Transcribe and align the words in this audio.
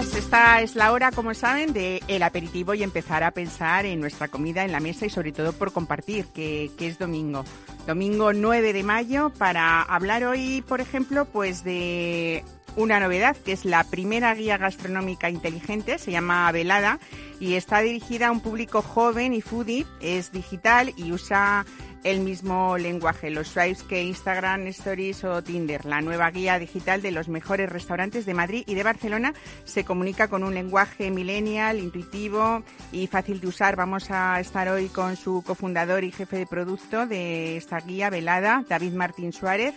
Esta 0.00 0.62
es 0.62 0.76
la 0.76 0.92
hora, 0.92 1.12
como 1.12 1.34
saben, 1.34 1.74
de 1.74 2.02
el 2.08 2.22
aperitivo 2.22 2.72
y 2.72 2.82
empezar 2.82 3.22
a 3.22 3.32
pensar 3.32 3.84
en 3.84 4.00
nuestra 4.00 4.28
comida 4.28 4.64
en 4.64 4.72
la 4.72 4.80
mesa 4.80 5.04
y 5.04 5.10
sobre 5.10 5.30
todo 5.30 5.52
por 5.52 5.72
compartir, 5.72 6.24
que, 6.26 6.70
que 6.78 6.86
es 6.86 6.98
domingo. 6.98 7.44
Domingo 7.86 8.32
9 8.32 8.72
de 8.72 8.82
mayo 8.82 9.30
para 9.36 9.82
hablar 9.82 10.24
hoy, 10.24 10.64
por 10.66 10.80
ejemplo, 10.80 11.26
pues 11.26 11.64
de 11.64 12.42
una 12.76 12.98
novedad 12.98 13.36
que 13.36 13.52
es 13.52 13.66
la 13.66 13.84
primera 13.84 14.34
guía 14.34 14.56
gastronómica 14.56 15.28
inteligente, 15.28 15.98
se 15.98 16.12
llama 16.12 16.50
Velada 16.50 16.98
y 17.38 17.54
está 17.54 17.80
dirigida 17.80 18.28
a 18.28 18.30
un 18.30 18.40
público 18.40 18.80
joven 18.80 19.34
y 19.34 19.42
foodie, 19.42 19.86
es 20.00 20.32
digital 20.32 20.94
y 20.96 21.12
usa 21.12 21.66
el 22.04 22.20
mismo 22.20 22.78
lenguaje, 22.78 23.30
los 23.30 23.48
swipes 23.48 23.82
que 23.82 24.02
Instagram 24.02 24.66
Stories 24.68 25.24
o 25.24 25.42
Tinder. 25.42 25.84
La 25.84 26.00
nueva 26.00 26.30
guía 26.30 26.58
digital 26.58 27.02
de 27.02 27.10
los 27.10 27.28
mejores 27.28 27.68
restaurantes 27.70 28.26
de 28.26 28.34
Madrid 28.34 28.64
y 28.66 28.74
de 28.74 28.82
Barcelona 28.82 29.34
se 29.64 29.84
comunica 29.84 30.28
con 30.28 30.42
un 30.42 30.54
lenguaje 30.54 31.10
millennial, 31.10 31.78
intuitivo 31.78 32.62
y 32.92 33.06
fácil 33.06 33.40
de 33.40 33.48
usar. 33.48 33.76
Vamos 33.76 34.10
a 34.10 34.40
estar 34.40 34.68
hoy 34.68 34.88
con 34.88 35.16
su 35.16 35.42
cofundador 35.46 36.04
y 36.04 36.12
jefe 36.12 36.38
de 36.38 36.46
producto 36.46 37.06
de 37.06 37.56
esta 37.56 37.80
guía 37.80 38.10
velada, 38.10 38.64
David 38.68 38.92
Martín 38.92 39.32
Suárez. 39.32 39.74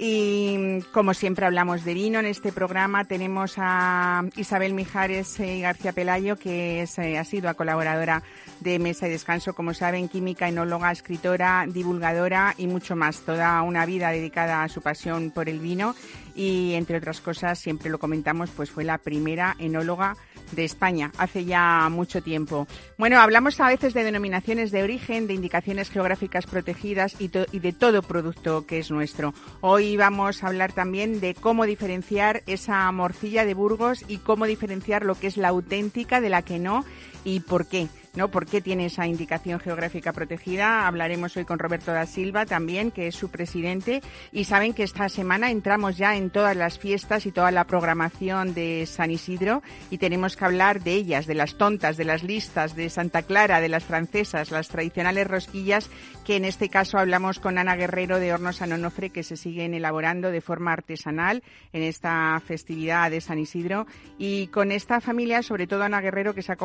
Y 0.00 0.80
como 0.92 1.12
siempre 1.12 1.44
hablamos 1.44 1.84
de 1.84 1.92
vino 1.92 2.20
en 2.20 2.26
este 2.26 2.52
programa, 2.52 3.04
tenemos 3.04 3.54
a 3.56 4.22
Isabel 4.36 4.72
Mijares 4.72 5.40
y 5.40 5.60
García 5.60 5.92
Pelayo, 5.92 6.36
que 6.36 6.82
es, 6.82 6.98
eh, 6.98 7.18
ha 7.18 7.24
sido 7.24 7.52
colaboradora 7.56 8.22
de 8.60 8.78
Mesa 8.78 9.08
y 9.08 9.10
Descanso, 9.10 9.54
como 9.54 9.74
saben, 9.74 10.08
química, 10.08 10.46
enóloga, 10.46 10.92
escritora, 10.92 11.66
divulgadora 11.68 12.54
y 12.56 12.68
mucho 12.68 12.94
más. 12.94 13.22
Toda 13.22 13.60
una 13.62 13.86
vida 13.86 14.10
dedicada 14.10 14.62
a 14.62 14.68
su 14.68 14.82
pasión 14.82 15.32
por 15.32 15.48
el 15.48 15.58
vino 15.58 15.96
y, 16.36 16.74
entre 16.74 16.98
otras 16.98 17.20
cosas, 17.20 17.58
siempre 17.58 17.90
lo 17.90 17.98
comentamos, 17.98 18.50
pues 18.50 18.70
fue 18.70 18.84
la 18.84 18.98
primera 18.98 19.56
enóloga 19.58 20.16
de 20.52 20.64
España 20.64 21.12
hace 21.18 21.44
ya 21.44 21.88
mucho 21.90 22.22
tiempo. 22.22 22.66
Bueno, 22.96 23.20
hablamos 23.20 23.60
a 23.60 23.68
veces 23.68 23.94
de 23.94 24.04
denominaciones 24.04 24.70
de 24.70 24.82
origen, 24.82 25.26
de 25.26 25.34
indicaciones 25.34 25.90
geográficas 25.90 26.46
protegidas 26.46 27.16
y, 27.20 27.30
y, 27.52 27.58
de 27.58 27.72
todo 27.72 28.02
producto 28.02 28.66
que 28.66 28.78
es 28.78 28.90
nuestro. 28.90 29.34
Hoy 29.60 29.96
vamos 29.96 30.42
a 30.42 30.48
hablar 30.48 30.72
también 30.72 31.20
de 31.20 31.34
cómo 31.34 31.64
diferenciar 31.64 32.42
esa 32.46 32.90
morcilla 32.92 33.44
de 33.44 33.54
Burgos 33.54 34.04
y 34.08 34.18
cómo 34.18 34.46
diferenciar 34.46 35.04
lo 35.04 35.14
que 35.14 35.26
es 35.26 35.36
la 35.36 35.48
auténtica 35.48 36.20
de 36.20 36.30
la 36.30 36.42
que 36.42 36.58
no 36.58 36.84
y 37.24 37.40
por 37.40 37.66
qué. 37.66 37.88
¿No? 38.18 38.32
¿Por 38.32 38.46
qué 38.46 38.60
tiene 38.60 38.86
esa 38.86 39.06
indicación 39.06 39.60
geográfica 39.60 40.12
protegida? 40.12 40.88
Hablaremos 40.88 41.36
hoy 41.36 41.44
con 41.44 41.60
Roberto 41.60 41.92
da 41.92 42.04
Silva 42.04 42.46
también, 42.46 42.90
que 42.90 43.06
es 43.06 43.14
su 43.14 43.30
presidente. 43.30 44.02
Y 44.32 44.44
saben 44.44 44.74
que 44.74 44.82
esta 44.82 45.08
semana 45.08 45.52
entramos 45.52 45.96
ya 45.96 46.16
en 46.16 46.30
todas 46.30 46.56
las 46.56 46.80
fiestas 46.80 47.26
y 47.26 47.32
toda 47.32 47.52
la 47.52 47.64
programación 47.64 48.54
de 48.54 48.86
San 48.86 49.12
Isidro 49.12 49.62
y 49.88 49.98
tenemos 49.98 50.36
que 50.36 50.44
hablar 50.44 50.82
de 50.82 50.94
ellas, 50.94 51.26
de 51.26 51.34
las 51.34 51.54
tontas, 51.54 51.96
de 51.96 52.04
las 52.04 52.24
listas, 52.24 52.74
de 52.74 52.90
Santa 52.90 53.22
Clara, 53.22 53.60
de 53.60 53.68
las 53.68 53.84
francesas, 53.84 54.50
las 54.50 54.68
tradicionales 54.68 55.28
rosquillas, 55.28 55.88
que 56.26 56.34
en 56.34 56.44
este 56.44 56.68
caso 56.68 56.98
hablamos 56.98 57.38
con 57.38 57.56
Ana 57.56 57.76
Guerrero 57.76 58.18
de 58.18 58.34
Hornos 58.34 58.56
San 58.56 58.72
Onofre, 58.72 59.10
que 59.10 59.22
se 59.22 59.36
siguen 59.36 59.74
elaborando 59.74 60.32
de 60.32 60.40
forma 60.40 60.72
artesanal 60.72 61.44
en 61.72 61.84
esta 61.84 62.42
festividad 62.44 63.12
de 63.12 63.20
San 63.20 63.38
Isidro. 63.38 63.86
Y 64.18 64.48
con 64.48 64.72
esta 64.72 65.00
familia, 65.00 65.44
sobre 65.44 65.68
todo 65.68 65.84
Ana 65.84 66.00
Guerrero, 66.00 66.34
que 66.34 66.42
se 66.42 66.50
ha, 66.50 66.56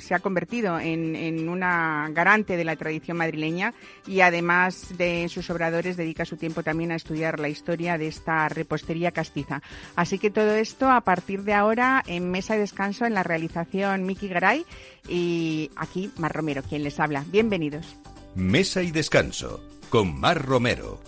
se 0.00 0.14
ha 0.14 0.20
convertido 0.20 0.78
en, 0.92 1.48
una 1.48 2.08
garante 2.12 2.56
de 2.56 2.64
la 2.64 2.76
tradición 2.76 3.16
madrileña 3.16 3.74
y 4.06 4.20
además 4.20 4.96
de 4.96 5.28
sus 5.28 5.48
obradores 5.50 5.96
dedica 5.96 6.24
su 6.24 6.36
tiempo 6.36 6.62
también 6.62 6.92
a 6.92 6.96
estudiar 6.96 7.38
la 7.40 7.48
historia 7.48 7.98
de 7.98 8.08
esta 8.08 8.48
repostería 8.48 9.12
castiza. 9.12 9.62
Así 9.94 10.18
que 10.18 10.30
todo 10.30 10.54
esto 10.54 10.90
a 10.90 11.00
partir 11.02 11.42
de 11.42 11.54
ahora 11.54 12.02
en 12.06 12.30
mesa 12.30 12.54
de 12.54 12.60
descanso 12.60 13.06
en 13.06 13.14
la 13.14 13.22
realización 13.22 14.04
Miki 14.04 14.28
Garay 14.28 14.64
y 15.08 15.70
aquí 15.76 16.10
Mar 16.16 16.32
Romero 16.32 16.62
quien 16.62 16.82
les 16.82 16.98
habla. 17.00 17.24
Bienvenidos. 17.28 17.96
Mesa 18.34 18.82
y 18.82 18.90
descanso 18.90 19.62
con 19.88 20.18
Mar 20.18 20.44
Romero. 20.44 21.00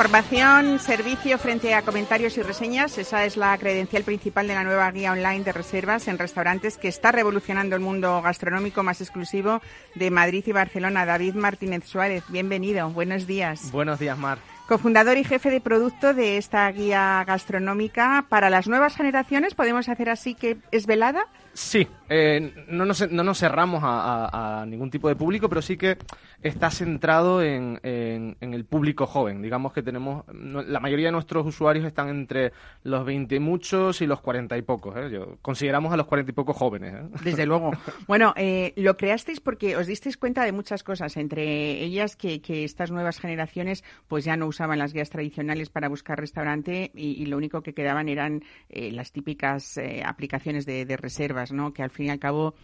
Información, 0.00 0.78
servicio 0.78 1.36
frente 1.36 1.74
a 1.74 1.82
comentarios 1.82 2.38
y 2.38 2.42
reseñas. 2.42 2.96
Esa 2.96 3.26
es 3.26 3.36
la 3.36 3.58
credencial 3.58 4.02
principal 4.02 4.48
de 4.48 4.54
la 4.54 4.64
nueva 4.64 4.90
guía 4.90 5.12
online 5.12 5.44
de 5.44 5.52
reservas 5.52 6.08
en 6.08 6.16
restaurantes 6.16 6.78
que 6.78 6.88
está 6.88 7.12
revolucionando 7.12 7.76
el 7.76 7.82
mundo 7.82 8.22
gastronómico 8.22 8.82
más 8.82 9.02
exclusivo 9.02 9.60
de 9.94 10.10
Madrid 10.10 10.42
y 10.46 10.52
Barcelona. 10.52 11.04
David 11.04 11.34
Martínez 11.34 11.84
Suárez, 11.84 12.24
bienvenido. 12.28 12.88
Buenos 12.88 13.26
días. 13.26 13.70
Buenos 13.72 13.98
días, 13.98 14.16
Mar. 14.16 14.38
Cofundador 14.70 15.18
y 15.18 15.24
jefe 15.24 15.50
de 15.50 15.60
producto 15.60 16.14
de 16.14 16.36
esta 16.36 16.70
guía 16.70 17.24
gastronómica. 17.26 18.26
Para 18.28 18.50
las 18.50 18.68
nuevas 18.68 18.94
generaciones, 18.94 19.56
¿podemos 19.56 19.88
hacer 19.88 20.08
así 20.08 20.36
que 20.36 20.58
es 20.70 20.86
velada? 20.86 21.26
Sí, 21.52 21.88
eh, 22.08 22.54
no, 22.68 22.84
nos, 22.84 23.10
no, 23.10 23.24
nos, 23.24 23.38
cerramos 23.40 23.82
a, 23.82 24.26
a, 24.26 24.60
a, 24.62 24.66
ningún 24.66 24.88
tipo 24.88 25.08
de 25.08 25.16
público, 25.16 25.48
pero 25.48 25.60
sí 25.60 25.76
que 25.76 25.98
está 26.42 26.70
centrado 26.70 27.42
en, 27.42 27.80
en, 27.82 28.36
en, 28.40 28.54
el 28.54 28.64
público 28.64 29.06
joven. 29.06 29.42
Digamos 29.42 29.72
que 29.72 29.82
tenemos, 29.82 30.24
la 30.32 30.80
mayoría 30.80 31.08
de 31.08 31.12
nuestros 31.12 31.46
usuarios 31.46 31.84
están 31.84 32.08
entre 32.08 32.52
los 32.84 33.04
20 33.04 33.34
y 33.34 33.40
muchos 33.40 34.00
y 34.00 34.06
los 34.06 34.20
40 34.20 34.56
y 34.56 34.62
pocos. 34.62 34.96
¿eh? 34.96 35.10
Yo, 35.10 35.38
consideramos 35.42 35.92
a 35.92 35.96
los 35.96 36.06
40 36.06 36.30
y 36.30 36.34
pocos 36.34 36.56
jóvenes. 36.56 36.94
¿eh? 36.94 37.08
Desde 37.22 37.46
luego. 37.46 37.72
Bueno, 38.06 38.32
eh, 38.36 38.72
lo 38.76 38.96
creasteis 38.96 39.40
porque 39.40 39.76
os 39.76 39.86
disteis 39.86 40.16
cuenta 40.16 40.44
de 40.44 40.52
muchas 40.52 40.82
cosas, 40.82 41.16
entre 41.16 41.82
ellas 41.82 42.16
que, 42.16 42.40
que, 42.40 42.64
estas 42.64 42.90
nuevas 42.90 43.20
generaciones 43.20 43.84
pues 44.08 44.24
ya 44.24 44.36
no 44.36 44.46
usaban 44.60 44.78
las 44.78 44.92
guías 44.92 45.08
tradicionales 45.08 45.70
para 45.70 45.88
buscar 45.88 46.20
restaurante 46.20 46.90
y, 46.94 47.22
y 47.22 47.26
lo 47.26 47.38
único 47.38 47.62
que 47.62 47.72
quedaban 47.72 48.10
eran 48.10 48.44
eh, 48.68 48.92
las 48.92 49.10
típicas 49.10 49.78
eh, 49.78 50.02
aplicaciones 50.04 50.66
de, 50.66 50.84
de 50.84 50.96
reserva 50.98 51.44
¿no? 51.50 51.72
Que 51.72 51.82
al 51.82 51.88
fin 51.88 52.06
y 52.06 52.10
al 52.10 52.18
cabo 52.18 52.54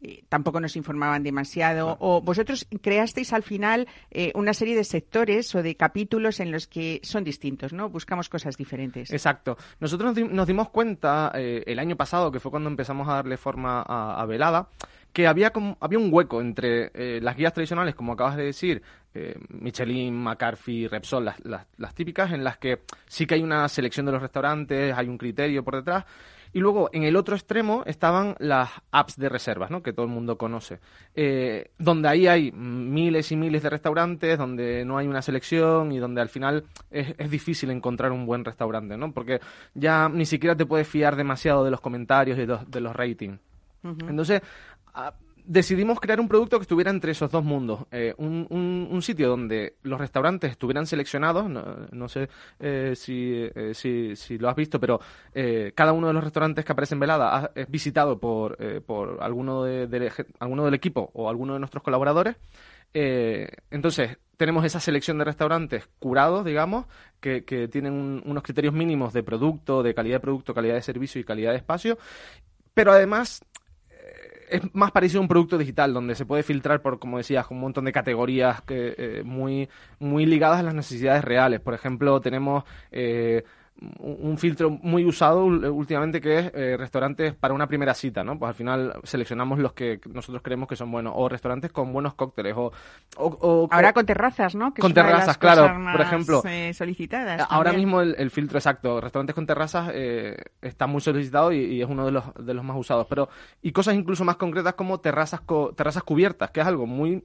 eh, 0.00 0.24
tampoco 0.28 0.60
nos 0.60 0.76
informaban 0.76 1.22
demasiado. 1.22 1.96
O 2.00 2.20
vosotros 2.20 2.66
creasteis 2.82 3.32
al 3.32 3.42
final 3.42 3.86
eh, 4.10 4.32
una 4.34 4.52
serie 4.52 4.74
de 4.74 4.84
sectores 4.84 5.54
o 5.54 5.62
de 5.62 5.76
capítulos 5.76 6.40
en 6.40 6.50
los 6.50 6.66
que 6.66 7.00
son 7.04 7.22
distintos, 7.22 7.72
¿no? 7.72 7.88
Buscamos 7.88 8.28
cosas 8.28 8.56
diferentes. 8.56 9.12
Exacto. 9.12 9.56
Nosotros 9.80 10.16
nos 10.16 10.46
dimos 10.46 10.70
cuenta 10.70 11.30
eh, 11.34 11.62
el 11.66 11.78
año 11.78 11.96
pasado, 11.96 12.32
que 12.32 12.40
fue 12.40 12.50
cuando 12.50 12.68
empezamos 12.68 13.08
a 13.08 13.14
darle 13.14 13.36
forma 13.36 13.82
a, 13.86 14.20
a 14.20 14.26
Velada, 14.26 14.68
que 15.14 15.28
había, 15.28 15.50
como, 15.50 15.78
había 15.80 15.98
un 15.98 16.12
hueco 16.12 16.40
entre 16.40 16.90
eh, 16.92 17.20
las 17.22 17.36
guías 17.36 17.52
tradicionales, 17.52 17.94
como 17.94 18.12
acabas 18.12 18.36
de 18.36 18.44
decir, 18.44 18.82
eh, 19.14 19.38
Michelin, 19.48 20.12
McCarthy, 20.12 20.88
Repsol, 20.88 21.24
las, 21.24 21.42
las, 21.44 21.66
las, 21.76 21.94
típicas, 21.94 22.32
en 22.32 22.42
las 22.42 22.58
que 22.58 22.80
sí 23.06 23.24
que 23.24 23.36
hay 23.36 23.42
una 23.42 23.66
selección 23.68 24.04
de 24.04 24.12
los 24.12 24.20
restaurantes, 24.20 24.92
hay 24.92 25.08
un 25.08 25.16
criterio 25.16 25.62
por 25.62 25.76
detrás. 25.76 26.04
Y 26.52 26.60
luego, 26.60 26.90
en 26.92 27.04
el 27.04 27.16
otro 27.16 27.36
extremo, 27.36 27.82
estaban 27.86 28.34
las 28.38 28.70
apps 28.90 29.16
de 29.16 29.28
reservas, 29.28 29.70
¿no? 29.70 29.82
que 29.82 29.92
todo 29.92 30.06
el 30.06 30.12
mundo 30.12 30.36
conoce. 30.36 30.80
Eh, 31.14 31.70
donde 31.78 32.08
ahí 32.08 32.26
hay 32.26 32.50
miles 32.52 33.30
y 33.30 33.36
miles 33.36 33.62
de 33.62 33.70
restaurantes, 33.70 34.36
donde 34.36 34.84
no 34.84 34.98
hay 34.98 35.06
una 35.06 35.22
selección 35.22 35.92
y 35.92 35.98
donde 35.98 36.20
al 36.20 36.28
final 36.28 36.64
es, 36.90 37.14
es 37.18 37.30
difícil 37.30 37.70
encontrar 37.70 38.10
un 38.10 38.26
buen 38.26 38.44
restaurante, 38.44 38.96
¿no? 38.96 39.12
Porque 39.12 39.40
ya 39.74 40.08
ni 40.08 40.26
siquiera 40.26 40.56
te 40.56 40.66
puedes 40.66 40.86
fiar 40.88 41.16
demasiado 41.16 41.64
de 41.64 41.70
los 41.70 41.80
comentarios 41.80 42.36
y 42.36 42.42
de 42.42 42.46
los, 42.46 42.70
de 42.70 42.80
los 42.80 42.94
ratings. 42.94 43.40
Uh 43.84 43.88
-huh. 43.88 44.10
Entonces, 44.10 44.40
decidimos 45.44 46.00
crear 46.00 46.20
un 46.20 46.28
producto 46.28 46.58
que 46.58 46.62
estuviera 46.62 46.90
entre 46.90 47.12
esos 47.12 47.30
dos 47.30 47.44
mundos. 47.44 47.86
Eh, 47.90 48.14
un, 48.16 48.46
un, 48.90 49.02
sitio 49.02 49.28
donde 49.28 49.76
los 49.82 49.98
restaurantes 49.98 50.50
estuvieran 50.50 50.86
seleccionados, 50.86 51.48
no, 51.48 52.08
sé 52.08 52.28
eh, 52.58 52.94
si, 52.96 53.48
eh, 53.54 53.74
si, 53.74 54.38
lo 54.38 54.48
has 54.48 54.56
visto, 54.56 54.80
pero 54.80 55.00
cada 55.74 55.92
uno 55.92 56.08
de 56.08 56.12
los 56.14 56.24
restaurantes 56.24 56.64
que 56.64 56.72
aparece 56.72 56.94
en 56.94 57.00
Velada 57.00 57.50
es 57.54 57.70
visitado 57.70 58.18
por, 58.18 58.56
por 58.84 59.22
alguno, 59.22 59.64
de, 59.64 60.10
alguno 60.38 60.64
del 60.64 60.74
equipo 60.74 61.10
o 61.12 61.28
alguno 61.28 61.54
de 61.54 61.58
nuestros 61.58 61.82
colaboradores. 61.82 62.36
entonces, 62.92 64.18
tenemos 64.36 64.64
esa 64.64 64.80
selección 64.80 65.18
de 65.18 65.24
restaurantes 65.24 65.88
curados, 65.98 66.44
digamos, 66.44 66.86
que, 67.20 67.44
que 67.44 67.68
tienen 67.68 68.22
unos 68.24 68.42
criterios 68.42 68.74
mínimos 68.74 69.12
de 69.12 69.22
producto, 69.22 69.82
de 69.82 69.94
calidad 69.94 70.16
de 70.16 70.20
producto, 70.20 70.54
calidad 70.54 70.74
de 70.74 70.82
servicio 70.82 71.20
y 71.20 71.24
calidad 71.24 71.52
de 71.52 71.58
espacio. 71.58 71.98
Pero 72.74 72.90
además 72.90 73.44
es 74.48 74.62
más 74.74 74.90
parecido 74.90 75.20
a 75.20 75.22
un 75.22 75.28
producto 75.28 75.58
digital 75.58 75.92
donde 75.92 76.14
se 76.14 76.26
puede 76.26 76.42
filtrar 76.42 76.82
por, 76.82 76.98
como 76.98 77.18
decías, 77.18 77.46
un 77.50 77.60
montón 77.60 77.84
de 77.84 77.92
categorías 77.92 78.62
que, 78.62 78.94
eh, 78.96 79.22
muy, 79.24 79.68
muy 79.98 80.26
ligadas 80.26 80.60
a 80.60 80.62
las 80.62 80.74
necesidades 80.74 81.24
reales. 81.24 81.60
Por 81.60 81.74
ejemplo, 81.74 82.20
tenemos 82.20 82.64
eh, 82.90 83.44
un 83.98 84.38
filtro 84.38 84.70
muy 84.70 85.04
usado 85.04 85.44
últimamente 85.44 86.20
que 86.20 86.38
es 86.38 86.52
eh, 86.54 86.76
restaurantes 86.78 87.34
para 87.34 87.54
una 87.54 87.66
primera 87.66 87.92
cita, 87.92 88.22
¿no? 88.22 88.38
Pues 88.38 88.48
al 88.48 88.54
final 88.54 88.94
seleccionamos 89.02 89.58
los 89.58 89.72
que 89.72 90.00
nosotros 90.12 90.42
creemos 90.42 90.68
que 90.68 90.76
son 90.76 90.90
buenos, 90.90 91.12
o 91.16 91.28
restaurantes 91.28 91.72
con 91.72 91.92
buenos 91.92 92.14
cócteles, 92.14 92.54
o... 92.56 92.72
Ahora 93.70 93.92
con 93.92 94.06
terrazas, 94.06 94.54
¿no? 94.54 94.72
con 94.74 94.94
terrazas, 94.94 95.38
claro, 95.38 95.74
por 95.92 96.00
ejemplo. 96.00 96.42
Eh, 96.46 96.72
solicitadas. 96.72 97.46
Ahora 97.50 97.72
mismo 97.72 98.00
el, 98.00 98.30
filtro 98.30 98.58
exacto, 98.58 99.00
restaurantes 99.00 99.34
con 99.34 99.46
terrazas 99.46 99.90
eh, 99.92 100.36
está 100.62 100.86
muy 100.86 101.00
solicitado 101.00 101.52
y, 101.52 101.82
es 101.82 101.88
uno 101.88 102.06
de 102.06 102.12
los, 102.12 102.24
de 102.38 102.54
los 102.54 102.64
más 102.64 102.76
usados, 102.76 103.06
pero 103.08 103.28
y 103.60 103.72
cosas 103.72 103.94
incluso 103.96 104.24
más 104.24 104.36
concretas 104.36 104.74
como 104.74 105.00
terrazas, 105.00 105.42
terrazas 105.76 106.02
cubiertas, 106.02 106.50
que 106.50 106.60
es 106.60 106.66
algo 106.66 106.86
muy 106.86 107.24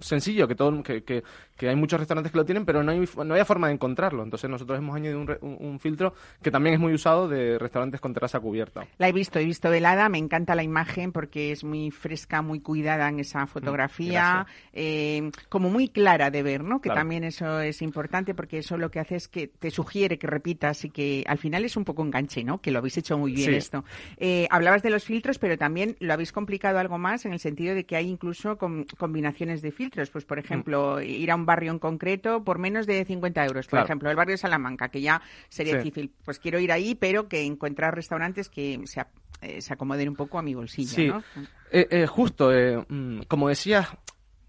sencillo, 0.00 0.48
que, 0.48 0.54
todo, 0.54 0.82
que, 0.82 1.04
que, 1.04 1.22
hay 1.68 1.76
muchos 1.76 2.00
restaurantes 2.00 2.32
que 2.32 2.38
lo 2.38 2.44
tienen, 2.44 2.64
pero 2.64 2.82
no 2.82 2.92
hay, 2.92 3.08
no 3.24 3.34
hay 3.34 3.44
forma 3.44 3.68
de 3.68 3.74
encontrarlo. 3.74 4.22
Entonces 4.22 4.48
nosotros 4.48 4.78
hemos 4.78 4.96
añadido 4.96 5.20
un, 5.40 5.80
filtro 5.80 6.14
que 6.42 6.50
también 6.50 6.74
es 6.74 6.80
muy 6.80 6.92
usado 6.92 7.28
de 7.28 7.58
restaurantes 7.58 8.00
con 8.00 8.12
terraza 8.12 8.40
cubierta. 8.40 8.86
La 8.98 9.08
he 9.08 9.12
visto, 9.12 9.38
he 9.38 9.44
visto 9.44 9.70
velada, 9.70 10.08
me 10.08 10.18
encanta 10.18 10.54
la 10.54 10.62
imagen 10.62 11.12
porque 11.12 11.52
es 11.52 11.64
muy 11.64 11.90
fresca, 11.90 12.42
muy 12.42 12.60
cuidada 12.60 13.08
en 13.08 13.20
esa 13.20 13.46
fotografía, 13.46 14.46
eh, 14.72 15.30
como 15.48 15.70
muy 15.70 15.88
clara 15.88 16.30
de 16.30 16.42
ver, 16.42 16.64
¿no? 16.64 16.80
Que 16.80 16.90
también 16.90 17.24
eso 17.24 17.60
es 17.60 17.82
importante 17.82 18.34
porque 18.34 18.58
eso 18.58 18.76
lo 18.76 18.90
que 18.90 19.00
hace 19.00 19.16
es 19.16 19.28
que 19.28 19.46
te 19.48 19.70
sugiere 19.70 20.18
que 20.18 20.26
repitas 20.26 20.84
y 20.84 20.90
que 20.90 21.24
al 21.26 21.38
final 21.38 21.64
es 21.64 21.76
un 21.76 21.84
poco 21.84 22.02
enganche, 22.02 22.44
¿no? 22.44 22.60
Que 22.60 22.70
lo 22.70 22.78
habéis 22.78 22.98
hecho 22.98 23.16
muy 23.16 23.32
bien 23.32 23.54
esto. 23.54 23.84
Eh, 24.16 24.46
hablabas 24.50 24.82
de 24.82 24.90
los 24.90 25.04
filtros, 25.04 25.38
pero 25.38 25.56
también 25.56 25.96
lo 26.00 26.12
habéis 26.12 26.32
complicado 26.32 26.78
algo 26.78 26.98
más 26.98 27.24
en 27.24 27.32
el 27.32 27.38
sentido 27.38 27.74
de 27.74 27.84
que 27.84 27.96
hay 27.96 28.08
incluso 28.08 28.58
combinaciones 28.58 29.62
de 29.62 29.70
filtros 29.70 30.10
pues, 30.10 30.24
por 30.24 30.38
mm. 30.38 30.40
ejemplo, 30.40 31.00
ir 31.00 31.30
a 31.30 31.34
un 31.34 31.46
barrio 31.50 31.72
en 31.72 31.80
concreto 31.80 32.44
por 32.44 32.58
menos 32.58 32.86
de 32.86 33.04
50 33.04 33.44
euros. 33.44 33.66
Por 33.66 33.80
ejemplo, 33.80 34.08
el 34.08 34.14
barrio 34.14 34.34
de 34.34 34.38
Salamanca, 34.38 34.88
que 34.88 35.00
ya 35.00 35.20
sería 35.48 35.76
difícil. 35.76 36.12
Pues 36.24 36.38
quiero 36.38 36.60
ir 36.60 36.70
ahí, 36.70 36.94
pero 36.94 37.28
que 37.28 37.44
encontrar 37.44 37.92
restaurantes 37.94 38.48
que 38.48 38.80
se, 38.84 39.02
eh, 39.42 39.60
se 39.60 39.72
acomoden 39.72 40.08
un 40.08 40.14
poco 40.14 40.38
a 40.38 40.42
mi 40.42 40.54
bolsillo, 40.54 41.14
¿no? 41.14 41.24
Eh, 41.72 41.88
eh, 41.90 42.06
justo, 42.06 42.50
mm, 42.88 43.22
como 43.26 43.48
decías, 43.48 43.88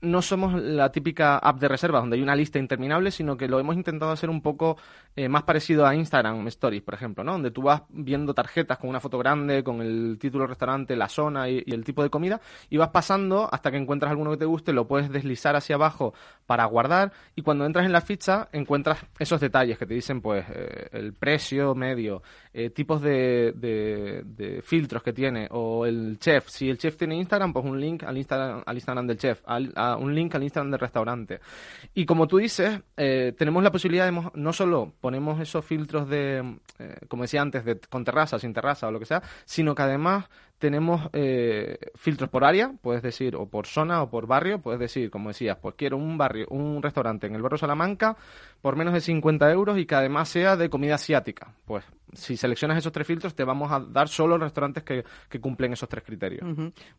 no 0.02 0.22
somos 0.22 0.60
la 0.60 0.92
típica 0.92 1.38
app 1.38 1.60
de 1.60 1.68
reservas 1.68 2.02
donde 2.02 2.18
hay 2.18 2.24
una 2.24 2.36
lista 2.36 2.60
interminable, 2.60 3.12
sino 3.12 3.38
que 3.38 3.48
lo 3.48 3.60
hemos 3.60 3.76
intentado 3.76 4.12
hacer 4.12 4.30
un 4.30 4.42
poco 4.42 4.78
eh, 5.16 5.30
más 5.30 5.44
parecido 5.44 5.86
a 5.86 5.96
Instagram 5.96 6.48
Stories, 6.48 6.82
por 6.82 6.94
ejemplo, 6.94 7.24
¿no? 7.24 7.34
Donde 7.34 7.52
tú 7.52 7.62
vas 7.62 7.84
viendo 7.90 8.34
tarjetas 8.34 8.78
con 8.80 8.90
una 8.90 9.00
foto 9.00 9.18
grande, 9.18 9.64
con 9.64 9.82
el 9.82 10.18
título 10.20 10.44
del 10.44 10.50
restaurante, 10.50 10.96
la 10.96 11.08
zona 11.08 11.50
y, 11.50 11.64
el 11.68 11.84
tipo 11.84 12.02
de 12.02 12.10
comida, 12.10 12.42
y 12.70 12.78
vas 12.78 12.90
pasando 12.90 13.48
hasta 13.52 13.72
que 13.72 13.78
encuentras 13.78 14.10
alguno 14.10 14.32
que 14.32 14.38
te 14.38 14.46
guste, 14.46 14.74
lo 14.74 14.88
puedes 14.88 15.12
deslizar 15.12 15.56
hacia 15.56 15.76
abajo 15.76 16.14
para 16.46 16.66
guardar, 16.66 17.12
y 17.36 17.44
cuando 17.44 17.66
entras 17.66 17.86
en 17.86 17.92
la 17.92 18.02
ficha 18.02 18.50
encuentras 18.52 19.06
esos 19.20 19.40
detalles 19.40 19.78
que 19.78 19.86
te 19.86 19.94
dicen, 19.94 20.22
pues, 20.22 20.46
eh, 20.50 20.90
el 20.94 21.14
precio 21.14 21.76
medio, 21.76 22.24
eh, 22.54 22.70
tipos 22.72 23.02
de, 23.02 24.62
filtros 24.64 25.04
que 25.04 25.14
tiene, 25.14 25.48
o 25.52 25.86
el 25.86 26.18
chef. 26.20 26.48
Si 26.48 26.70
el 26.70 26.78
chef 26.78 26.98
tiene 26.98 27.16
Instagram, 27.16 27.54
pues 27.54 27.66
un 27.66 27.80
link 27.80 28.04
al 28.04 28.18
Instagram, 28.18 28.64
al 28.66 28.76
Instagram 28.76 29.08
del 29.08 29.18
chef, 29.18 29.42
un 29.98 30.14
link 30.14 30.34
al 30.36 30.44
Instagram 30.44 30.72
del 30.72 30.80
restaurante. 30.80 31.40
Y 31.94 32.06
como 32.06 32.28
tú 32.28 32.38
dices, 32.38 32.82
eh, 32.98 33.34
tenemos 33.38 33.64
la 33.64 33.72
posibilidad 33.72 34.06
de 34.06 34.32
no 34.34 34.54
solo 34.54 34.94
ponemos 35.00 35.40
esos 35.40 35.66
filtros 35.66 36.10
de, 36.10 36.58
eh, 36.80 36.96
como 37.08 37.24
decía 37.24 37.42
antes, 37.42 37.66
de 37.66 37.80
con 37.80 38.04
terraza, 38.04 38.40
sin 38.40 38.54
terraza 38.54 38.88
o 38.88 38.92
lo 38.92 39.00
que 39.00 39.06
sea, 39.06 39.22
sino 39.46 39.76
que 39.76 39.82
además 39.82 40.26
tenemos 40.62 41.10
eh, 41.12 41.78
filtros 41.96 42.30
por 42.30 42.46
área, 42.46 42.72
puedes 42.82 43.02
decir, 43.02 43.36
o 43.36 43.48
por 43.48 43.66
zona 43.66 44.04
o 44.04 44.10
por 44.10 44.28
barrio, 44.28 44.62
puedes 44.62 44.80
decir, 44.80 45.10
como 45.10 45.30
decías, 45.30 45.58
pues 45.60 45.74
quiero 45.76 45.98
un 45.98 46.18
barrio, 46.18 46.46
un 46.50 46.82
restaurante 46.82 47.26
en 47.28 47.36
el 47.36 47.42
barrio 47.42 47.58
Salamanca 47.58 48.16
por 48.62 48.76
menos 48.76 48.94
de 48.94 49.02
50 49.02 49.52
euros 49.52 49.80
y 49.80 49.86
que 49.88 49.96
además 49.96 50.30
sea 50.30 50.56
de 50.56 50.70
comida 50.70 50.96
asiática. 50.96 51.56
Pues 51.66 51.84
si 52.14 52.38
seleccionas 52.38 52.78
esos 52.78 52.92
tres 52.92 53.08
filtros, 53.08 53.34
te 53.34 53.44
vamos 53.44 53.72
a 53.72 53.80
dar 53.80 54.08
solo 54.08 54.38
restaurantes 54.38 54.84
que, 54.84 55.04
cumplen 55.40 55.74
esos 55.74 55.90
tres 55.90 56.04
criterios. 56.04 56.46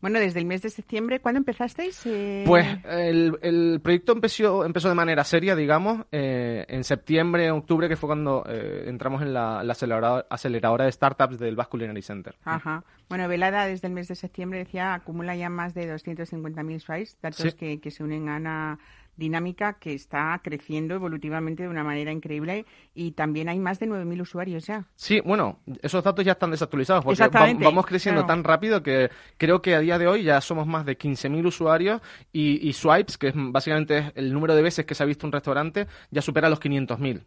Bueno, 0.01 0.19
desde 0.19 0.39
el 0.39 0.45
mes 0.45 0.61
de 0.63 0.69
septiembre, 0.69 1.21
¿cuándo 1.21 1.37
empezasteis? 1.37 2.05
Eh, 2.05 2.43
pues 2.45 2.67
el, 2.83 3.79
proyecto 3.81 4.11
empezó, 4.11 4.65
empezó 4.65 4.89
de 4.89 4.95
manera 4.95 5.23
seria, 5.23 5.55
digamos, 5.55 6.05
eh, 6.11 6.65
en 6.67 6.83
septiembre, 6.83 7.49
octubre, 7.51 7.87
que 7.87 7.95
fue 7.95 8.09
cuando 8.09 8.43
entramos 8.45 9.21
en 9.21 9.33
la, 9.33 9.61
aceleradora, 9.61 10.85
de 10.85 10.91
startups 10.91 11.39
del 11.39 11.55
Basque 11.55 11.71
Culinary 11.71 12.01
Center. 12.01 12.35
Ajá. 12.43 12.83
Bueno, 13.09 13.27
Velada 13.27 13.67
desde 13.67 13.87
el 13.87 13.93
mes 13.93 14.07
de 14.07 14.15
septiembre 14.15 14.59
decía 14.59 14.93
acumula 14.93 15.35
ya 15.35 15.49
más 15.49 15.73
de 15.73 15.93
250.000 15.93 16.79
swipes, 16.79 17.17
datos 17.21 17.55
que, 17.55 17.79
que, 17.79 17.91
se 17.91 18.03
unen 18.03 18.29
a 18.29 18.37
una 18.37 18.79
dinámica 19.15 19.73
que 19.73 19.93
está 19.93 20.39
creciendo 20.43 20.95
evolutivamente 20.95 21.63
de 21.63 21.69
una 21.69 21.83
manera 21.83 22.11
increíble 22.11 22.65
y 22.95 23.11
también 23.11 23.49
hay 23.49 23.59
más 23.59 23.79
de 23.79 23.87
9.000 23.87 24.21
usuarios 24.21 24.65
ya. 24.65 24.85
Sí, 24.95 25.21
bueno, 25.21 25.59
esos 25.81 26.03
datos 26.03 26.25
ya 26.25 26.33
están 26.33 26.51
desactualizados 26.51 27.05
porque 27.05 27.23
vamos 27.59 27.85
creciendo 27.85 28.25
tan 28.25 28.43
rápido 28.43 28.81
que 28.81 29.09
creo 29.37 29.61
que 29.61 29.75
a 29.75 29.79
día 29.79 29.97
de 29.97 30.07
hoy 30.07 30.23
ya 30.23 30.41
somos 30.41 30.65
más 30.65 30.85
de 30.85 30.97
15.000 30.97 31.45
usuarios 31.45 32.01
y, 32.31 32.67
y 32.67 32.73
swipes, 32.73 33.17
que 33.17 33.27
es 33.27 33.33
básicamente 33.35 34.11
el 34.15 34.33
número 34.33 34.55
de 34.55 34.61
veces 34.61 34.85
que 34.85 34.95
se 34.95 35.03
ha 35.03 35.05
visto 35.05 35.27
un 35.27 35.31
restaurante, 35.31 35.87
ya 36.09 36.21
supera 36.21 36.49
los 36.49 36.59
500.000. 36.59 37.23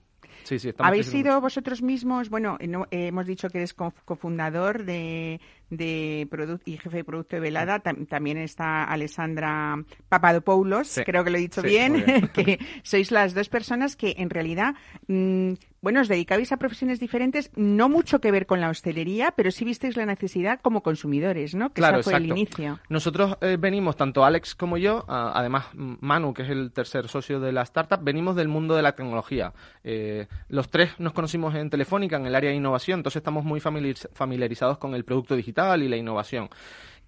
¿Habéis 0.78 1.06
sido 1.06 1.40
vosotros 1.40 1.82
mismos, 1.82 2.30
bueno, 2.30 2.56
eh, 2.60 2.78
hemos 2.90 3.26
dicho 3.26 3.48
que 3.48 3.58
eres 3.58 3.74
cofundador 3.74 4.84
de, 4.84 5.40
de 5.70 6.28
y 6.64 6.76
jefe 6.78 6.98
de 6.98 7.04
producto 7.04 7.36
de 7.36 7.40
Velada, 7.40 7.80
también 7.80 8.38
está 8.38 8.84
Alessandra 8.84 9.76
Papadopoulos, 10.08 11.00
creo 11.04 11.24
que 11.24 11.30
lo 11.30 11.38
he 11.38 11.40
dicho 11.40 11.62
bien, 11.62 12.04
que 12.34 12.58
sois 12.82 13.10
las 13.10 13.34
dos 13.34 13.48
personas 13.48 13.96
que 13.96 14.14
en 14.18 14.30
realidad 14.30 14.74
mm, 15.08 15.54
bueno, 15.86 16.00
os 16.00 16.08
dedicabais 16.08 16.50
a 16.50 16.56
profesiones 16.56 16.98
diferentes, 16.98 17.50
no 17.54 17.88
mucho 17.88 18.20
que 18.20 18.32
ver 18.32 18.46
con 18.46 18.60
la 18.60 18.70
hostelería, 18.70 19.32
pero 19.36 19.52
sí 19.52 19.64
visteis 19.64 19.96
la 19.96 20.04
necesidad 20.04 20.58
como 20.60 20.82
consumidores, 20.82 21.54
¿no? 21.54 21.68
Que 21.68 21.80
claro, 21.80 22.02
fue 22.02 22.14
el 22.14 22.26
inicio. 22.26 22.80
Nosotros 22.88 23.36
eh, 23.40 23.56
venimos, 23.56 23.96
tanto 23.96 24.24
Alex 24.24 24.56
como 24.56 24.78
yo, 24.78 25.04
además 25.06 25.66
Manu, 25.74 26.34
que 26.34 26.42
es 26.42 26.50
el 26.50 26.72
tercer 26.72 27.06
socio 27.06 27.38
de 27.38 27.52
la 27.52 27.62
startup, 27.62 28.00
venimos 28.02 28.34
del 28.34 28.48
mundo 28.48 28.74
de 28.74 28.82
la 28.82 28.96
tecnología. 28.96 29.52
Eh, 29.84 30.26
los 30.48 30.70
tres 30.70 30.90
nos 30.98 31.12
conocimos 31.12 31.54
en 31.54 31.70
Telefónica, 31.70 32.16
en 32.16 32.26
el 32.26 32.34
área 32.34 32.50
de 32.50 32.56
innovación, 32.56 32.98
entonces 32.98 33.20
estamos 33.20 33.44
muy 33.44 33.60
familiarizados 33.60 34.78
con 34.78 34.92
el 34.94 35.04
producto 35.04 35.36
digital 35.36 35.55
y 35.56 35.88
la 35.88 35.96
innovación. 35.96 36.48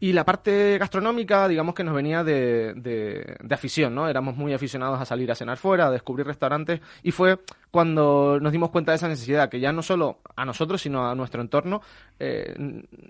Y 0.01 0.13
la 0.13 0.25
parte 0.25 0.79
gastronómica, 0.79 1.49
digamos 1.49 1.75
que 1.75 1.83
nos 1.83 1.93
venía 1.93 2.23
de, 2.23 3.37
afición, 3.51 3.97
¿no? 3.97 4.09
Éramos 4.09 4.37
muy 4.37 4.55
aficionados 4.55 5.01
a 5.01 5.05
salir 5.05 5.31
a 5.33 5.35
cenar 5.35 5.57
fuera, 5.57 5.89
a 5.89 5.91
descubrir 5.91 6.25
restaurantes, 6.25 6.81
y 7.03 7.11
fue 7.11 7.41
cuando 7.73 8.39
nos 8.41 8.53
dimos 8.53 8.71
cuenta 8.71 8.93
de 8.93 8.97
esa 8.97 9.09
necesidad, 9.09 9.49
que 9.49 9.59
ya 9.59 9.73
no 9.73 9.83
solo 9.83 10.21
a 10.37 10.45
nosotros, 10.45 10.81
sino 10.81 11.11
a 11.11 11.17
nuestro 11.17 11.43
entorno, 11.43 11.83
eh, 12.21 12.55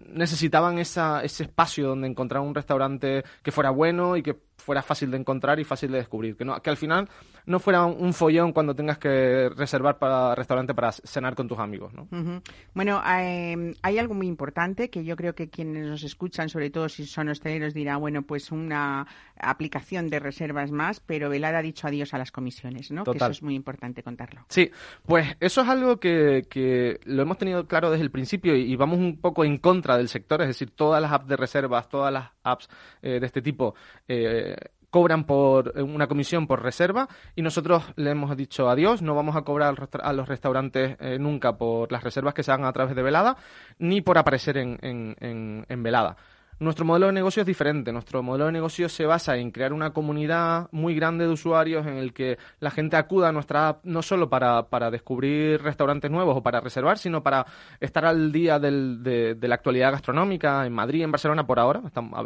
necesitaban 0.09 0.79
ese 0.79 1.27
espacio 1.27 1.89
donde 1.89 2.09
encontrar 2.09 2.41
un 2.41 2.55
restaurante 2.55 3.23
que 3.43 3.53
fuera 3.53 3.69
bueno 3.69 4.17
y 4.17 4.23
que 4.23 4.48
fuera 4.69 4.83
fácil 4.83 5.11
de 5.11 5.17
encontrar 5.17 5.59
y 5.59 5.65
fácil 5.65 5.91
de 5.91 5.97
descubrir. 5.97 6.37
Que, 6.37 6.45
no, 6.45 6.61
que 6.61 6.69
al 6.69 6.77
final 6.77 7.09
no 7.47 7.59
fuera 7.59 7.87
un 7.87 8.13
follón 8.13 8.53
cuando 8.53 8.75
tengas 8.75 8.99
que 8.99 9.49
reservar 9.49 9.99
para 9.99 10.35
restaurante 10.35 10.75
para 10.75 10.93
cenar 10.93 11.35
con 11.35 11.49
tus 11.49 11.59
amigos. 11.59 11.95
¿no? 11.95 12.07
Bueno, 12.75 13.01
em, 13.09 13.73
hay 13.81 13.99
algo 13.99 14.13
muy 14.13 14.27
importante 14.27 14.91
que 14.91 15.05
yo 15.05 15.17
creo 15.17 15.35
que 15.35 15.49
quienes 15.49 15.87
nos 15.87 16.03
escuchan, 16.03 16.51
sobre 16.51 16.69
todo 16.69 16.91
si 16.91 17.07
son 17.07 17.31
hosteleros, 17.31 17.73
dirá, 17.73 17.97
bueno, 17.97 18.21
pues 18.21 18.53
una 18.53 19.07
aplicación 19.41 20.11
de 20.11 20.19
reservas 20.19 20.71
más, 20.71 21.01
pero 21.01 21.31
Velada 21.31 21.61
ha 21.61 21.63
dicho 21.63 21.87
adiós 21.87 22.13
a 22.13 22.19
las 22.19 22.31
comisiones, 22.31 22.91
¿no? 22.91 23.05
Que 23.05 23.17
eso 23.17 23.31
es 23.31 23.43
muy 23.43 23.55
importante 23.55 24.03
contarlo. 24.03 24.45
Sí, 24.51 24.71
pues 25.07 25.35
eso 25.41 25.63
es 25.63 25.69
algo 25.69 25.99
que, 25.99 26.47
que 26.51 27.01
lo 27.05 27.23
hemos 27.23 27.39
tenido 27.39 27.67
claro 27.67 27.91
desde 27.91 28.05
el 28.05 28.11
principio 28.11 28.55
y, 28.55 28.77
vamos 28.77 28.99
un 28.99 29.17
poco 29.17 29.47
en 29.47 29.57
contra 29.57 29.97
del 29.97 30.09
sector, 30.09 30.43
es 30.43 30.49
decir, 30.49 30.73
todas 30.73 31.01
las 31.01 31.13
apps 31.13 31.29
de 31.29 31.37
reservas, 31.37 31.89
todas 31.89 32.13
las 32.13 32.31
apps 32.43 32.69
eh, 33.01 33.19
de 33.19 33.27
este 33.27 33.41
tipo 33.41 33.75
eh, 34.07 34.55
cobran 34.99 35.23
por 35.23 35.75
eh, 35.77 35.83
una 35.83 36.09
comisión 36.09 36.49
por 36.49 36.61
reserva 36.61 37.09
y 37.37 37.43
nosotros 37.43 37.85
le 37.95 38.11
hemos 38.11 38.37
dicho 38.37 38.69
adiós, 38.69 39.01
no 39.01 39.15
vamos 39.15 39.37
a 39.37 39.43
cobrar 39.43 39.77
a 40.03 40.13
los 40.13 40.27
restaurantes 40.27 40.97
nunca 41.21 41.57
por 41.57 41.93
las 41.93 42.03
reservas 42.03 42.35
que 42.35 42.43
se 42.43 42.51
hagan 42.51 42.67
a 42.67 42.73
través 42.73 42.97
de 42.97 43.03
velada 43.03 43.37
ni 43.79 44.01
por 44.01 44.19
aparecer 44.19 44.57
en, 44.59 44.77
en, 44.83 45.65
en 45.69 45.83
velada. 45.85 46.17
Nuestro 46.61 46.85
modelo 46.85 47.07
de 47.07 47.13
negocio 47.13 47.43
es 47.43 47.47
diferente. 47.47 47.93
Nuestro 47.93 48.23
modelo 48.23 48.47
de 48.47 48.53
negocio 48.53 48.89
se 48.89 49.07
basa 49.07 49.37
en 49.37 49.51
crear 49.51 49.73
una 49.73 49.93
comunidad 49.93 50.69
muy 50.73 50.95
grande 50.95 51.27
de 51.27 51.33
usuarios 51.33 51.87
en 51.87 51.99
el 51.99 52.13
que 52.13 52.39
la 52.61 52.71
gente 52.71 52.97
acuda 52.97 53.29
a 53.29 53.33
nuestra 53.33 53.69
app 53.69 53.85
no 53.85 54.03
solo 54.03 54.29
para, 54.29 54.69
para 54.69 54.91
descubrir 54.91 55.63
restaurantes 55.63 56.11
nuevos 56.11 56.37
o 56.37 56.43
para 56.43 56.61
reservar, 56.61 56.99
sino 56.99 57.23
para 57.23 57.47
estar 57.81 58.05
al 58.05 58.33
día 58.33 58.59
del, 58.59 59.03
de, 59.03 59.37
la 59.49 59.55
actualidad 59.55 59.93
gastronómica 59.93 60.67
en 60.67 60.73
Madrid, 60.73 61.03
en 61.03 61.13
Barcelona 61.13 61.47
por 61.47 61.59
ahora. 61.59 61.81
Estamos, 61.87 62.19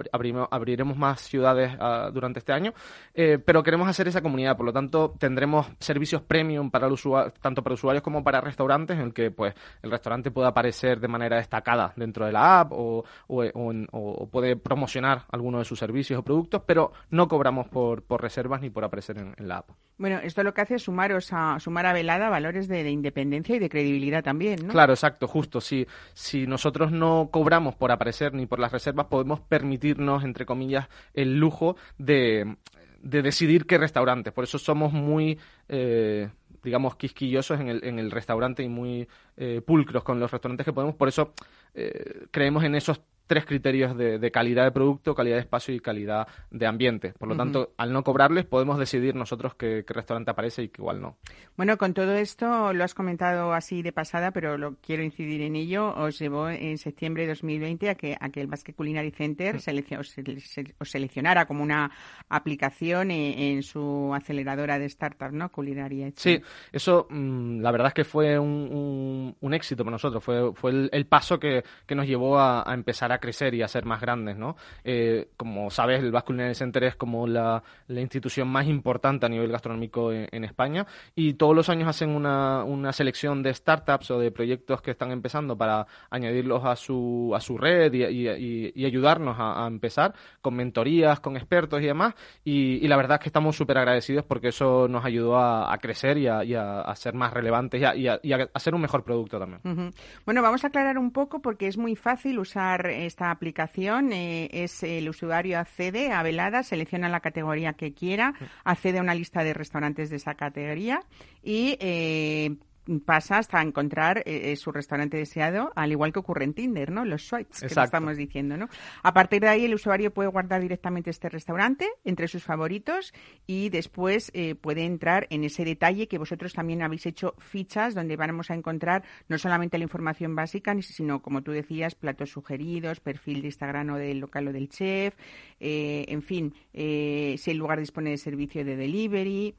abriremos 0.51 0.97
más 0.97 1.21
ciudades 1.21 1.75
uh, 1.75 2.11
durante 2.13 2.39
este 2.39 2.53
año, 2.53 2.73
eh, 3.15 3.39
pero 3.39 3.63
queremos 3.63 3.89
hacer 3.89 4.09
esa 4.09 4.23
comunidad. 4.23 4.57
Por 4.57 4.67
lo 4.67 4.73
tanto, 4.73 5.15
tendremos 5.19 5.67
servicios 5.79 6.23
premium 6.23 6.71
para 6.71 6.87
el 6.87 6.93
usuario, 6.93 7.33
tanto 7.41 7.63
para 7.63 7.75
usuarios 7.75 8.03
como 8.03 8.25
para 8.25 8.41
restaurantes, 8.41 8.97
en 8.99 9.07
el 9.07 9.15
que 9.15 9.31
pues 9.31 9.55
el 9.83 9.91
restaurante 9.91 10.31
pueda 10.31 10.49
aparecer 10.49 11.01
de 11.01 11.09
manera 11.09 11.37
destacada 11.37 11.93
dentro 11.97 12.27
de 12.27 12.33
la 12.33 12.61
app 12.61 12.73
o, 12.73 13.05
o, 13.29 13.45
o, 13.93 14.22
puede 14.27 14.57
promocionar 14.57 15.25
alguno 15.31 15.59
de 15.59 15.65
sus 15.65 15.79
servicios 15.79 16.19
o 16.19 16.23
productos, 16.23 16.63
pero 16.67 16.93
no 17.11 17.29
cobramos 17.29 17.69
por, 17.69 18.03
por 18.03 18.23
reservas 18.23 18.61
ni 18.61 18.71
por 18.71 18.85
aparecer 18.85 19.19
en, 19.19 19.49
la 19.49 19.59
app. 19.59 19.71
Bueno, 19.99 20.19
esto 20.23 20.43
lo 20.43 20.55
que 20.55 20.61
hace 20.61 20.77
es 20.77 20.83
sumaros 20.83 21.33
a, 21.33 21.59
sumar 21.61 21.87
a 21.87 21.93
Velada 21.93 22.29
valores 22.29 22.69
de, 22.69 22.89
independencia 22.91 23.57
y 23.57 23.59
de 23.59 23.69
credibilidad 23.69 24.23
también, 24.23 24.67
¿no? 24.67 24.73
Claro, 24.73 24.93
exacto, 24.93 25.27
justo. 25.29 25.61
Si, 25.61 25.87
si 26.13 26.47
nosotros 26.47 26.93
no 26.93 27.29
cobramos 27.31 27.75
por 27.75 27.93
aparecer 27.93 28.35
ni 28.35 28.47
por 28.47 28.59
las 28.59 28.73
reservas, 28.73 29.07
podemos 29.07 29.41
permitirnos, 29.41 30.25
entre 30.25 30.47
comillas, 30.47 30.89
el 31.15 31.39
lujo 31.39 31.77
de, 31.99 32.57
de 33.01 33.23
decidir 33.23 33.67
qué 33.67 33.79
restaurantes. 33.79 34.33
Por 34.33 34.45
eso 34.45 34.59
somos 34.59 34.93
muy... 34.93 35.39
Eh, 35.69 36.29
digamos, 36.63 36.97
quisquillosos 36.97 37.61
en 37.61 37.69
el, 37.69 37.85
en 37.85 37.99
el 37.99 38.11
restaurante 38.11 38.63
y 38.63 38.69
muy 38.69 39.09
eh, 39.37 39.61
pulcros 39.67 40.05
con 40.05 40.21
los 40.21 40.31
restaurantes 40.31 40.65
que 40.65 40.73
podemos. 40.73 40.95
Por 40.95 41.09
eso 41.09 41.33
eh, 41.75 42.27
creemos 42.31 42.65
en 42.65 42.75
esos 42.75 43.01
tres 43.27 43.47
criterios 43.47 43.97
de, 43.97 44.31
calidad 44.31 44.65
de 44.65 44.73
producto, 44.73 45.15
calidad 45.15 45.37
de 45.37 45.43
espacio 45.43 45.75
y 45.75 45.81
calidad 45.81 46.27
de 46.51 46.67
ambiente. 46.67 47.15
Por 47.19 47.29
lo 47.29 47.37
tanto, 47.37 47.73
al 47.77 47.93
no 47.93 48.03
cobrarles, 48.03 48.45
podemos 48.45 48.79
decidir 48.79 49.15
nosotros 49.15 49.55
qué, 49.55 49.85
restaurante 49.87 50.31
aparece 50.31 50.65
y 50.65 50.69
qué 50.69 50.83
igual 50.83 51.01
no. 51.01 51.17
Bueno, 51.57 51.77
con 51.79 51.95
todo 51.95 52.13
esto, 52.15 52.73
lo 52.73 52.85
has 52.85 52.95
comentado 52.95 53.53
así 53.53 53.83
de 53.83 53.93
pasada, 53.93 54.31
pero 54.33 54.59
lo 54.59 54.77
quiero 54.77 55.03
incidir 55.03 55.43
en 55.43 55.57
ello. 55.57 55.95
Os 55.95 56.19
llevó 56.19 56.49
en 56.49 56.79
septiembre 56.79 57.23
de 57.23 57.31
2020 57.31 57.91
a 57.91 57.95
que, 57.95 58.17
a 58.19 58.31
que 58.31 58.41
el 58.41 58.47
Basque 58.47 58.75
Culinary 58.75 59.11
Center 59.11 59.57
os, 59.57 60.91
seleccionara 60.91 61.47
como 61.47 61.63
una 61.63 61.91
aplicación 62.29 63.11
en, 63.11 63.63
su 63.63 64.13
aceleradora 64.15 64.79
de 64.79 64.89
startups, 64.89 65.33
¿no? 65.33 65.51
Culinaria. 65.51 66.11
Sí, 66.17 66.41
eso 66.73 67.07
mm, 67.09 67.61
la 67.61 67.71
verdad 67.71 67.89
es 67.89 67.95
que 67.95 68.05
fue 68.05 68.39
un, 68.39 69.37
un, 69.39 69.55
éxito 69.55 69.85
para 69.85 69.93
nosotros. 69.93 70.23
Fue, 70.25 70.53
fue 70.55 70.89
el, 70.91 71.07
paso 71.07 71.39
que, 71.39 71.63
que, 71.87 71.95
nos 71.95 72.07
llevó 72.07 72.39
a, 72.39 72.69
a 72.69 72.75
empezar 72.75 73.12
a 73.13 73.19
crecer 73.19 73.55
y 73.55 73.63
a 73.63 73.69
ser 73.69 73.85
más 73.85 74.01
grandes, 74.01 74.37
¿no? 74.37 74.57
Eh, 74.85 75.29
como 75.37 75.71
sabes, 75.71 76.03
el 76.03 76.11
Basque 76.11 76.27
Culinary 76.29 76.55
Center 76.55 76.85
es 76.85 76.97
como 76.97 77.27
la, 77.27 77.63
institución 77.89 78.49
más 78.49 78.67
importante 78.67 79.27
a 79.27 79.29
nivel 79.29 79.53
gastronómico 79.53 80.13
en, 80.13 80.43
España 80.45 80.87
y 81.15 81.35
todos 81.35 81.55
los 81.55 81.69
años 81.69 81.89
hacen 81.89 82.11
una, 82.11 82.65
una, 82.65 82.93
selección 82.93 83.43
de 83.43 83.55
startups 83.55 84.11
o 84.11 84.19
de 84.19 84.33
proyectos 84.33 84.83
que 84.83 84.91
están 84.91 85.13
empezando 85.13 85.57
para 85.57 85.87
añadirlos 86.11 86.65
a 86.65 86.75
su, 86.75 87.33
a 87.35 87.41
su 87.41 87.59
red 87.59 87.93
y, 87.93 88.85
ayudarnos 88.85 89.37
a, 89.39 89.67
empezar 89.67 90.15
con 90.41 90.55
mentorías, 90.55 91.21
con 91.21 91.37
expertos 91.37 91.81
y 91.81 91.87
demás. 91.87 92.15
Y, 92.45 92.87
la 92.89 92.97
verdad 92.97 93.17
es 93.17 93.23
que 93.23 93.29
estamos 93.29 93.57
súper 93.57 93.79
agradecidos 93.79 94.25
porque 94.25 94.49
eso 94.49 94.89
nos 94.89 95.05
ayudó 95.05 95.39
a, 95.39 95.77
crecer 95.79 96.19
y 96.19 96.27
a, 96.27 96.95
ser 96.97 97.15
más 97.15 97.33
relevantes 97.33 97.81
y 97.81 98.09
a, 98.09 98.21
hacer 98.55 98.75
un 98.75 98.81
mejor 98.81 99.05
producto 99.05 99.39
también. 99.39 99.93
Bueno, 100.25 100.43
vamos 100.43 100.65
a 100.65 100.69
aclarar 100.69 100.99
un 100.99 101.13
poco 101.13 101.41
porque 101.41 101.67
es 101.67 101.79
muy 101.79 101.97
fácil 101.97 102.39
usar 102.39 102.87
esta 103.07 103.31
aplicación. 103.31 104.13
Eh, 104.13 104.49
es 104.53 104.83
el 104.83 105.09
usuario 105.09 105.59
accede 105.59 106.13
a 106.13 106.23
Velada, 106.23 106.63
selecciona 106.63 107.09
la 107.09 107.21
categoría 107.21 107.75
que 107.75 107.93
quiera, 107.93 108.35
accede 108.65 108.99
a 108.99 109.03
una 109.03 109.15
lista 109.15 109.45
de 109.45 109.55
restaurantes 109.55 110.11
de 110.11 110.17
esa 110.17 110.35
categoría 110.35 111.01
y 111.43 111.77
eh, 111.81 112.57
pasa 113.05 113.39
hasta 113.39 113.63
encontrar 113.63 114.19
eh, 114.19 114.53
eh, 114.53 114.57
su 114.57 114.73
restaurante 114.73 115.17
deseado, 115.17 115.73
al 115.77 115.93
igual 115.93 116.13
que 116.13 116.19
ocurre 116.19 116.45
en 116.45 116.55
Tinder, 116.55 116.91
¿no? 116.91 117.05
Los 117.05 117.27
swipes 117.27 117.61
que 117.61 117.67
estamos 117.67 118.17
diciendo, 118.17 118.57
¿no? 118.57 118.69
A 119.03 119.15
partir 119.15 119.43
de 119.43 119.49
ahí 119.49 119.65
el 119.65 119.75
usuario 119.75 120.13
puede 120.13 120.29
guardar 120.29 120.61
directamente 120.61 121.11
este 121.11 121.29
restaurante 121.29 121.89
entre 122.05 122.29
sus 122.29 122.43
favoritos 122.43 123.13
y 123.47 123.69
después 123.69 124.31
eh, 124.35 124.55
puede 124.55 124.85
entrar 124.85 125.27
en 125.31 125.45
ese 125.45 125.65
detalle 125.65 126.09
que 126.09 126.19
vosotros 126.19 126.53
también 126.53 126.83
habéis 126.83 127.07
hecho 127.07 127.35
fichas 127.39 127.95
donde 127.95 128.17
vamos 128.17 128.51
a 128.51 128.55
encontrar 128.55 129.05
no 129.29 129.39
solamente 129.39 129.79
la 129.79 129.85
información 129.85 130.35
básica, 130.35 130.75
sino 130.83 131.23
como 131.23 131.43
tú 131.43 131.53
decías, 131.53 131.95
platos 131.95 132.31
sugeridos, 132.31 133.01
perfil 133.01 133.43
de 133.43 133.49
Instagram 133.49 133.91
o 133.91 133.97
del 133.97 134.19
local 134.19 134.49
o 134.49 134.53
del 134.53 134.69
chef, 134.69 135.15
en 135.61 136.23
fin, 136.23 136.55
si 136.73 137.51
el 137.51 137.57
lugar 137.57 137.79
dispone 137.79 138.11
de 138.11 138.19
servicio 138.19 138.65
de 138.65 138.77
delivery, 138.77 139.55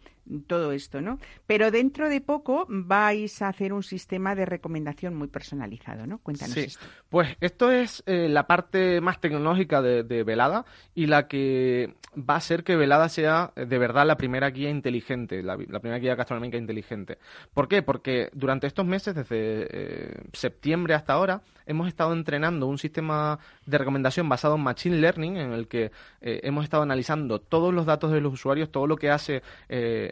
todo 0.47 0.71
esto, 0.71 1.01
¿no? 1.01 1.19
Pero 1.45 1.71
dentro 1.71 2.09
de 2.09 2.21
poco 2.21 2.65
vais 2.69 3.41
a 3.41 3.49
hacer 3.49 3.73
un 3.73 3.83
sistema 3.83 4.35
de 4.35 4.45
recomendación 4.45 5.15
muy 5.15 5.27
personalizado, 5.27 6.07
¿no? 6.07 6.19
Cuéntanos 6.19 6.53
sí. 6.53 6.67
Pues 7.09 7.35
esto 7.41 7.71
es 7.71 8.03
eh, 8.05 8.29
la 8.29 8.47
parte 8.47 9.01
más 9.01 9.19
tecnológica 9.19 9.81
de, 9.81 10.23
Velada 10.23 10.65
y 10.95 11.07
la 11.07 11.27
que 11.27 11.95
va 12.17 12.35
a 12.35 12.37
hacer 12.37 12.63
que 12.63 12.75
Velada 12.75 13.09
sea 13.09 13.51
eh, 13.55 13.65
de 13.65 13.77
verdad 13.77 14.05
la 14.05 14.15
primera 14.15 14.49
guía 14.51 14.69
inteligente, 14.69 15.43
la, 15.43 15.57
primera 15.57 15.99
guía 15.99 16.15
gastronómica 16.15 16.57
inteligente. 16.57 17.17
¿Por 17.53 17.67
qué? 17.67 17.81
Porque 17.81 18.29
durante 18.33 18.67
estos 18.67 18.85
meses, 18.85 19.15
desde 19.15 19.67
eh, 19.69 20.23
septiembre 20.31 20.93
hasta 20.93 21.13
ahora, 21.13 21.41
hemos 21.65 21.87
estado 21.87 22.13
entrenando 22.13 22.67
un 22.67 22.77
sistema 22.77 23.39
de 23.65 23.77
recomendación 23.77 24.29
basado 24.29 24.55
en 24.55 24.61
Machine 24.61 24.97
Learning 24.97 25.37
en 25.37 25.53
el 25.53 25.67
que 25.67 25.91
hemos 26.21 26.65
estado 26.65 26.83
analizando 26.83 27.39
todos 27.39 27.73
los 27.73 27.85
datos 27.85 28.11
de 28.11 28.19
los 28.19 28.33
usuarios, 28.33 28.69
todo 28.69 28.85
lo 28.85 28.97
que 28.97 29.09
hace 29.09 29.41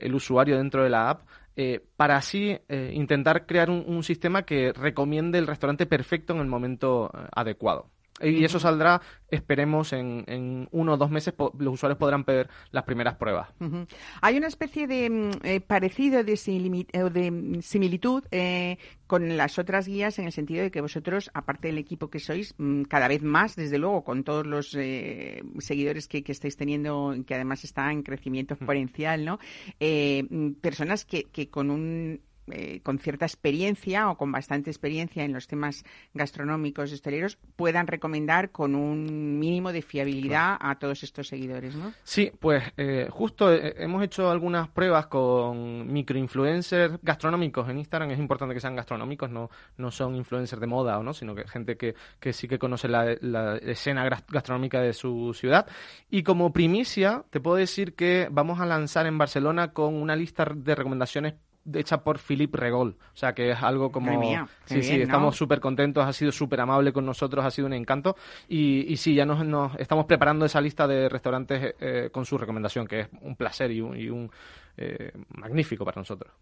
el 0.02 0.16
usuario 0.16 0.58
dentro 0.58 0.84
de 0.84 0.90
la 0.90 1.10
app 1.10 1.22
eh, 1.56 1.84
para 1.98 2.16
así 2.16 2.58
eh, 2.70 2.92
intentar 2.94 3.46
crear 3.46 3.70
un, 3.70 4.04
sistema 4.04 4.44
que 4.44 4.72
recomiende 4.72 5.38
el 5.38 5.48
restaurante 5.48 5.86
perfecto 5.86 6.34
en 6.34 6.40
el 6.40 6.48
momento 6.48 7.12
eh, 7.14 7.28
adecuado. 7.34 7.90
Y 8.22 8.44
eso 8.44 8.60
saldrá, 8.60 9.02
esperemos, 9.30 9.94
en, 9.94 10.24
en, 10.28 10.68
uno 10.72 10.94
o 10.94 10.98
dos 10.98 11.10
meses 11.10 11.34
los 11.58 11.74
usuarios 11.74 11.98
podrán 11.98 12.24
ver 12.24 12.50
las 12.72 12.84
primeras 12.84 13.16
pruebas. 13.16 13.50
Hay 14.22 14.38
una 14.38 14.48
especie 14.48 14.88
de 14.88 15.10
mm, 15.10 15.62
parecido 15.68 16.24
de, 16.24 16.34
de 16.34 17.60
similitud 17.62 18.24
con 19.12 19.36
las 19.36 19.60
otras 19.60 19.88
guías 19.88 20.20
en 20.20 20.26
el 20.26 20.32
sentido 20.32 20.64
de 20.64 20.72
que 20.72 20.80
vosotros, 20.80 21.32
aparte 21.34 21.68
del 21.68 21.78
equipo 21.78 22.10
que 22.10 22.20
sois, 22.20 22.56
mm, 22.58 22.84
cada 22.84 23.10
vez 23.10 23.22
más, 23.24 23.58
desde 23.58 23.78
luego, 23.78 24.06
con 24.06 24.24
todos 24.24 24.48
los 24.48 24.74
eh, 24.74 25.44
seguidores 25.60 26.08
que, 26.08 26.24
estáis 26.26 26.56
teniendo, 26.56 27.14
que 27.28 27.36
además 27.36 27.66
está 27.66 27.92
en 27.92 28.04
crecimiento 28.04 28.54
mm. 28.54 28.58
exponencial, 28.58 29.26
¿no? 29.26 29.40
Eh, 29.82 30.24
mm, 30.30 30.52
personas 30.62 31.04
que, 31.04 31.26
que 31.26 31.50
con 31.50 31.72
un 31.72 32.22
eh, 32.52 32.82
con 32.84 33.00
cierta 33.00 33.26
experiencia 33.26 34.10
o 34.10 34.18
con 34.18 34.32
bastante 34.32 34.70
experiencia 34.70 35.24
en 35.24 35.34
los 35.34 35.48
temas 35.48 35.84
gastronómicos 36.14 36.92
hosteleros 36.92 37.38
puedan 37.56 37.88
recomendar 37.88 38.52
con 38.52 38.76
un 38.76 39.40
mínimo 39.40 39.72
de 39.72 39.82
fiabilidad 39.82 40.58
a 40.60 40.78
todos 40.80 41.04
estos 41.04 41.28
seguidores, 41.28 41.76
¿no? 41.76 41.94
Sí, 42.04 42.32
pues 42.40 42.64
eh, 42.78 43.08
justo 43.10 43.54
eh, 43.54 43.76
hemos 43.78 44.04
hecho 44.04 44.30
algunas 44.30 44.70
pruebas 44.70 45.08
con 45.08 45.92
microinfluencers 45.92 47.00
gastronómicos 47.02 47.70
en 47.70 47.80
Instagram. 47.80 48.12
Es 48.12 48.20
importante 48.20 48.54
que 48.54 48.62
sean 48.62 48.76
gastronómicos, 48.76 49.30
no, 49.30 49.50
no 49.78 49.92
son 49.92 50.16
influencers 50.16 50.60
de 50.60 50.68
moda 50.68 50.98
o 51.00 51.04
no, 51.04 51.14
sino 51.14 51.36
que 51.36 51.48
gente 51.48 51.78
que, 51.78 51.96
que 52.20 52.34
sí 52.34 52.48
que 52.48 52.60
conoce 52.60 52.88
la, 52.88 53.16
la 53.22 53.58
escena 53.58 54.08
gastronómica 54.28 54.82
de 54.82 54.94
su 54.94 55.34
ciudad. 55.34 55.68
Y 56.10 56.24
como 56.24 56.52
primicia, 56.52 57.24
te 57.30 57.40
puedo 57.40 57.58
decir 57.58 57.96
que 57.96 58.28
vamos 58.32 58.60
a 58.60 58.66
lanzar 58.66 59.06
en 59.06 59.18
Barcelona 59.18 59.74
con 59.74 59.96
una 59.96 60.16
lista 60.16 60.46
de 60.56 60.76
recomendaciones 60.76 61.36
hecha 61.74 62.04
por 62.04 62.20
Philippe 62.20 62.58
Regol. 62.58 62.98
O 63.14 63.18
sea, 63.18 63.34
que 63.34 63.52
es 63.52 63.62
algo 63.62 63.92
como... 63.92 64.22
sí, 64.66 64.84
sí, 64.84 65.02
estamos 65.02 65.36
súper 65.36 65.60
contentos, 65.60 66.06
ha 66.06 66.14
sido 66.14 66.32
súper 66.32 66.62
amable 66.62 66.92
con 66.94 67.06
nosotros, 67.06 67.44
ha 67.46 67.52
sido 67.52 67.68
un 67.68 67.74
encanto. 67.74 68.16
Y, 68.48 68.92
y 68.92 68.98
sí, 68.98 69.14
ya 69.14 69.26
nos, 69.26 69.46
nos, 69.46 69.76
estamos 69.78 70.06
preparando 70.06 70.46
esa 70.46 70.62
lista 70.62 70.88
de 70.88 71.10
restaurantes 71.10 71.76
eh, 71.80 72.10
con 72.12 72.26
su 72.26 72.38
recomendación, 72.38 72.88
que 72.88 73.02
es 73.02 73.10
un 73.22 73.36
placer 73.36 73.72
y 73.72 73.82
un... 73.82 74.32
Eh, 74.78 75.12
magnífico 75.36 75.84
para 75.84 76.00
nosotros. 76.00 76.34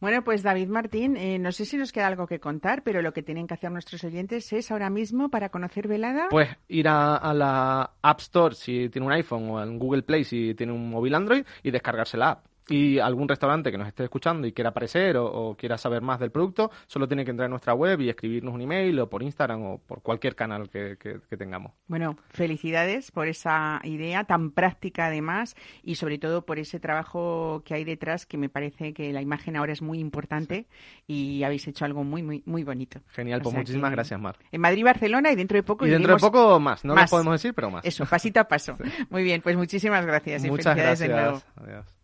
Bueno, 0.00 0.24
pues 0.24 0.42
David 0.42 0.68
Martín, 0.68 1.16
eh, 1.16 1.38
no 1.38 1.52
sé 1.52 1.64
si 1.64 1.76
nos 1.76 1.92
queda 1.92 2.08
algo 2.08 2.26
que 2.26 2.40
contar, 2.40 2.82
pero 2.82 3.02
lo 3.02 3.12
que 3.12 3.22
tienen 3.22 3.46
que 3.46 3.54
hacer 3.54 3.70
nuestros 3.70 4.02
oyentes 4.02 4.52
es 4.52 4.70
ahora 4.70 4.90
mismo 4.90 5.30
para 5.30 5.48
conocer 5.48 5.86
Velada. 5.86 6.26
Pues 6.28 6.48
ir 6.68 6.88
a, 6.88 7.32
la 7.32 7.92
App 8.02 8.20
Store 8.20 8.54
si 8.54 8.88
tiene 8.88 9.06
un 9.06 9.12
iPhone 9.12 9.48
o 9.48 9.62
en 9.62 9.78
Google 9.78 10.02
Play 10.02 10.24
si 10.24 10.54
tiene 10.54 10.72
un 10.72 10.90
móvil 10.90 11.14
Android 11.14 11.44
y 11.62 11.70
descargarse 11.70 12.16
la 12.16 12.30
app 12.30 12.46
Y 12.68 12.98
algún 12.98 13.28
restaurante 13.28 13.70
que 13.70 13.78
nos 13.78 13.86
esté 13.86 14.04
escuchando 14.04 14.46
y 14.46 14.52
quiera 14.52 14.70
aparecer 14.70 15.16
o, 15.16 15.56
quiera 15.56 15.78
saber 15.78 16.02
más 16.02 16.18
del 16.18 16.32
producto, 16.32 16.70
solo 16.86 17.06
tiene 17.06 17.24
que 17.24 17.30
entrar 17.30 17.46
en 17.46 17.50
nuestra 17.50 17.74
web 17.74 18.00
y 18.00 18.08
escribirnos 18.08 18.54
un 18.54 18.60
email 18.60 18.98
o 18.98 19.08
por 19.08 19.22
Instagram 19.22 19.62
o 19.62 19.78
por 19.78 20.02
cualquier 20.02 20.34
canal 20.34 20.68
que, 20.68 20.96
tengamos. 21.38 21.72
Bueno, 21.86 22.16
felicidades 22.30 23.10
por 23.12 23.28
esa 23.28 23.80
idea 23.84 24.24
tan 24.24 24.50
práctica 24.50 25.06
además 25.06 25.54
y 25.82 25.96
sobre 25.96 26.18
todo 26.18 26.44
por 26.44 26.58
ese 26.58 26.80
trabajo 26.80 27.62
que 27.64 27.74
hay 27.74 27.84
detrás 27.84 28.26
que 28.26 28.38
me 28.38 28.48
parece 28.48 28.94
que 28.94 29.12
la 29.12 29.22
imagen 29.22 29.56
ahora 29.56 29.72
es 29.72 29.82
muy 29.82 29.98
importante 29.98 30.66
y 31.06 31.42
habéis 31.44 31.68
hecho 31.68 31.84
algo 31.84 32.04
muy, 32.04 32.22
muy, 32.22 32.42
muy 32.46 32.64
bonito. 32.64 33.00
Genial, 33.08 33.42
pues 33.42 33.54
muchísimas 33.54 33.92
gracias, 33.92 34.18
Mar. 34.18 34.36
En 34.50 34.60
Madrid, 34.60 34.84
Barcelona 34.84 35.30
y 35.30 35.36
dentro 35.36 35.56
de 35.56 35.62
poco. 35.62 35.86
Y 35.86 35.90
dentro 35.90 36.14
de 36.14 36.20
poco 36.20 36.58
más, 36.58 36.84
no 36.84 36.94
lo 36.94 37.04
podemos 37.06 37.34
decir, 37.34 37.54
pero 37.54 37.70
más. 37.70 37.84
Eso, 37.84 38.06
pasito 38.06 38.40
a 38.40 38.44
paso. 38.44 38.76
Muy 39.10 39.22
bien, 39.22 39.40
pues 39.40 39.56
muchísimas 39.56 40.04
gracias. 40.04 40.44
Muchas 40.44 40.76
gracias. 40.76 41.10
Adiós. 41.56 41.95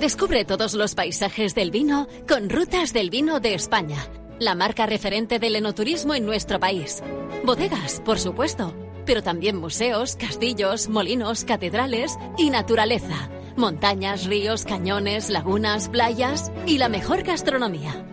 Descubre 0.00 0.44
todos 0.44 0.74
los 0.74 0.94
paisajes 0.94 1.54
del 1.54 1.70
vino 1.70 2.08
con 2.28 2.50
Rutas 2.50 2.92
del 2.92 3.08
Vino 3.08 3.38
de 3.38 3.54
España, 3.54 4.04
la 4.40 4.56
marca 4.56 4.84
referente 4.84 5.38
del 5.38 5.54
enoturismo 5.54 6.14
en 6.14 6.26
nuestro 6.26 6.58
país. 6.58 7.02
Bodegas, 7.44 8.02
por 8.04 8.18
supuesto, 8.18 8.74
pero 9.06 9.22
también 9.22 9.56
museos, 9.56 10.16
castillos, 10.16 10.88
molinos, 10.88 11.44
catedrales 11.44 12.18
y 12.36 12.50
naturaleza. 12.50 13.30
Montañas, 13.56 14.24
ríos, 14.24 14.64
cañones, 14.64 15.30
lagunas, 15.30 15.88
playas 15.88 16.50
y 16.66 16.78
la 16.78 16.88
mejor 16.88 17.22
gastronomía. 17.22 18.04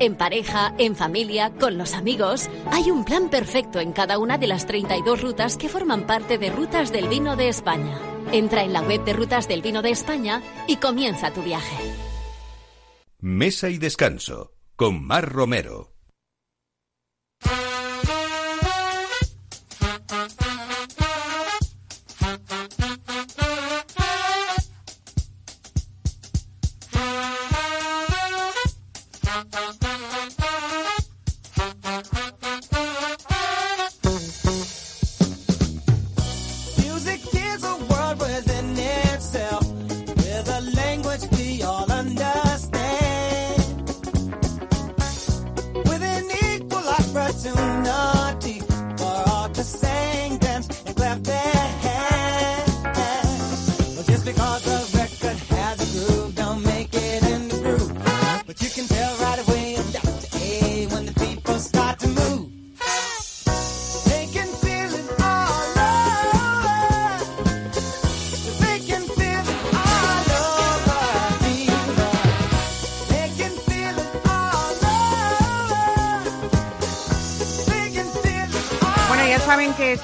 En 0.00 0.16
pareja, 0.16 0.74
en 0.78 0.96
familia, 0.96 1.52
con 1.58 1.78
los 1.78 1.94
amigos, 1.94 2.50
hay 2.70 2.90
un 2.90 3.04
plan 3.04 3.30
perfecto 3.30 3.80
en 3.80 3.92
cada 3.92 4.18
una 4.18 4.38
de 4.38 4.48
las 4.48 4.66
32 4.66 5.22
rutas 5.22 5.56
que 5.56 5.68
forman 5.68 6.06
parte 6.06 6.38
de 6.38 6.50
Rutas 6.50 6.92
del 6.92 7.08
Vino 7.08 7.36
de 7.36 7.48
España. 7.48 7.98
Entra 8.32 8.62
en 8.62 8.72
la 8.72 8.82
web 8.82 9.04
de 9.04 9.12
Rutas 9.12 9.48
del 9.48 9.62
Vino 9.62 9.82
de 9.82 9.90
España 9.90 10.42
y 10.66 10.76
comienza 10.76 11.32
tu 11.32 11.42
viaje. 11.42 11.76
Mesa 13.20 13.68
y 13.68 13.78
descanso 13.78 14.52
con 14.76 15.04
Mar 15.04 15.32
Romero. 15.32 15.97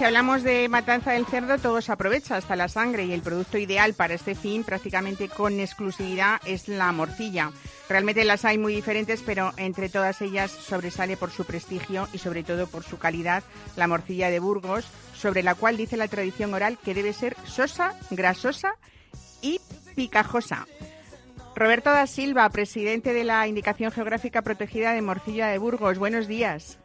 Si 0.04 0.08
hablamos 0.08 0.42
de 0.42 0.68
matanza 0.68 1.12
del 1.12 1.25
cerdo, 1.25 1.56
todo 1.56 1.80
se 1.80 1.90
aprovecha, 1.90 2.37
hasta 2.37 2.56
la 2.56 2.68
sangre, 2.68 3.06
y 3.06 3.14
el 3.14 3.23
producto 3.23 3.56
ideal 3.56 3.94
para 3.94 4.12
este 4.12 4.34
fin, 4.34 4.62
prácticamente 4.62 5.30
con 5.30 5.58
exclusividad, 5.58 6.42
es 6.44 6.68
la 6.68 6.92
morcilla. 6.92 7.52
Realmente 7.88 8.23
las 8.26 8.44
hay 8.44 8.58
muy 8.58 8.75
diferentes, 8.75 9.23
pero 9.23 9.54
entre 9.56 9.88
todas 9.88 10.20
ellas 10.20 10.50
sobresale 10.50 11.16
por 11.16 11.30
su 11.30 11.46
prestigio 11.46 12.06
y 12.12 12.18
sobre 12.18 12.42
todo 12.42 12.66
por 12.66 12.84
su 12.84 12.99
calidad 12.99 13.44
la 13.76 13.88
morcilla 13.88 14.28
de 14.28 14.40
Burgos, 14.40 14.84
sobre 15.14 15.42
la 15.42 15.54
cual 15.54 15.78
dice 15.78 15.96
la 15.96 16.08
tradición 16.08 16.52
oral 16.52 16.76
que 16.76 16.92
debe 16.92 17.14
ser 17.14 17.35
sosa, 17.46 17.94
grasosa 18.11 18.74
y 19.40 19.59
picajosa. 19.94 20.66
Roberto 21.57 21.88
da 21.88 22.07
Silva, 22.07 22.50
presidente 22.50 23.14
de 23.14 23.24
la 23.24 23.48
Indicación 23.48 23.90
Geográfica 23.90 24.42
Protegida 24.42 24.92
de 24.92 25.00
Morcilla 25.00 25.46
de 25.46 25.57
Burgos. 25.57 25.98
Buenos 25.98 26.29
días. 26.29 26.79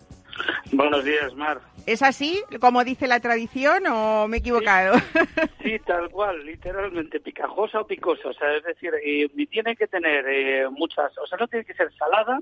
Buenos 0.71 1.03
días, 1.03 1.33
Mar. 1.35 1.59
¿Es 1.85 2.01
así, 2.01 2.41
como 2.59 2.83
dice 2.83 3.07
la 3.07 3.19
tradición, 3.19 3.87
o 3.87 4.27
me 4.27 4.37
he 4.37 4.39
equivocado? 4.39 4.95
Sí, 5.61 5.77
tal 5.85 6.09
cual, 6.09 6.43
literalmente, 6.45 7.19
picajosa 7.19 7.81
o 7.81 7.87
picosa. 7.87 8.29
O 8.29 8.33
sea, 8.33 8.55
es 8.55 8.63
decir, 8.63 8.91
eh, 9.03 9.29
tiene 9.51 9.75
que 9.75 9.87
tener 9.87 10.25
eh, 10.27 10.69
muchas, 10.69 11.15
o 11.17 11.27
sea, 11.27 11.37
no 11.37 11.47
tiene 11.47 11.65
que 11.65 11.73
ser 11.73 11.93
salada, 11.93 12.39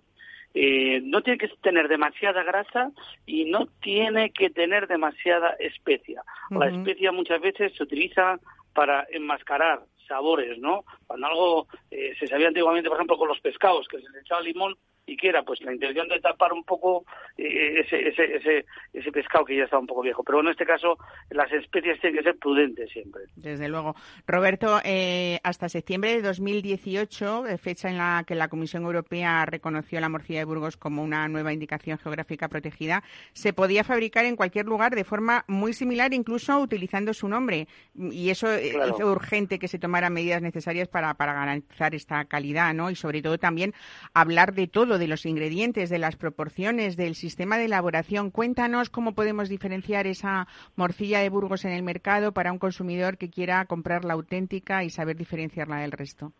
eh, 0.53 1.01
no 1.03 1.21
tiene 1.21 1.37
que 1.37 1.49
tener 1.61 1.87
demasiada 1.87 2.43
grasa 2.43 2.91
y 3.25 3.45
no 3.45 3.67
tiene 3.81 4.31
que 4.31 4.49
tener 4.49 4.87
demasiada 4.87 5.55
especia. 5.59 6.23
La 6.51 6.69
especia 6.69 7.11
muchas 7.11 7.41
veces 7.41 7.73
se 7.75 7.83
utiliza 7.83 8.39
para 8.73 9.05
enmascarar 9.11 9.81
sabores, 10.07 10.57
¿no? 10.59 10.83
Cuando 11.05 11.27
algo 11.27 11.67
eh, 11.91 12.13
se 12.19 12.27
sabía 12.27 12.47
antiguamente, 12.47 12.89
por 12.89 12.97
ejemplo, 12.97 13.17
con 13.17 13.27
los 13.27 13.39
pescados, 13.39 13.87
que 13.87 13.99
se 13.99 14.09
les 14.09 14.21
echaba 14.21 14.41
limón, 14.41 14.75
y 15.07 15.15
que 15.15 15.29
era 15.29 15.41
pues 15.41 15.61
la 15.61 15.73
intención 15.73 16.07
de 16.09 16.19
tapar 16.19 16.51
un 16.51 16.65
poco 16.65 17.05
eh, 17.37 17.79
ese, 17.79 18.09
ese, 18.09 18.35
ese, 18.35 18.65
ese, 18.93 19.11
pescado 19.11 19.45
que 19.45 19.55
ya 19.55 19.63
estaba 19.63 19.79
un 19.79 19.87
poco 19.87 20.01
viejo. 20.01 20.21
Pero 20.23 20.41
en 20.41 20.49
este 20.49 20.65
caso 20.65 20.97
las 21.29 21.51
especies 21.51 21.99
tienen 22.01 22.19
que 22.19 22.23
ser 22.23 22.37
prudentes 22.37 22.91
siempre. 22.91 23.23
Desde 23.35 23.69
luego. 23.69 23.95
Roberto, 24.27 24.81
eh, 24.83 25.39
hasta 25.43 25.69
septiembre 25.69 26.11
de 26.11 26.21
2018, 26.21 27.47
eh, 27.47 27.57
fecha 27.57 27.89
en 27.89 27.97
la 27.97 28.25
que 28.27 28.35
la 28.35 28.49
Comisión 28.49 28.83
Europea 28.83 29.45
reconoció 29.45 29.99
la 30.01 30.09
morcilla 30.09 30.39
de 30.39 30.45
Burgos 30.45 30.75
como 30.75 31.01
una 31.01 31.27
nueva 31.29 31.53
indicación 31.53 31.97
geográfica 31.97 32.49
protegida, 32.49 33.01
se 33.31 33.53
podía 33.53 33.85
fabricar 33.85 34.25
en 34.25 34.35
cualquier 34.35 34.65
lugar 34.65 34.93
de 34.93 35.05
forma 35.05 35.45
muy 35.47 35.71
similar, 35.71 36.13
incluso 36.13 36.59
utilizando 36.59 37.13
su 37.13 37.29
nombre. 37.29 37.69
Y 37.95 38.29
eso 38.29 38.47
hizo 38.59 39.09
urgente 39.09 39.57
que 39.57 39.69
se 39.69 39.79
tomaran 39.79 40.11
medidas 40.11 40.41
necesarias 40.41 40.89
para, 40.89 41.13
para 41.13 41.33
garantizar 41.33 41.95
esta 41.95 42.25
calidad, 42.25 42.73
¿no? 42.73 42.89
Y 42.89 42.95
sobre 42.95 43.21
todo 43.21 43.37
también 43.37 43.73
hablar 44.13 44.53
de 44.53 44.67
todo 44.67 44.96
de 44.97 45.07
los 45.07 45.25
ingredientes, 45.25 45.89
de 45.89 45.99
las 45.99 46.15
proporciones, 46.15 46.97
del 46.97 47.15
sistema 47.15 47.57
de 47.57 47.65
elaboración. 47.65 48.31
Cuéntanos 48.31 48.89
cómo 48.89 49.13
podemos 49.13 49.49
diferenciar 49.49 50.07
esa 50.07 50.47
morcilla 50.75 51.19
de 51.19 51.29
Burgos 51.29 51.65
en 51.65 51.71
el 51.71 51.83
mercado 51.83 52.31
para 52.31 52.51
un 52.51 52.59
consumidor 52.59 53.17
que 53.17 53.29
quiera 53.29 53.65
comprar 53.65 54.05
la 54.05 54.13
auténtica 54.13 54.83
y 54.83 54.89
saber 54.89 55.15
diferenciarla 55.15 55.77
del 55.77 55.91
resto. 55.91 56.31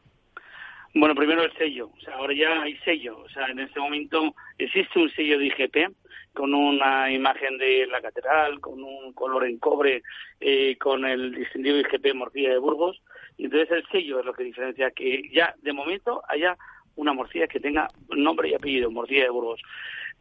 Bueno, 0.93 1.15
primero 1.15 1.43
el 1.43 1.53
sello. 1.57 1.91
O 1.95 1.99
sea, 2.01 2.15
ahora 2.15 2.33
ya 2.33 2.61
hay 2.61 2.75
sello. 2.77 3.19
O 3.19 3.29
sea, 3.29 3.47
en 3.47 3.59
este 3.59 3.79
momento 3.79 4.33
existe 4.57 4.99
un 4.99 5.09
sello 5.11 5.37
de 5.37 5.45
IGP 5.45 5.93
con 6.33 6.53
una 6.53 7.11
imagen 7.11 7.57
de 7.57 7.87
la 7.87 8.01
catedral, 8.01 8.59
con 8.59 8.83
un 8.83 9.13
color 9.13 9.45
en 9.45 9.57
cobre, 9.57 10.03
eh, 10.39 10.77
con 10.77 11.05
el 11.05 11.33
distintivo 11.33 11.77
IGP 11.77 12.13
Morcilla 12.15 12.49
de 12.49 12.57
Burgos. 12.57 13.01
Y 13.37 13.45
entonces 13.45 13.71
el 13.71 13.87
sello 13.91 14.19
es 14.19 14.25
lo 14.25 14.33
que 14.33 14.43
diferencia 14.43 14.91
que 14.91 15.29
ya 15.31 15.55
de 15.61 15.73
momento 15.73 16.23
haya 16.27 16.57
una 16.97 17.13
morcilla 17.13 17.47
que 17.47 17.59
tenga 17.59 17.87
nombre 18.09 18.49
y 18.49 18.53
apellido, 18.53 18.91
morcilla 18.91 19.23
de 19.23 19.29
Burgos. 19.29 19.61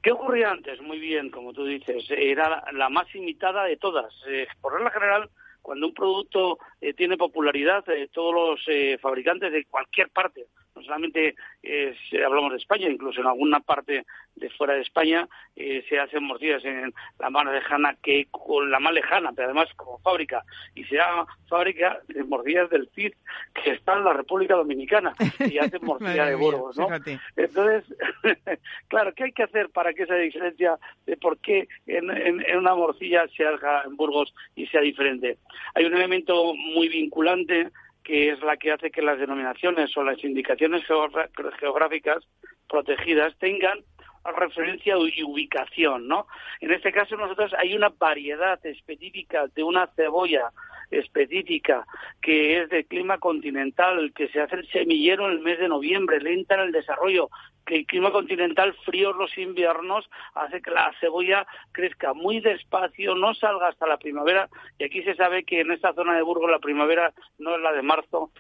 ¿Qué 0.03 0.13
ocurría 0.13 0.51
antes? 0.51 0.81
Muy 0.81 1.01
bien, 1.01 1.31
como 1.31 1.53
tú 1.53 1.65
dices, 1.65 2.05
era 2.11 2.65
la, 2.73 2.89
más 2.89 3.13
imitada 3.15 3.65
de 3.65 3.77
todas. 3.77 4.15
Eh, 4.29 4.47
por 4.61 4.75
regla 4.75 4.91
general, 4.91 5.31
cuando 5.63 5.89
un 5.89 5.95
producto 5.95 6.59
eh, 6.81 6.95
tiene 6.95 7.17
popularidad, 7.17 7.85
eh, 7.89 8.09
todos 8.13 8.33
los 8.33 9.01
fabricantes 9.01 9.53
de 9.53 9.65
cualquier 9.65 10.11
parte 10.11 10.47
no 10.77 10.83
solamente 10.83 11.35
eh, 11.63 11.95
hablamos 12.25 12.53
de 12.53 12.59
España, 12.59 12.89
incluso 12.89 13.21
en 13.21 13.27
alguna 13.27 13.61
parte 13.61 14.05
de 14.35 14.51
fuera 14.51 14.75
de 14.75 14.83
España 14.83 15.27
eh, 15.57 15.83
se 15.89 15.99
hacen 15.99 16.23
morcillas 16.23 16.63
en 16.65 16.93
la 17.19 17.31
más 17.31 17.47
lejana 17.47 17.97
que 18.03 18.27
con 18.31 18.71
la 18.71 18.79
más 18.79 18.93
lejana, 18.93 19.33
pero 19.35 19.47
además 19.47 19.69
como 19.77 19.99
fábrica, 19.99 20.45
y 20.75 20.85
se 20.85 20.97
llama 20.97 21.27
fábrica 21.49 22.01
de 22.09 22.23
morcillas 22.25 22.69
del 22.69 22.91
CID, 22.95 23.13
que 23.55 23.71
está 23.71 23.95
en 23.95 24.05
la 24.05 24.13
República 24.13 24.55
Dominicana, 24.55 25.15
y 25.41 25.59
hacen 25.59 25.81
morcilla 25.83 26.27
de 26.27 26.35
Burgos, 26.35 26.77
¿no? 26.77 26.89
Entonces, 27.37 27.85
claro, 28.89 29.15
¿qué 29.15 29.25
hay 29.25 29.33
que 29.33 29.45
hacer 29.45 29.71
para 29.71 29.95
que 29.95 30.03
esa 30.03 30.17
diferencia 30.17 30.79
de 31.07 31.17
por 31.17 31.39
qué 31.39 31.69
en, 31.87 32.11
en 32.11 32.59
una 32.59 32.75
morcilla 32.75 33.27
se 33.35 33.47
haga 33.47 33.85
en 33.87 33.97
Burgos 33.97 34.35
y 34.55 34.67
sea 34.67 34.83
diferente? 34.83 35.39
Hay 35.75 35.87
un 35.87 35.95
elemento 35.95 36.55
muy 36.55 36.89
vinculante 36.89 37.71
que 38.07 38.31
es 38.31 38.41
la 38.41 38.57
que 38.57 38.71
hace 38.71 38.93
que 38.93 39.03
las 39.03 39.19
denominaciones 39.19 39.95
o 39.97 40.05
las 40.05 40.23
indicaciones 40.23 40.85
geográficas 41.59 42.25
protegidas 42.69 43.37
tengan 43.39 43.81
referencia 44.37 44.95
y 44.97 45.23
ubicación, 45.25 46.07
¿no? 46.07 46.29
En 46.61 46.71
este 46.71 46.93
caso 46.93 47.17
nosotros 47.17 47.53
hay 47.59 47.75
una 47.75 47.89
variedad 47.89 48.65
específica 48.65 49.47
de 49.55 49.65
una 49.65 49.89
cebolla 49.97 50.51
específica 50.91 51.85
que 52.23 52.63
es 52.63 52.69
de 52.69 52.85
clima 52.85 53.19
continental, 53.19 54.13
que 54.15 54.29
se 54.29 54.41
hace 54.41 54.57
el 54.57 54.69
semillero 54.69 55.27
en 55.27 55.33
el 55.33 55.41
mes 55.41 55.59
de 55.59 55.69
noviembre, 55.69 56.21
lenta 56.21 56.55
en 56.55 56.61
el 56.61 56.73
desarrollo, 56.73 57.29
que 57.67 57.77
el 57.77 57.87
clima 57.87 58.13
continental, 58.13 58.75
frío 58.85 59.13
los 59.13 59.37
inviernos, 59.37 60.09
hace 60.35 60.63
que 60.63 60.71
la 60.71 60.93
cebolla 61.01 61.47
crezca 61.73 62.15
muy 62.15 62.41
despacio, 62.41 63.15
no 63.15 63.35
salga 63.35 63.69
hasta 63.69 63.87
la 63.87 63.99
primavera, 63.99 64.49
y 64.79 64.85
aquí 64.85 65.03
se 65.03 65.17
sabe 65.17 65.45
que 65.45 65.61
en 65.61 65.73
esta 65.73 65.93
zona 65.93 66.15
de 66.15 66.23
Burgos 66.23 66.51
la 66.51 66.61
primavera 66.61 67.13
no 67.39 67.57
es 67.57 67.61
la 67.61 67.73
de 67.73 67.83
marzo, 67.83 68.31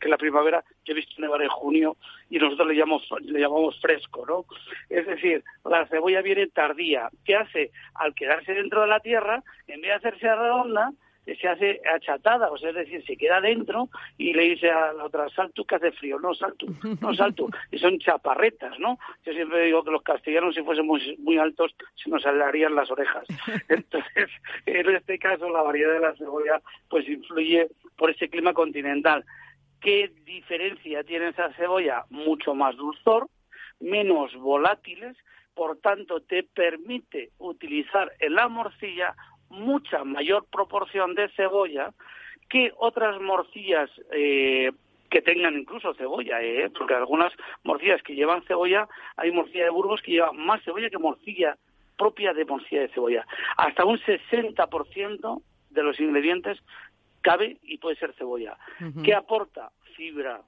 que 0.00 0.08
la 0.08 0.16
primavera, 0.16 0.64
yo 0.84 0.92
he 0.92 0.96
visto 0.96 1.20
nevar 1.20 1.42
en 1.42 1.48
junio, 1.48 1.96
y 2.30 2.38
nosotros 2.38 2.68
le 2.68 2.76
llamamos, 2.76 3.06
le 3.22 3.40
llamamos 3.40 3.78
fresco, 3.80 4.24
¿no? 4.24 4.44
Es 4.88 5.04
decir, 5.04 5.42
la 5.64 5.86
cebolla 5.88 6.22
viene 6.22 6.46
tardía. 6.46 7.10
¿Qué 7.24 7.34
hace? 7.34 7.72
Al 7.94 8.14
quedarse 8.14 8.54
dentro 8.54 8.82
de 8.82 8.86
la 8.86 9.00
tierra, 9.00 9.42
en 9.66 9.80
vez 9.80 9.90
de 9.90 9.94
hacerse 9.94 10.34
redonda, 10.34 10.92
se 11.26 11.48
hace 11.48 11.80
achatada, 11.94 12.50
o 12.50 12.58
sea, 12.58 12.70
es 12.70 12.76
decir, 12.76 13.04
se 13.04 13.16
queda 13.16 13.40
dentro 13.40 13.88
y 14.18 14.32
le 14.32 14.42
dice 14.42 14.70
a 14.70 14.92
la 14.92 15.04
otra, 15.04 15.28
salto 15.30 15.64
que 15.64 15.74
hace 15.76 15.92
frío, 15.92 16.18
no 16.18 16.34
salto, 16.34 16.66
no 17.00 17.14
salto, 17.14 17.48
y 17.70 17.78
son 17.78 17.98
chaparretas, 17.98 18.78
¿no? 18.78 18.98
Yo 19.24 19.32
siempre 19.32 19.64
digo 19.64 19.84
que 19.84 19.90
los 19.90 20.02
castellanos 20.02 20.54
si 20.54 20.62
fuésemos 20.62 21.00
muy 21.18 21.38
altos 21.38 21.74
se 22.02 22.10
nos 22.10 22.22
salarían 22.22 22.74
las 22.74 22.90
orejas. 22.90 23.24
Entonces, 23.68 24.30
en 24.66 24.96
este 24.96 25.18
caso 25.18 25.48
la 25.50 25.62
variedad 25.62 25.94
de 25.94 26.00
la 26.00 26.16
cebolla 26.16 26.60
pues 26.88 27.08
influye 27.08 27.68
por 27.96 28.10
ese 28.10 28.28
clima 28.28 28.52
continental. 28.52 29.24
¿Qué 29.80 30.12
diferencia 30.24 31.04
tiene 31.04 31.28
esa 31.28 31.52
cebolla? 31.54 32.04
Mucho 32.10 32.54
más 32.54 32.76
dulzor, 32.76 33.28
menos 33.78 34.34
volátiles, 34.36 35.16
por 35.54 35.78
tanto 35.78 36.20
te 36.20 36.42
permite 36.42 37.30
utilizar 37.38 38.12
en 38.18 38.34
la 38.34 38.48
morcilla 38.48 39.14
mucha 39.50 40.04
mayor 40.04 40.46
proporción 40.50 41.14
de 41.14 41.28
cebolla 41.30 41.92
que 42.48 42.72
otras 42.78 43.20
morcillas 43.20 43.90
eh, 44.12 44.72
que 45.10 45.22
tengan 45.22 45.58
incluso 45.58 45.94
cebolla, 45.94 46.40
¿eh? 46.42 46.70
porque 46.70 46.94
algunas 46.94 47.32
morcillas 47.64 48.02
que 48.02 48.14
llevan 48.14 48.42
cebolla, 48.44 48.88
hay 49.16 49.32
morcilla 49.32 49.64
de 49.64 49.70
Burgos 49.70 50.00
que 50.02 50.12
lleva 50.12 50.32
más 50.32 50.62
cebolla 50.62 50.88
que 50.88 50.98
morcilla 50.98 51.56
propia 51.98 52.32
de 52.32 52.44
morcilla 52.44 52.82
de 52.82 52.88
cebolla. 52.88 53.26
Hasta 53.56 53.84
un 53.84 53.98
60% 53.98 55.42
de 55.70 55.82
los 55.82 56.00
ingredientes 56.00 56.58
cabe 57.20 57.58
y 57.62 57.78
puede 57.78 57.96
ser 57.96 58.14
cebolla. 58.14 58.56
¿Qué 59.04 59.14
aporta? 59.14 59.70
Fibra, 59.96 60.40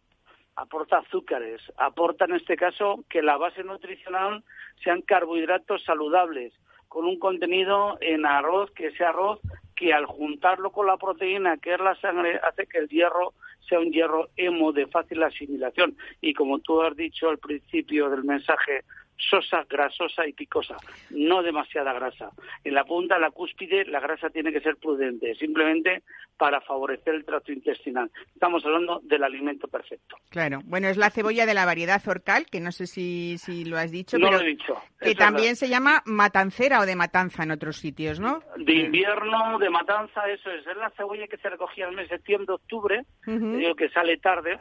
aporta 0.57 0.99
azúcares, 0.99 1.61
aporta 1.77 2.25
en 2.25 2.37
este 2.37 2.57
caso 2.57 3.05
que 3.11 3.21
la 3.21 3.37
base 3.37 3.65
nutricional 3.65 4.43
sean 4.83 5.03
carbohidratos 5.03 5.85
saludables, 5.85 6.53
con 6.93 7.07
un 7.07 7.19
contenido 7.19 7.97
en 8.03 8.27
arroz, 8.27 8.71
que 8.73 8.89
ese 8.89 9.03
arroz 9.03 9.41
que 9.75 9.95
al 9.95 10.05
juntarlo 10.05 10.73
con 10.73 10.87
la 10.87 10.99
proteína 10.99 11.57
que 11.57 11.73
es 11.73 11.81
la 11.81 11.95
sangre 11.95 12.39
hace 12.43 12.67
que 12.67 12.77
el 12.77 12.89
hierro 12.89 13.33
sea 13.67 13.81
un 13.81 13.91
hierro 13.91 14.29
hemo 14.37 14.73
de 14.73 14.87
fácil 14.89 15.23
asimilación. 15.23 15.97
Y 16.21 16.35
como 16.35 16.59
tú 16.59 16.83
has 16.83 16.95
dicho 16.95 17.31
al 17.31 17.39
principio 17.39 18.11
del 18.11 18.25
mensaje, 18.25 18.85
sosa, 19.29 19.65
grasosa 19.69 20.27
y 20.27 20.33
picosa, 20.33 20.77
no 21.11 21.43
demasiada 21.43 21.93
grasa. 21.93 22.31
En 22.65 22.75
la 22.75 22.85
punta, 22.85 23.19
la 23.19 23.31
cúspide, 23.31 23.85
la 23.85 24.01
grasa 24.01 24.31
tiene 24.31 24.53
que 24.53 24.61
ser 24.61 24.77
prudente, 24.77 25.35
simplemente 25.37 26.03
para 26.37 26.61
favorecer 26.61 27.15
el 27.15 27.25
tracto 27.25 27.53
intestinal. 27.53 28.11
Estamos 28.35 28.65
hablando 28.65 29.01
del 29.05 29.23
alimento 29.23 29.69
perfecto. 29.69 30.17
Claro, 30.31 30.61
bueno, 30.65 30.89
es 30.89 30.97
la 30.97 31.11
cebolla 31.11 31.47
de 31.47 31.55
la 31.55 31.65
variedad 31.65 32.03
orcal, 32.09 32.47
que 32.51 32.61
no 32.61 32.73
sé 32.73 32.87
si, 32.87 33.39
si 33.39 33.65
lo 33.65 33.79
has 33.79 33.91
dicho, 33.91 34.19
no 34.19 34.27
pero 34.27 34.39
lo 34.39 34.45
he 34.45 34.49
dicho. 34.49 34.77
que 35.01 35.15
también 35.15 35.57
se 35.57 35.69
llama 35.69 36.03
matancera 36.05 36.81
o 36.81 36.87
de 36.87 36.97
matanza 36.97 37.45
en 37.45 37.53
otros 37.53 37.77
sitios, 37.77 38.19
¿no? 38.19 38.41
De 38.57 38.75
invierno, 38.75 39.59
de 39.59 39.71
matanza, 39.71 40.29
eso 40.29 40.51
es. 40.51 40.67
Es 40.67 40.77
la 40.77 40.91
cebolla 40.91 41.27
que 41.27 41.37
se 41.37 41.49
recogía 41.51 41.85
en 41.85 41.91
el 41.91 41.97
mes 41.97 42.09
de 42.09 42.17
septiembre, 42.17 42.55
octubre, 42.55 43.05
digo 43.27 43.75
que 43.75 43.89
sale 43.91 44.17
tarde, 44.19 44.59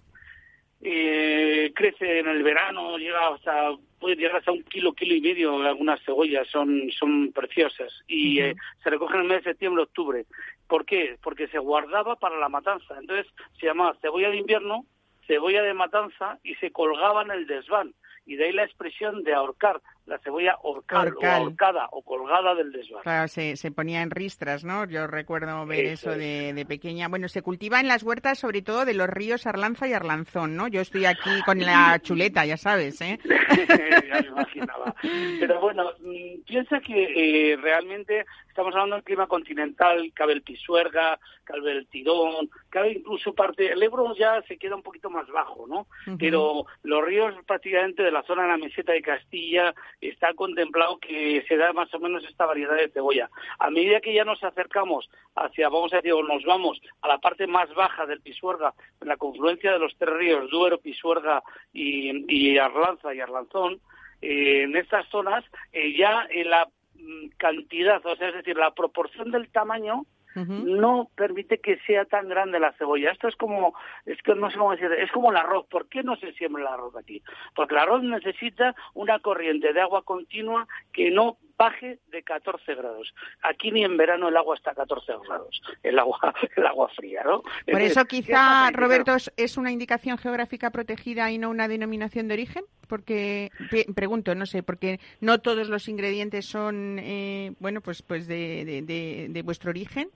eh, 0.82 1.72
crece 1.76 2.20
en 2.20 2.28
el 2.28 2.44
verano, 2.44 2.98
llega 2.98 3.28
hasta 3.28 3.72
puede 4.00 4.16
llegar 4.16 4.38
hasta 4.38 4.52
un 4.52 4.64
kilo, 4.64 4.94
kilo 4.94 5.14
y 5.14 5.22
medio 5.22 5.62
algunas 5.62 6.04
cebollas, 6.04 6.48
son, 6.48 6.90
son 6.98 7.32
preciosas. 7.32 7.94
Y 8.08 8.40
eh, 8.40 8.56
se 8.84 8.90
recogen 8.90 9.18
en 9.18 9.22
el 9.22 9.28
mes 9.28 9.44
de 9.44 9.52
septiembre, 9.52 9.84
octubre. 9.84 10.26
¿Por 10.68 10.86
qué? 10.86 11.18
Porque 11.22 11.48
se 11.50 11.60
guardaba 11.60 12.16
para 12.16 12.38
la 12.38 12.50
matanza. 12.50 12.98
Entonces 13.00 13.32
se 13.60 13.68
llamaba 13.68 13.96
cebolla 14.02 14.32
de 14.32 14.38
invierno, 14.38 14.86
cebolla 15.28 15.62
de 15.62 15.76
matanza 15.76 16.40
y 16.44 16.56
se 16.56 16.72
colgaba 16.72 17.22
en 17.22 17.32
el 17.32 17.46
desván 17.46 17.94
y 18.26 18.36
de 18.36 18.46
ahí 18.46 18.52
la 18.52 18.64
expresión 18.64 19.24
de 19.24 19.34
ahorcar, 19.34 19.82
la 20.06 20.18
cebolla 20.20 20.58
orcal, 20.64 21.14
o 21.16 21.26
ahorcada 21.26 21.88
o 21.92 22.02
colgada 22.02 22.56
del 22.56 22.72
desván. 22.72 23.04
Claro, 23.04 23.28
se, 23.28 23.56
se 23.56 23.72
ponía 23.72 24.02
en 24.02 24.12
ristras, 24.12 24.64
¿no? 24.64 24.86
Yo 24.86 25.08
recuerdo 25.08 25.66
ver 25.66 25.86
eso, 25.86 26.12
de, 26.12 26.54
de, 26.54 26.66
pequeña. 26.66 27.08
Bueno, 27.08 27.28
se 27.28 27.42
cultiva 27.42 27.80
en 27.80 27.88
las 27.88 28.04
huertas 28.04 28.40
sobre 28.40 28.62
todo 28.62 28.86
de 28.86 28.94
los 28.94 29.08
ríos 29.08 29.46
Arlanza 29.46 29.88
y 29.88 29.94
Arlanzón, 29.94 30.56
¿no? 30.56 30.68
Yo 30.68 30.82
estoy 30.82 31.06
aquí 31.06 31.30
con 31.46 31.60
la 31.60 32.00
chuleta, 32.04 32.46
ya 32.46 32.58
sabes, 32.58 33.00
¿eh? 33.02 33.20
ya 34.08 34.22
me 34.22 34.28
imaginaba. 34.28 34.96
Pero 35.02 35.60
bueno, 35.62 35.92
mm, 36.00 36.42
piensa 36.46 36.80
que 36.80 37.52
eh, 37.54 37.58
realmente 37.58 38.26
estamos 38.52 38.74
hablando 38.74 38.96
del 38.96 39.06
clima 39.06 39.28
continental, 39.28 40.12
cabe 40.14 40.34
el 40.34 40.42
Pisuerga, 40.42 41.20
cabe 41.46 41.72
el 41.72 41.88
Tirón, 41.88 42.50
cabe 42.70 42.94
incluso 42.94 43.34
parte, 43.34 43.72
el 43.72 43.82
Ebro 43.82 44.14
ya 44.16 44.42
se 44.44 44.58
queda 44.58 44.76
un 44.76 44.84
poquito 44.84 45.10
más 45.10 45.28
bajo, 45.28 45.66
¿no? 45.68 45.88
Pero 46.18 46.66
los 46.84 47.06
ríos 47.06 47.34
prácticamente 47.46 48.04
de 48.04 48.12
la 48.12 48.24
zona 48.24 48.44
de 48.44 48.50
la 48.50 48.58
meseta 48.58 48.92
de 48.94 49.02
Castilla 49.02 49.74
está 50.02 50.34
contemplado 50.34 50.98
que 50.98 51.44
se 51.48 51.58
da 51.58 51.74
más 51.74 51.94
o 51.94 52.00
menos 52.00 52.24
esta 52.26 52.46
variedad 52.46 52.76
de 52.76 52.90
cebolla. 52.90 53.30
A 53.60 53.70
medida 53.70 54.02
que 54.02 54.14
ya 54.14 54.26
nos 54.26 54.44
acercamos 54.44 55.10
hacia, 55.36 55.70
vamos 55.70 55.94
a 55.94 55.98
decir, 55.98 56.14
o 56.14 56.24
nos 56.24 56.44
vamos 56.44 56.82
a 57.02 57.08
la 57.08 57.20
parte 57.20 57.48
más 57.48 57.74
baja 57.76 58.06
del 58.06 58.22
Pisuerga, 58.22 58.74
en 59.00 59.08
la 59.08 59.18
confluencia 59.18 59.72
de 59.72 59.80
los 59.80 59.96
tres 59.98 60.14
ríos, 60.16 60.50
Duero, 60.50 60.80
Pisuerga 60.80 61.44
y, 61.72 62.58
Arlanza 62.58 63.14
y 63.14 63.20
Arlanzón, 63.20 63.80
eh, 64.22 64.64
en 64.64 64.76
estas 64.76 65.08
zonas 65.10 65.44
eh, 65.72 65.96
ya 65.96 66.28
en 66.30 66.50
la 66.50 66.68
mm, 66.96 67.30
cantidad, 67.38 68.06
o 68.06 68.16
sea, 68.16 68.30
es 68.30 68.36
decir, 68.36 68.58
la 68.58 68.74
proporción 68.74 69.32
del 69.32 69.50
tamaño 69.52 70.06
no 70.36 71.10
permite 71.16 71.60
que 71.60 71.78
sea 71.88 72.06
tan 72.06 72.30
grande 72.30 72.60
la 72.60 72.74
cebolla. 72.74 73.12
Esto 73.12 73.28
es 73.28 73.36
como, 73.36 73.74
es 74.06 74.22
que 74.22 74.36
no 74.36 74.50
sé 74.50 74.58
cómo 74.58 74.72
decir, 74.72 74.92
es 74.94 75.12
como 75.12 75.32
el 75.32 75.38
arroz. 75.38 75.66
¿Por 75.68 75.88
qué 75.88 76.04
no 76.04 76.16
se 76.16 76.34
siembra 76.34 76.62
el 76.62 76.68
arroz 76.68 76.96
aquí? 76.96 77.22
Porque 77.56 77.76
el 77.76 77.82
arroz 77.82 78.04
necesita 78.04 78.76
una 78.94 79.20
corriente 79.20 79.74
de 79.74 79.82
agua 79.82 80.04
continua 80.04 80.68
que 80.94 81.12
no 81.12 81.38
baje 81.62 82.00
de 82.08 82.24
14 82.24 82.74
grados. 82.74 83.14
Aquí 83.44 83.72
ni 83.72 83.84
en 83.84 83.96
verano 83.96 84.30
el 84.30 84.38
agua 84.38 84.56
está 84.56 84.72
a 84.72 84.76
14 84.76 85.14
grados, 85.28 85.62
el 85.84 86.00
agua, 86.00 86.34
el 86.56 86.66
agua 86.66 86.90
fría, 86.96 87.22
¿no? 87.24 87.44
Por 87.72 87.82
eso 87.82 88.04
quizá, 88.06 88.72
Roberto, 88.72 89.16
es 89.38 89.58
una 89.58 89.72
indicación 89.72 90.18
geográfica 90.18 90.72
protegida 90.72 91.30
y 91.30 91.38
no 91.38 91.52
una 91.52 91.68
denominación 91.68 92.28
de 92.28 92.34
origen, 92.34 92.64
porque 92.88 93.52
pregunto, 93.94 94.34
no 94.34 94.48
sé, 94.48 94.64
porque 94.64 95.00
no 95.20 95.40
todos 95.40 95.70
los 95.70 95.88
ingredientes 95.88 96.48
son, 96.48 96.98
eh, 96.98 97.54
bueno, 97.60 97.82
pues, 97.82 98.02
pues 98.02 98.28
de, 98.28 98.66
de, 98.66 99.28
de 99.30 99.42
vuestro 99.44 99.70
origen. 99.70 100.10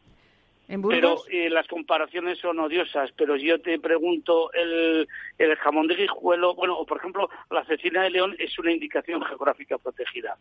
Pero 0.67 1.17
eh, 1.29 1.49
las 1.49 1.67
comparaciones 1.67 2.39
son 2.39 2.59
odiosas, 2.59 3.11
pero 3.13 3.35
yo 3.35 3.59
te 3.61 3.79
pregunto, 3.79 4.51
el, 4.53 5.07
el 5.37 5.55
jamón 5.57 5.87
de 5.87 5.95
guijuelo, 5.95 6.55
bueno, 6.55 6.77
o 6.77 6.85
por 6.85 6.97
ejemplo, 6.97 7.29
la 7.51 7.63
cecina 7.65 8.03
de 8.03 8.09
león 8.09 8.35
es 8.39 8.57
una 8.57 8.71
indicación 8.71 9.21
geográfica 9.25 9.77
protegida. 9.77 10.37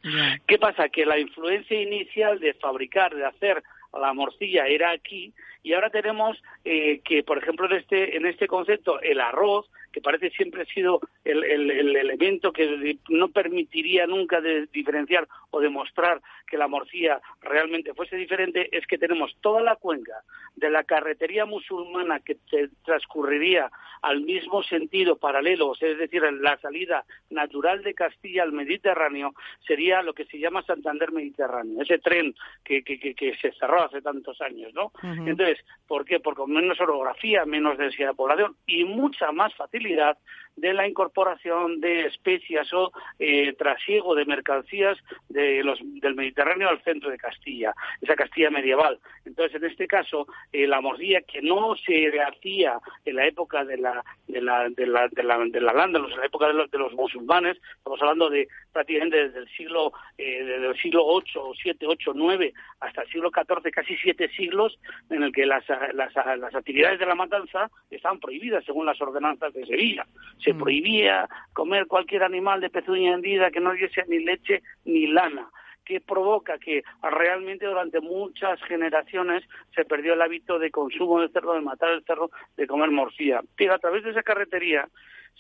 ¿Qué 0.47 0.59
pasa? 0.59 0.89
Que 0.89 1.05
la 1.05 1.19
influencia 1.19 1.81
inicial 1.81 2.41
de 2.41 2.55
fabricar, 2.55 3.15
de 3.15 3.27
hacer 3.27 3.63
la 3.93 4.13
morcilla 4.13 4.67
era 4.67 4.91
aquí 4.91 5.33
y 5.63 5.73
ahora 5.73 5.91
tenemos 5.91 6.41
eh, 6.65 7.01
que, 7.05 7.23
por 7.23 7.39
ejemplo, 7.39 7.67
en 7.67 7.79
este, 7.79 8.17
en 8.17 8.27
este 8.27 8.47
concepto, 8.47 9.01
el 9.01 9.21
arroz, 9.21 9.67
que 9.95 10.01
parece 10.01 10.31
siempre 10.31 10.63
ha 10.63 10.67
sido 10.67 11.01
el, 11.25 11.45
el, 11.45 11.95
elemento 11.95 12.53
que 12.53 12.99
no 13.09 13.29
permitiría 13.29 14.09
nunca 14.09 14.41
de 14.41 14.67
diferenciar 14.73 15.29
o 15.53 15.61
demostrar 15.61 16.21
que 16.49 16.59
la 16.59 16.67
morcilla 16.67 17.21
realmente 17.41 17.95
fuese 17.95 18.17
diferente, 18.17 18.77
es 18.77 18.85
que 18.89 18.99
tenemos 18.99 19.37
toda 19.41 19.63
la 19.63 19.77
cuenca 19.77 20.15
de 20.57 20.69
la 20.69 20.83
carretería 20.83 21.47
musulmana 21.47 22.19
que 22.19 22.37
transcurriría 22.85 23.71
al 24.03 24.21
mismo 24.23 24.65
sentido 24.65 25.17
paralelo, 25.17 25.75
es 25.81 25.97
decir, 25.97 26.23
la 26.41 26.59
salida 26.59 27.05
natural 27.31 27.83
de 27.85 27.95
Castilla 27.95 28.43
al 28.43 28.53
Mediterráneo, 28.53 29.33
sería 29.65 30.03
lo 30.03 30.13
que 30.13 30.25
se 30.25 30.39
llama 30.39 30.63
Santander 30.63 31.13
Mediterráneo, 31.13 31.83
ese 31.83 31.99
tren 31.99 32.35
que, 32.65 32.83
que, 32.83 32.99
que, 33.15 33.37
se 33.37 33.53
cerró 33.53 33.85
hace 33.85 34.03
tantos 34.03 34.41
años, 34.41 34.75
¿no? 34.75 34.93
Entonces, 35.03 35.65
¿por 35.87 36.05
qué? 36.05 36.19
Porque 36.19 36.43
menos 36.47 36.81
orografía, 36.81 37.45
menos 37.45 37.79
densidad 37.79 38.09
de 38.09 38.15
población 38.15 38.57
y 38.67 38.85
mucha 38.85 39.33
más 39.33 39.55
facilidad 39.55 39.84
posibilidad 39.85 40.17
de 40.57 40.73
la 40.73 40.87
incorporación 40.87 41.81
de 41.81 42.07
especias 42.07 42.73
o 42.73 42.93
eh, 43.19 43.53
trasiego 43.55 44.15
de 44.15 44.25
mercancías 44.25 44.99
de 45.29 45.63
los, 45.65 45.79
del 45.83 46.15
Mediterráneo 46.15 46.69
al 46.69 46.83
centro 46.83 47.11
de 47.11 47.19
Castilla, 47.19 47.75
esa 48.01 48.15
Castilla 48.15 48.51
medieval. 48.51 48.99
Entonces, 49.25 49.57
en 49.57 49.69
este 49.69 49.87
caso, 49.87 50.27
eh, 50.53 50.67
la 50.67 50.81
morcilla 50.81 51.23
que 51.23 51.43
no 51.43 51.75
se 51.77 52.11
hacía 52.21 52.79
en 53.05 53.17
la 53.17 53.27
época 53.27 53.65
de 53.65 53.79
la 53.79 54.05
de 54.29 54.41
la 54.41 54.69
de 54.69 54.87
la 54.87 55.09
de 55.09 55.23
la, 55.23 55.39
de 55.39 55.61
la 55.61 55.85
en 55.85 55.93
la 55.93 56.27
época 56.27 56.47
de 56.49 56.55
los, 56.55 56.71
de 56.71 56.79
los 56.79 56.93
musulmanes, 56.95 57.59
estamos 57.79 58.01
hablando 58.01 58.31
de 58.31 58.49
prácticamente 58.73 59.29
desde 59.29 59.41
el 59.41 59.49
siglo 59.49 59.93
eh, 60.19 60.45
desde 60.45 60.69
el 60.69 60.77
siglo 60.77 61.05
8, 61.05 61.53
7, 61.63 61.87
8, 61.87 62.13
9 62.15 62.53
hasta 62.81 63.03
el 63.03 63.09
siglo 63.09 63.31
14, 63.31 63.71
casi 63.71 63.97
siete 63.97 64.29
siglos, 64.31 64.79
en 65.11 65.23
el 65.23 65.33
que 65.33 65.47
las, 65.47 65.65
las, 65.95 66.15
las 66.15 66.55
actividades 66.55 66.99
de 66.99 67.07
la 67.07 67.15
matanza 67.15 67.71
estaban 67.91 68.21
prohibidas 68.21 68.65
según 68.65 68.87
las 68.87 69.01
ordenanzas 69.01 69.53
de 69.55 69.67
Sevilla. 69.67 70.07
Se 70.45 70.53
mm. 70.53 70.59
prohibía 70.59 71.29
comer 71.53 71.87
cualquier 71.87 72.23
animal 72.23 72.61
de 72.61 72.71
pezuña 72.71 73.15
hendida 73.15 73.51
que 73.51 73.61
no 73.61 73.73
diese 73.73 74.05
ni 74.09 74.21
leche 74.21 74.63
ni 74.85 75.07
lana 75.07 75.49
que 75.85 76.01
provoca 76.01 76.59
que 76.59 76.83
realmente 77.03 77.67
durante 77.67 78.01
muchas 78.01 78.61
generaciones 78.63 79.45
se 79.75 79.85
perdió 79.85 80.15
el 80.15 80.23
hábito 80.23 80.59
de 80.59 80.71
consumo 80.71 81.21
de 81.21 81.29
cerdo, 81.29 81.55
de 81.55 81.61
matar 81.61 81.91
el 81.91 82.05
cerdo, 82.05 82.31
de 82.57 82.67
comer 82.67 82.91
morcilla. 82.91 83.43
Pero 83.57 83.75
a 83.75 83.79
través 83.79 84.03
de 84.03 84.11
esa 84.11 84.23
carretería 84.23 84.89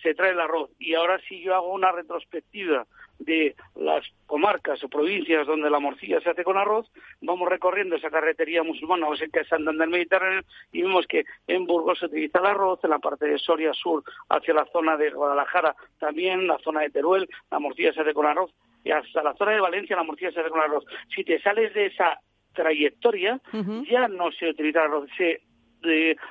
se 0.02 0.14
trae 0.14 0.33
el 0.33 0.40
arroz. 0.40 0.70
Y 0.78 0.94
ahora 0.94 1.18
si 1.28 1.42
yo 1.42 1.54
hago 1.54 1.72
una 1.72 1.92
retrospectiva 1.92 2.87
de 3.18 3.54
las 3.76 4.04
comarcas 4.26 4.83
o 4.83 4.88
provincias 4.88 5.46
donde 5.46 5.70
la 5.70 5.78
morcilla 5.78 6.20
se 6.20 6.30
hace 6.30 6.44
con 6.44 6.57
arroz, 6.57 6.90
vamos 7.20 7.48
recorriendo 7.48 7.96
esa 7.96 8.11
carretería 8.11 8.62
musulmana, 8.62 9.09
o 9.09 9.16
sea 9.16 9.28
que 9.28 9.40
es 9.40 9.48
Santander 9.48 9.88
Mediterráneo, 9.88 10.42
y 10.72 10.83
vemos 10.83 11.07
que 11.07 11.24
en 11.46 11.64
Burgos 11.64 11.98
se 12.00 12.07
utiliza 12.07 12.40
el 12.40 12.46
arroz, 12.46 12.80
en 12.83 12.90
la 12.90 12.98
parte 12.98 13.26
de 13.26 13.38
Soria 13.38 13.72
Sur 13.72 14.02
hacia 14.28 14.54
la 14.54 14.66
zona 14.72 14.96
de 14.96 15.11
Guadalajara 15.11 15.76
también, 15.98 16.46
la 16.46 16.59
zona 16.59 16.80
de 16.80 16.90
Teruel, 16.90 17.28
la 17.50 17.59
morcilla 17.61 17.92
se 17.92 18.00
hace 18.00 18.14
con 18.14 18.26
arroz, 18.26 18.50
y 18.83 18.90
hasta 18.90 19.22
la 19.22 19.35
zona 19.35 19.52
de 19.52 19.61
Valencia 19.61 19.96
la 19.96 20.02
morcilla 20.02 20.33
se 20.33 20.40
hace 20.40 20.50
con 20.50 20.61
arroz. 20.61 20.85
Si 21.14 21.24
te 21.24 21.40
sales 21.40 21.72
de 21.72 21.87
esa 21.87 22.18
trayectoria, 22.52 23.40
ya 23.88 24.09
no 24.09 24.30
se 24.33 24.50
utiliza 24.50 24.83
arroz, 24.83 25.09
se 25.16 25.40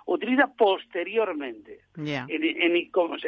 utiliza 0.06 0.48
posteriormente, 0.48 1.80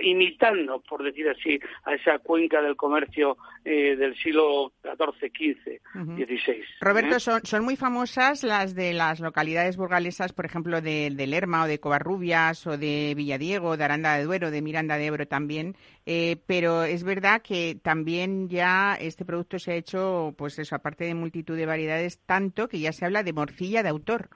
imitando, 0.01 0.79
por 0.81 1.03
decir 1.03 1.29
así, 1.29 1.59
a 1.83 1.93
esa 1.93 2.19
cuenca 2.19 2.61
del 2.61 2.75
comercio 2.75 3.37
eh, 3.63 3.95
del 3.95 4.15
siglo 4.17 4.73
XIV, 4.83 5.31
XV, 5.31 5.81
XVI. 5.93 6.63
Roberto, 6.81 7.19
son, 7.19 7.41
son 7.43 7.63
muy 7.63 7.75
famosas 7.75 8.43
las 8.43 8.75
de 8.75 8.93
las 8.93 9.19
localidades 9.19 9.77
burgalesas, 9.77 10.33
por 10.33 10.45
ejemplo, 10.45 10.81
de, 10.81 11.09
Lerma 11.25 11.63
o 11.63 11.67
de 11.67 11.79
Covarrubias 11.79 12.67
o 12.67 12.77
de 12.77 13.13
Villadiego, 13.15 13.77
de 13.77 13.83
Aranda 13.83 14.17
de 14.17 14.23
Duero, 14.23 14.51
de 14.51 14.61
Miranda 14.61 14.97
de 14.97 15.07
Ebro 15.07 15.27
también, 15.27 15.75
eh, 16.05 16.37
pero 16.45 16.83
es 16.83 17.03
verdad 17.03 17.41
que 17.41 17.77
también 17.81 18.49
ya 18.49 18.95
este 18.99 19.25
producto 19.25 19.59
se 19.59 19.71
ha 19.71 19.75
hecho, 19.75 20.33
pues 20.37 20.59
eso, 20.59 20.75
aparte 20.75 21.05
de 21.05 21.15
multitud 21.15 21.57
de 21.57 21.65
variedades, 21.65 22.19
tanto 22.25 22.67
que 22.67 22.79
ya 22.79 22.91
se 22.91 23.05
habla 23.05 23.23
de 23.23 23.33
morcilla 23.33 23.83
de 23.83 23.89
autor. 23.89 24.29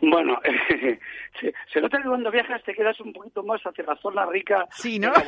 Bueno, 0.00 0.38
se, 1.72 1.80
nota 1.80 1.98
que 1.98 2.08
cuando 2.08 2.30
viajas 2.30 2.62
te 2.64 2.74
quedas 2.74 2.98
un 3.00 3.12
poquito 3.12 3.42
más 3.42 3.60
hacia 3.62 3.84
la 3.84 3.96
zona 3.96 4.26
rica 4.26 4.66
sí, 4.70 4.98
¿no? 4.98 5.12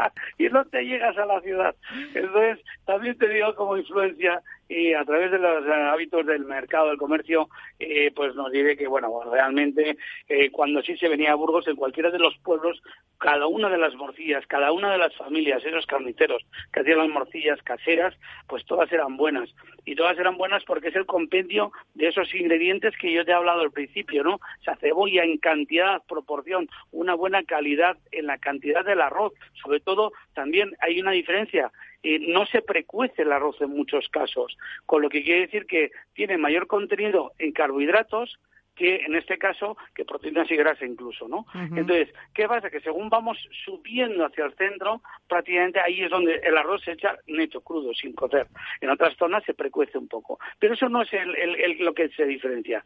y 0.38 0.48
no 0.48 0.64
te 0.66 0.82
llegas 0.82 1.16
a 1.18 1.26
la 1.26 1.40
ciudad. 1.40 1.74
Entonces, 2.14 2.64
también 2.84 3.16
te 3.18 3.28
digo 3.28 3.54
como 3.54 3.76
influencia 3.76 4.42
y 4.70 4.94
a 4.94 5.04
través 5.04 5.32
de 5.32 5.38
los 5.38 5.66
eh, 5.66 5.72
hábitos 5.72 6.24
del 6.24 6.44
mercado, 6.44 6.88
del 6.88 6.96
comercio, 6.96 7.48
eh, 7.80 8.12
pues 8.14 8.36
nos 8.36 8.52
diré 8.52 8.76
que, 8.76 8.86
bueno, 8.86 9.10
realmente 9.28 9.96
eh, 10.28 10.50
cuando 10.52 10.80
sí 10.80 10.96
se 10.96 11.08
venía 11.08 11.32
a 11.32 11.34
Burgos, 11.34 11.66
en 11.66 11.74
cualquiera 11.74 12.10
de 12.10 12.20
los 12.20 12.38
pueblos, 12.38 12.80
cada 13.18 13.48
una 13.48 13.68
de 13.68 13.78
las 13.78 13.96
morcillas, 13.96 14.46
cada 14.46 14.70
una 14.70 14.92
de 14.92 14.98
las 14.98 15.14
familias, 15.16 15.64
esos 15.64 15.86
carniceros 15.86 16.46
que 16.72 16.80
hacían 16.80 16.98
las 16.98 17.08
morcillas 17.08 17.60
caseras, 17.64 18.14
pues 18.46 18.64
todas 18.64 18.90
eran 18.92 19.16
buenas. 19.16 19.52
Y 19.84 19.96
todas 19.96 20.16
eran 20.18 20.38
buenas 20.38 20.62
porque 20.64 20.88
es 20.88 20.94
el 20.94 21.04
compendio 21.04 21.72
de 21.94 22.06
esos 22.06 22.32
ingredientes 22.32 22.96
que 22.96 23.12
yo 23.12 23.24
te 23.24 23.32
he 23.32 23.34
hablado 23.34 23.62
al 23.62 23.72
principio, 23.72 24.22
¿no? 24.22 24.36
O 24.36 24.62
sea, 24.62 24.76
cebolla 24.76 25.24
en 25.24 25.38
cantidad, 25.38 26.00
proporción, 26.08 26.68
una 26.92 27.14
buena 27.14 27.42
calidad 27.42 27.98
en 28.12 28.26
la 28.26 28.38
cantidad 28.38 28.84
del 28.84 29.00
arroz. 29.00 29.32
Sobre 29.64 29.80
todo, 29.80 30.12
también 30.32 30.70
hay 30.80 31.00
una 31.00 31.10
diferencia 31.10 31.72
no 32.02 32.46
se 32.46 32.62
precuece 32.62 33.22
el 33.22 33.32
arroz 33.32 33.60
en 33.60 33.70
muchos 33.70 34.08
casos, 34.08 34.56
con 34.86 35.02
lo 35.02 35.08
que 35.08 35.22
quiere 35.22 35.42
decir 35.42 35.66
que 35.66 35.90
tiene 36.14 36.38
mayor 36.38 36.66
contenido 36.66 37.32
en 37.38 37.52
carbohidratos 37.52 38.38
que 38.80 39.04
en 39.04 39.14
este 39.14 39.36
caso 39.36 39.76
que 39.94 40.06
proteínas 40.06 40.50
y 40.50 40.56
grasa 40.56 40.86
incluso, 40.86 41.28
¿no? 41.28 41.44
Entonces, 41.54 42.08
¿qué 42.32 42.48
pasa? 42.48 42.70
Que 42.70 42.80
según 42.80 43.10
vamos 43.10 43.36
subiendo 43.66 44.24
hacia 44.24 44.46
el 44.46 44.54
centro, 44.54 45.02
prácticamente 45.28 45.80
ahí 45.80 46.00
es 46.00 46.10
donde 46.10 46.36
el 46.36 46.56
arroz 46.56 46.82
se 46.82 46.92
echa 46.92 47.14
neto, 47.26 47.60
crudo, 47.60 47.92
sin 47.92 48.14
cocer. 48.14 48.46
En 48.80 48.88
otras 48.88 49.14
zonas 49.18 49.44
se 49.44 49.52
precuece 49.52 49.98
un 49.98 50.08
poco. 50.08 50.38
Pero 50.58 50.72
eso 50.72 50.88
no 50.88 51.02
es 51.02 51.10
lo 51.80 51.92
que 51.92 52.08
se 52.08 52.24
diferencia. 52.24 52.82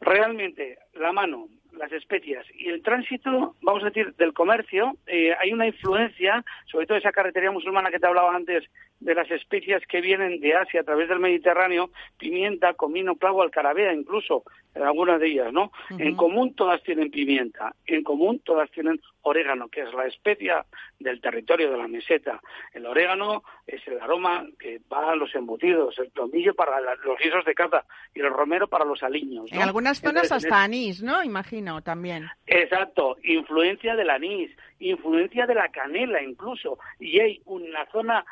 Realmente, 0.00 0.78
la 0.94 1.10
mano, 1.10 1.48
las 1.72 1.92
especias 1.92 2.44
y 2.54 2.68
el 2.68 2.82
tránsito, 2.82 3.54
vamos 3.62 3.82
a 3.82 3.86
decir, 3.86 4.14
del 4.16 4.32
comercio, 4.32 4.96
eh, 5.06 5.34
hay 5.38 5.52
una 5.52 5.66
influencia, 5.66 6.44
sobre 6.66 6.86
todo 6.86 6.98
esa 6.98 7.12
carretería 7.12 7.50
musulmana 7.50 7.90
que 7.90 7.98
te 7.98 8.06
hablaba 8.06 8.34
antes, 8.34 8.64
de 9.00 9.14
las 9.14 9.30
especias 9.30 9.82
que 9.88 10.00
vienen 10.00 10.40
de 10.40 10.54
Asia 10.54 10.80
a 10.80 10.84
través 10.84 11.08
del 11.08 11.20
Mediterráneo, 11.20 11.90
pimienta, 12.18 12.74
comino, 12.74 13.14
clavo, 13.16 13.42
alcarabea, 13.42 13.92
incluso, 13.92 14.42
en 14.74 14.82
algunas 14.82 15.20
de 15.20 15.28
ellas, 15.28 15.52
¿no? 15.52 15.70
En 15.98 16.16
común 16.16 16.54
todas 16.54 16.82
tienen 16.82 17.10
pimienta, 17.10 17.74
en 17.86 18.02
común 18.02 18.40
todas 18.44 18.70
tienen 18.70 19.00
orégano, 19.22 19.68
que 19.68 19.82
es 19.82 19.92
la 19.92 20.06
especia 20.06 20.64
del 20.98 21.20
territorio 21.20 21.70
de 21.70 21.76
la 21.76 21.86
meseta. 21.86 22.40
El 22.72 22.86
orégano 22.86 23.44
es 23.66 23.86
el 23.86 24.00
aroma 24.00 24.46
que 24.58 24.80
va 24.92 25.12
a 25.12 25.16
los 25.16 25.34
embutidos, 25.34 25.98
el 25.98 26.10
tomillo 26.10 26.54
para 26.54 26.80
los 26.80 27.18
guisos 27.18 27.44
de 27.44 27.54
caza 27.54 27.84
y 28.14 28.20
el 28.20 28.30
romero 28.30 28.66
para 28.66 28.84
los 28.84 29.02
aliños. 29.02 29.50
En 29.52 29.62
algunas 29.62 30.00
zonas 30.00 30.32
hasta 30.32 30.62
anís, 30.62 31.02
¿no? 31.02 31.22
Imagino, 31.22 31.57
también. 31.82 32.28
Exacto, 32.46 33.16
influencia 33.22 33.94
del 33.94 34.10
anís, 34.10 34.50
influencia 34.78 35.46
de 35.46 35.54
la 35.54 35.68
canela 35.68 36.22
incluso. 36.22 36.78
Y 36.98 37.20
hay 37.20 37.40
una 37.44 37.84
zona 37.86 38.24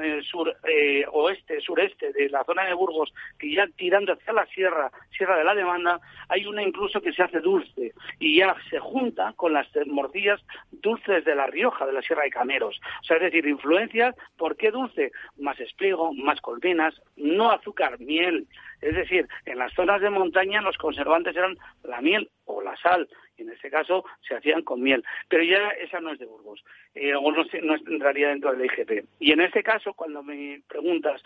eh, 0.00 0.20
sur, 0.22 0.54
eh, 0.64 1.04
oeste, 1.12 1.60
sureste 1.60 2.12
de 2.12 2.28
la 2.28 2.44
zona 2.44 2.64
de 2.64 2.74
Burgos, 2.74 3.12
que 3.38 3.52
ya 3.52 3.66
tirando 3.76 4.12
hacia 4.12 4.32
la 4.32 4.46
sierra, 4.46 4.90
sierra 5.16 5.36
de 5.36 5.44
la 5.44 5.54
demanda, 5.54 6.00
hay 6.28 6.46
una 6.46 6.62
incluso 6.62 7.00
que 7.00 7.12
se 7.12 7.22
hace 7.22 7.40
dulce 7.40 7.92
y 8.18 8.38
ya 8.38 8.54
se 8.70 8.78
junta 8.78 9.32
con 9.36 9.52
las 9.52 9.68
morcillas 9.86 10.40
dulces 10.70 11.24
de 11.24 11.34
La 11.34 11.46
Rioja, 11.46 11.86
de 11.86 11.92
la 11.92 12.02
Sierra 12.02 12.24
de 12.24 12.30
Cameros. 12.30 12.80
O 13.00 13.04
sea, 13.04 13.16
es 13.16 13.22
decir, 13.22 13.46
influencias, 13.46 14.14
¿por 14.36 14.56
qué 14.56 14.70
dulce? 14.70 15.12
Más 15.38 15.58
espliego, 15.60 16.12
más 16.12 16.40
colmenas, 16.40 16.94
no 17.16 17.50
azúcar, 17.50 17.98
miel. 18.00 18.46
Es 18.80 18.94
decir, 18.94 19.26
en 19.46 19.58
las 19.58 19.72
zonas 19.74 20.00
de 20.00 20.10
montaña 20.10 20.60
los 20.60 20.76
conservantes 20.76 21.36
eran 21.36 21.56
la 21.82 22.00
miel 22.00 22.30
o 22.44 22.62
la 22.62 22.76
sal 22.76 23.08
en 23.42 23.50
este 23.50 23.70
caso 23.70 24.04
se 24.26 24.34
hacían 24.34 24.62
con 24.62 24.82
miel. 24.82 25.04
Pero 25.28 25.42
ya 25.42 25.68
esa 25.80 26.00
no 26.00 26.12
es 26.12 26.18
de 26.18 26.26
Burgos, 26.26 26.64
eh, 26.94 27.12
no, 27.12 27.30
no, 27.30 27.74
entraría 27.74 28.28
dentro 28.28 28.52
del 28.52 28.64
IGP. 28.64 29.06
Y 29.18 29.32
en 29.32 29.40
este 29.40 29.62
caso, 29.62 29.94
cuando 29.94 30.22
me 30.22 30.62
preguntas, 30.68 31.22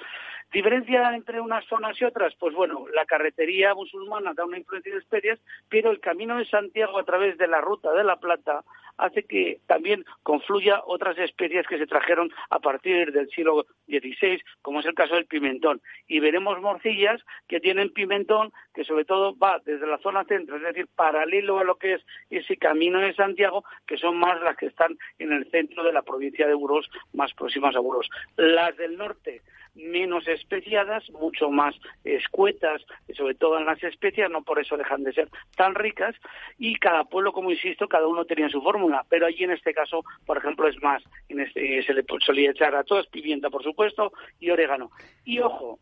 ¿diferencia 0.52 1.14
entre 1.14 1.40
unas 1.40 1.64
zonas 1.66 2.00
y 2.00 2.04
otras? 2.04 2.34
Pues 2.36 2.54
bueno, 2.54 2.86
la 2.94 3.04
carretería 3.04 3.74
musulmana 3.74 4.34
da 4.34 4.44
una 4.44 4.58
influencia 4.58 4.92
de 4.92 5.00
especies, 5.00 5.40
pero 5.68 5.90
el 5.90 6.00
camino 6.00 6.36
de 6.36 6.46
Santiago 6.46 6.98
a 6.98 7.04
través 7.04 7.38
de 7.38 7.48
la 7.48 7.60
ruta 7.60 7.92
de 7.92 8.04
la 8.04 8.16
Plata 8.16 8.62
hace 8.98 9.22
que 9.22 9.60
también 9.66 10.04
confluya 10.22 10.82
otras 10.84 11.16
especies 11.18 11.66
que 11.66 11.78
se 11.78 11.86
trajeron 11.86 12.30
a 12.50 12.58
partir 12.58 13.12
del 13.12 13.30
siglo 13.30 13.64
XVI, 13.86 14.42
como 14.60 14.80
es 14.80 14.86
el 14.86 14.94
caso 14.94 15.14
del 15.14 15.26
pimentón. 15.26 15.80
Y 16.06 16.20
veremos 16.20 16.60
morcillas 16.60 17.22
que 17.46 17.60
tienen 17.60 17.92
pimentón, 17.92 18.52
que 18.74 18.84
sobre 18.84 19.04
todo 19.04 19.36
va 19.38 19.62
desde 19.64 19.86
la 19.86 19.98
zona 19.98 20.24
centro, 20.24 20.56
es 20.56 20.62
decir, 20.62 20.88
paralelo 20.94 21.58
a 21.58 21.64
lo 21.64 21.76
que 21.76 21.97
ese 22.30 22.56
camino 22.56 23.00
de 23.00 23.14
Santiago, 23.14 23.64
que 23.86 23.96
son 23.96 24.16
más 24.18 24.40
las 24.42 24.56
que 24.56 24.66
están 24.66 24.98
en 25.18 25.32
el 25.32 25.50
centro 25.50 25.82
de 25.82 25.92
la 25.92 26.02
provincia 26.02 26.46
de 26.46 26.54
Burgos, 26.54 26.88
más 27.12 27.32
próximas 27.34 27.74
a 27.76 27.80
Burgos. 27.80 28.08
Las 28.36 28.76
del 28.76 28.96
norte 28.96 29.42
menos 29.78 30.26
especiadas, 30.26 31.08
mucho 31.10 31.50
más 31.50 31.74
escuetas, 32.04 32.82
sobre 33.14 33.34
todo 33.34 33.58
en 33.58 33.66
las 33.66 33.82
especias, 33.82 34.30
no 34.30 34.42
por 34.42 34.58
eso 34.58 34.76
dejan 34.76 35.04
de 35.04 35.12
ser 35.12 35.28
tan 35.56 35.74
ricas, 35.74 36.14
y 36.58 36.76
cada 36.76 37.04
pueblo, 37.04 37.32
como 37.32 37.50
insisto, 37.50 37.88
cada 37.88 38.06
uno 38.06 38.24
tenía 38.24 38.48
su 38.48 38.60
fórmula, 38.60 39.04
pero 39.08 39.26
allí 39.26 39.44
en 39.44 39.52
este 39.52 39.72
caso, 39.72 40.04
por 40.26 40.38
ejemplo, 40.38 40.68
es 40.68 40.80
más, 40.82 41.02
en 41.28 41.40
este, 41.40 41.82
se 41.84 41.94
le 41.94 42.04
solía 42.20 42.50
echar 42.50 42.74
a 42.74 42.84
todas 42.84 43.06
pimienta, 43.06 43.50
por 43.50 43.62
supuesto, 43.62 44.12
y 44.40 44.50
orégano. 44.50 44.90
Y 45.24 45.38
ojo, 45.40 45.78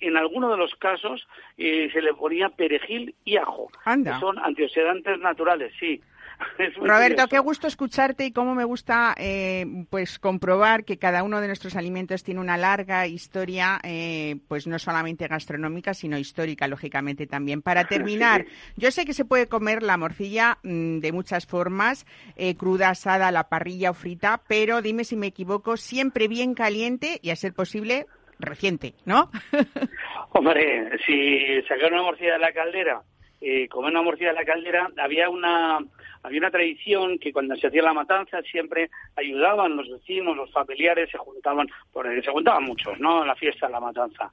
en 0.00 0.16
algunos 0.16 0.50
de 0.50 0.56
los 0.56 0.74
casos 0.74 1.26
eh, 1.56 1.88
se 1.92 2.02
le 2.02 2.14
ponía 2.14 2.48
perejil 2.50 3.14
y 3.24 3.36
ajo, 3.36 3.68
que 3.84 4.12
son 4.20 4.38
antioxidantes 4.38 5.18
naturales, 5.18 5.72
sí, 5.78 6.00
Roberto, 6.76 7.26
qué 7.28 7.38
gusto 7.38 7.66
escucharte 7.66 8.26
y 8.26 8.32
cómo 8.32 8.54
me 8.54 8.64
gusta 8.64 9.14
eh, 9.18 9.86
pues 9.90 10.18
comprobar 10.18 10.84
que 10.84 10.98
cada 10.98 11.22
uno 11.22 11.40
de 11.40 11.46
nuestros 11.46 11.76
alimentos 11.76 12.22
tiene 12.22 12.40
una 12.40 12.56
larga 12.56 13.06
historia, 13.06 13.80
eh, 13.82 14.36
pues 14.48 14.66
no 14.66 14.78
solamente 14.78 15.28
gastronómica, 15.28 15.94
sino 15.94 16.18
histórica, 16.18 16.68
lógicamente 16.68 17.26
también. 17.26 17.62
Para 17.62 17.84
terminar, 17.88 18.46
yo 18.76 18.90
sé 18.90 19.04
que 19.04 19.14
se 19.14 19.24
puede 19.24 19.48
comer 19.48 19.82
la 19.82 19.96
morcilla 19.96 20.58
mm, 20.62 20.98
de 20.98 21.12
muchas 21.12 21.46
formas, 21.46 22.06
eh, 22.36 22.54
cruda, 22.56 22.90
asada, 22.90 23.28
a 23.28 23.32
la 23.32 23.48
parrilla 23.48 23.90
o 23.90 23.94
frita, 23.94 24.42
pero 24.48 24.82
dime 24.82 25.04
si 25.04 25.16
me 25.16 25.28
equivoco, 25.28 25.76
siempre 25.76 26.28
bien 26.28 26.54
caliente 26.54 27.18
y 27.22 27.30
a 27.30 27.36
ser 27.36 27.54
posible 27.54 28.06
reciente, 28.38 28.94
¿no? 29.04 29.30
Hombre, 30.30 30.98
si 31.06 31.62
sacar 31.62 31.92
una 31.92 32.02
morcilla 32.02 32.34
de 32.34 32.38
la 32.38 32.52
caldera, 32.52 33.02
eh, 33.40 33.68
comer 33.68 33.90
una 33.90 34.02
morcilla 34.02 34.30
de 34.30 34.34
la 34.34 34.44
caldera, 34.44 34.88
había 34.98 35.28
una 35.28 35.78
había 36.26 36.40
una 36.40 36.50
tradición 36.50 37.20
que 37.20 37.32
cuando 37.32 37.54
se 37.54 37.68
hacía 37.68 37.82
la 37.82 37.92
matanza 37.92 38.42
siempre 38.42 38.90
ayudaban 39.14 39.76
los 39.76 39.88
vecinos, 39.88 40.36
los 40.36 40.50
familiares, 40.50 41.08
se 41.08 41.18
juntaban, 41.18 41.68
porque 41.92 42.20
se 42.20 42.32
juntaban 42.32 42.64
muchos, 42.64 42.98
¿no? 42.98 43.22
En 43.22 43.28
la 43.28 43.36
fiesta, 43.36 43.66
en 43.66 43.72
la 43.72 43.78
matanza. 43.78 44.32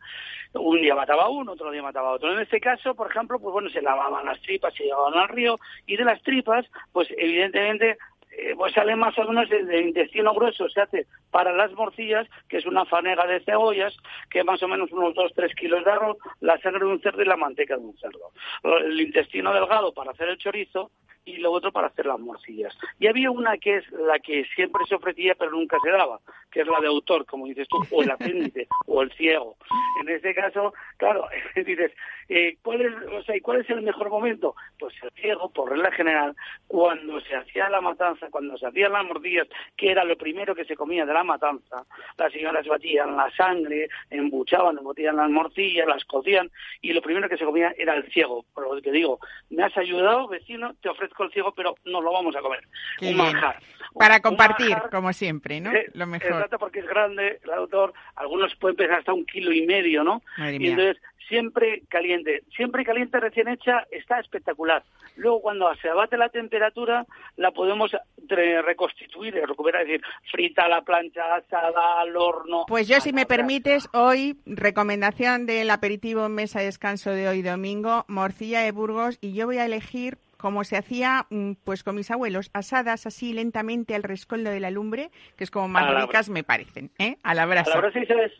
Un 0.53 0.81
día 0.81 0.95
mataba 0.95 1.29
uno, 1.29 1.51
otro 1.51 1.69
día 1.69 1.83
mataba 1.83 2.13
otro. 2.13 2.33
En 2.33 2.39
este 2.39 2.59
caso, 2.59 2.95
por 2.95 3.11
ejemplo, 3.11 3.39
pues 3.39 3.53
bueno, 3.53 3.69
se 3.69 3.83
lavaban 3.83 4.25
las 4.25 4.41
tripas, 4.41 4.73
se 4.73 4.85
llevaban 4.85 5.19
al 5.19 5.29
río 5.29 5.59
y 5.85 5.95
de 5.95 6.03
las 6.03 6.19
tripas, 6.23 6.65
pues 6.91 7.07
evidentemente 7.15 7.97
eh, 8.37 8.53
pues 8.57 8.73
sale 8.73 8.95
más 8.95 9.17
o 9.17 9.23
menos 9.25 9.49
el, 9.51 9.71
intestino 9.87 10.33
grueso, 10.33 10.67
se 10.69 10.81
hace 10.81 11.07
para 11.31 11.51
las 11.53 11.71
morcillas, 11.73 12.27
que 12.49 12.57
es 12.57 12.65
una 12.65 12.85
fanega 12.85 13.25
de 13.27 13.41
cebollas, 13.41 13.95
que 14.29 14.43
más 14.43 14.61
o 14.63 14.67
menos 14.67 14.91
unos 14.91 15.13
2-3 15.13 15.53
kilos 15.55 15.83
de 15.85 15.91
arroz, 15.91 16.17
la 16.39 16.59
sangre 16.59 16.85
de 16.85 16.91
un 16.91 17.01
cerdo 17.01 17.21
y 17.21 17.25
la 17.25 17.37
manteca 17.37 17.77
de 17.77 17.83
un 17.83 17.97
cerdo. 17.97 18.31
El 18.63 18.99
intestino 18.99 19.53
delgado 19.53 19.93
para 19.93 20.11
hacer 20.11 20.29
el 20.29 20.37
chorizo 20.37 20.91
y 21.25 21.37
lo 21.37 21.51
otro 21.51 21.71
para 21.71 21.87
hacer 21.87 22.05
las 22.05 22.19
morcillas. 22.19 22.77
Y 22.99 23.07
había 23.07 23.31
una 23.31 23.57
que 23.57 23.77
es 23.77 23.91
la 23.91 24.19
que 24.19 24.45
siempre 24.55 24.83
se 24.87 24.95
ofrecía 24.95 25.35
pero 25.35 25.51
nunca 25.51 25.77
se 25.83 25.91
daba, 25.91 26.19
que 26.51 26.61
es 26.61 26.67
la 26.67 26.79
de 26.79 26.87
autor, 26.87 27.25
como 27.25 27.47
dices 27.47 27.67
tú, 27.69 27.77
o 27.91 28.03
el 28.03 28.11
apéndice, 28.11 28.67
o 28.87 29.01
el 29.01 29.11
ciego. 29.13 29.55
En 30.01 30.09
este 30.09 30.33
caso, 30.33 30.73
claro, 30.97 31.27
dices, 31.55 31.91
eh, 32.29 32.57
¿cuál, 32.61 32.81
es, 32.81 32.93
o 33.11 33.23
sea, 33.23 33.35
¿cuál 33.41 33.61
es 33.61 33.69
el 33.69 33.81
mejor 33.81 34.09
momento? 34.09 34.55
Pues 34.79 34.93
el 35.01 35.11
ciego, 35.11 35.49
por 35.49 35.69
regla 35.69 35.91
general, 35.91 36.35
cuando 36.67 37.19
se 37.21 37.35
hacía 37.35 37.69
la 37.69 37.81
matanza, 37.81 38.22
cuando 38.29 38.57
se 38.57 38.67
hacían 38.67 38.93
las 38.93 39.05
morcillas, 39.05 39.47
que 39.75 39.91
era 39.91 40.03
lo 40.03 40.17
primero 40.17 40.55
que 40.55 40.65
se 40.65 40.75
comía 40.75 41.05
de 41.05 41.13
la 41.13 41.23
matanza, 41.23 41.85
las 42.17 42.31
señoras 42.31 42.65
batían 42.67 43.15
la 43.15 43.29
sangre, 43.35 43.89
embuchaban, 44.09 44.77
embotían 44.77 45.15
las 45.15 45.29
morcillas, 45.29 45.87
las 45.87 46.03
cocían, 46.05 46.49
y 46.81 46.93
lo 46.93 47.01
primero 47.01 47.29
que 47.29 47.37
se 47.37 47.45
comía 47.45 47.73
era 47.77 47.95
el 47.95 48.11
ciego. 48.11 48.45
Por 48.53 48.75
lo 48.75 48.81
que 48.81 48.91
digo, 48.91 49.19
me 49.49 49.63
has 49.63 49.77
ayudado, 49.77 50.27
vecino, 50.27 50.73
te 50.81 50.89
ofrezco 50.89 51.23
el 51.23 51.31
ciego, 51.31 51.53
pero 51.53 51.75
no 51.85 52.01
lo 52.01 52.11
vamos 52.11 52.35
a 52.35 52.41
comer. 52.41 52.63
un 53.01 53.17
manjar. 53.17 53.59
Para 53.93 54.21
compartir, 54.21 54.75
como 54.91 55.13
siempre, 55.13 55.61
¿no? 55.61 55.71
lo 55.93 56.07
mejor. 56.07 56.31
Exacto, 56.31 56.57
porque 56.57 56.79
es 56.79 56.87
grande 56.87 57.39
el 57.43 57.51
autor, 57.51 57.93
algunos 58.15 58.55
pueden 58.55 58.75
pesar 58.75 58.99
hasta 58.99 59.13
un 59.13 59.25
kilo 59.25 59.51
y 59.51 59.65
medio, 59.65 60.03
¿no? 60.03 60.21
y 60.37 60.67
entonces 60.67 61.01
siempre 61.27 61.83
caliente, 61.89 62.43
siempre 62.55 62.83
caliente 62.83 63.19
recién 63.19 63.47
hecha 63.47 63.85
está 63.91 64.19
espectacular. 64.19 64.83
Luego 65.15 65.41
cuando 65.41 65.73
se 65.75 65.89
abate 65.89 66.17
la 66.17 66.29
temperatura 66.29 67.05
la 67.37 67.51
podemos 67.51 67.91
reconstituir, 68.27 69.35
recuperar, 69.45 69.81
es 69.81 69.87
decir, 69.87 70.05
frita 70.31 70.67
la 70.67 70.81
plancha, 70.81 71.35
asada 71.35 72.01
al 72.01 72.15
horno. 72.15 72.65
Pues 72.67 72.87
yo 72.87 72.99
si 72.99 73.13
me 73.13 73.25
permites 73.25 73.89
hoy 73.93 74.37
recomendación 74.45 75.45
del 75.45 75.69
aperitivo 75.69 76.29
mesa 76.29 76.59
de 76.59 76.65
descanso 76.65 77.11
de 77.11 77.27
hoy 77.27 77.41
domingo, 77.41 78.05
morcilla 78.07 78.61
de 78.61 78.71
Burgos 78.71 79.17
y 79.21 79.33
yo 79.33 79.45
voy 79.45 79.57
a 79.57 79.65
elegir 79.65 80.17
como 80.43 80.65
se 80.65 80.75
hacía 80.75 81.25
mm, 81.29 81.53
pues 81.63 81.83
con 81.83 81.95
mis 81.95 82.11
abuelos, 82.11 82.49
asadas 82.53 83.05
así 83.05 83.31
lentamente 83.31 83.95
al 83.95 84.03
rescoldo 84.03 84.49
de 84.49 84.59
la 84.59 84.71
lumbre, 84.71 85.09
que 85.37 85.45
es 85.45 85.51
como 85.51 85.69
más 85.69 86.03
ricas 86.03 86.29
me 86.29 86.43
parecen, 86.43 86.91
¿eh? 86.99 87.15
A 87.23 87.33
la 87.33 87.45
brasa. 87.45 87.71
A 87.71 87.75
la 87.75 87.81
brasa 87.81 88.05
sabes, 88.05 88.33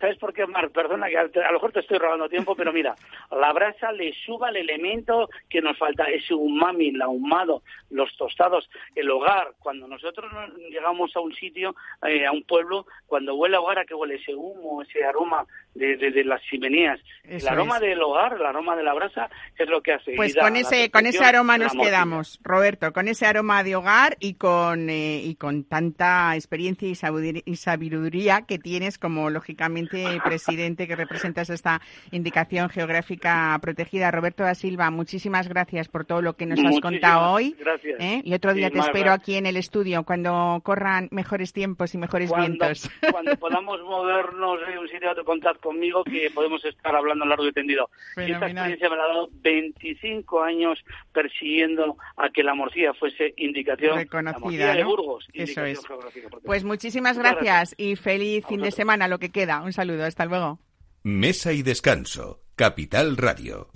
¿Sabes 0.00 0.16
por 0.16 0.32
qué, 0.32 0.46
Mar? 0.46 0.70
Perdona, 0.70 1.08
que 1.08 1.18
a, 1.18 1.24
lo 1.24 1.52
mejor 1.52 1.72
te 1.72 1.80
estoy 1.80 1.98
robando 1.98 2.26
tiempo, 2.28 2.56
pero 2.56 2.72
mira, 2.72 2.94
la 3.30 3.52
brasa 3.52 3.92
le 3.92 4.14
suba 4.24 4.48
el 4.48 4.56
elemento 4.56 5.28
que 5.48 5.60
nos 5.60 5.76
falta, 5.76 6.04
ese 6.04 6.32
umami, 6.32 6.88
el 6.88 7.02
ahumado, 7.02 7.62
los 7.90 8.16
tostados, 8.16 8.70
el 8.94 9.10
hogar. 9.10 9.52
Cuando 9.58 9.86
nosotros 9.86 10.32
llegamos 10.70 11.14
a 11.16 11.20
un 11.20 11.34
sitio, 11.34 11.76
eh, 12.06 12.24
a 12.24 12.32
un 12.32 12.44
pueblo, 12.44 12.86
cuando 13.06 13.34
huele 13.34 13.56
a 13.56 13.60
hogar, 13.60 13.80
¿a 13.80 13.84
qué 13.84 13.94
huele 13.94 14.14
ese 14.14 14.34
humo, 14.34 14.80
ese 14.80 15.04
aroma 15.04 15.46
de, 15.74 16.24
las 16.24 16.42
chimeneas? 16.42 17.00
el 17.24 17.46
aroma 17.46 17.78
del 17.78 18.02
hogar, 18.02 18.34
el 18.34 18.44
aroma 18.44 18.74
de 18.76 18.82
la 18.82 18.92
brasa, 18.92 19.30
es 19.56 19.68
lo 19.68 19.80
que 19.82 19.92
hace. 19.92 20.14
Pues 20.16 20.34
con 20.34 20.56
ese, 20.56 20.90
con 20.90 21.06
ese 21.06 21.24
aroma 21.24 21.58
nos 21.58 21.72
quedamos, 21.72 22.40
Roberto, 22.42 22.92
con 22.92 23.08
ese 23.08 23.26
aroma 23.26 23.62
de 23.62 23.76
hogar 23.76 24.16
y 24.18 24.34
con, 24.34 24.90
eh, 24.90 25.22
y 25.22 25.36
con 25.36 25.64
tanta 25.64 26.34
experiencia 26.34 26.88
y 26.88 27.56
sabiduría 27.56 28.42
que 28.42 28.58
tienes 28.58 28.98
como, 28.98 29.30
lógicamente, 29.30 30.04
presidente 30.24 30.88
que 30.88 30.96
representas 30.96 31.50
esta 31.50 31.80
indicación 32.10 32.68
geográfica 32.68 33.56
protegida. 33.62 34.10
Roberto 34.10 34.42
da 34.42 34.54
Silva, 34.54 34.90
muchísimas 34.90 35.48
gracias 35.48 35.88
por 35.88 36.04
todo 36.04 36.22
lo 36.22 36.34
que 36.34 36.46
nos 36.46 36.58
has 36.64 36.80
contado 36.80 37.32
hoy. 37.32 37.54
Gracias. 37.58 38.00
¿eh? 38.00 38.22
Y 38.24 38.34
otro 38.34 38.54
día 38.54 38.70
te 38.70 38.78
espero 38.78 39.12
aquí 39.12 39.36
en 39.36 39.46
el 39.46 39.56
estudio 39.56 40.04
cuando 40.04 40.60
corran 40.64 41.08
mejores 41.10 41.52
tiempos 41.52 41.94
y 41.94 41.98
mejores 41.98 42.32
vientos. 42.34 42.90
Cuando 43.10 43.36
podamos 43.38 43.80
movernos 43.82 44.60
de 44.66 44.78
un 44.78 44.88
sitio 44.88 45.08
a 45.08 45.12
otro, 45.12 45.24
contad 45.24 45.56
conmigo 45.60 46.04
que 46.04 46.30
podemos 46.30 46.64
estar 46.64 46.94
hablando 46.94 47.24
largo 47.24 47.46
y 47.46 47.52
tendido. 47.52 47.90
esta 48.16 48.46
experiencia 48.46 48.88
me 48.88 48.94
ha 48.96 48.98
dado 48.98 49.28
25 49.32 50.42
años 50.42 50.78
persiguiendo 51.12 51.96
a 52.16 52.30
que 52.30 52.42
la 52.42 52.54
morcilla 52.54 52.94
fuese 52.94 53.34
indicación 53.36 53.98
reconocida 53.98 54.74
de 54.74 54.84
Burgos. 54.84 55.26
Eso 55.32 55.64
es. 55.64 55.80
Pues 56.44 56.64
muchísimas 56.64 57.18
gracias, 57.18 57.74
y 57.76 57.96
feliz 57.96 58.44
fin 58.46 58.62
de 58.62 58.70
semana, 58.70 59.08
lo 59.08 59.18
que 59.18 59.30
queda. 59.30 59.62
Un 59.62 59.72
saludo, 59.72 60.04
hasta 60.04 60.24
luego. 60.24 60.58
Mesa 61.02 61.52
y 61.52 61.62
descanso, 61.62 62.42
Capital 62.56 63.16
Radio. 63.16 63.68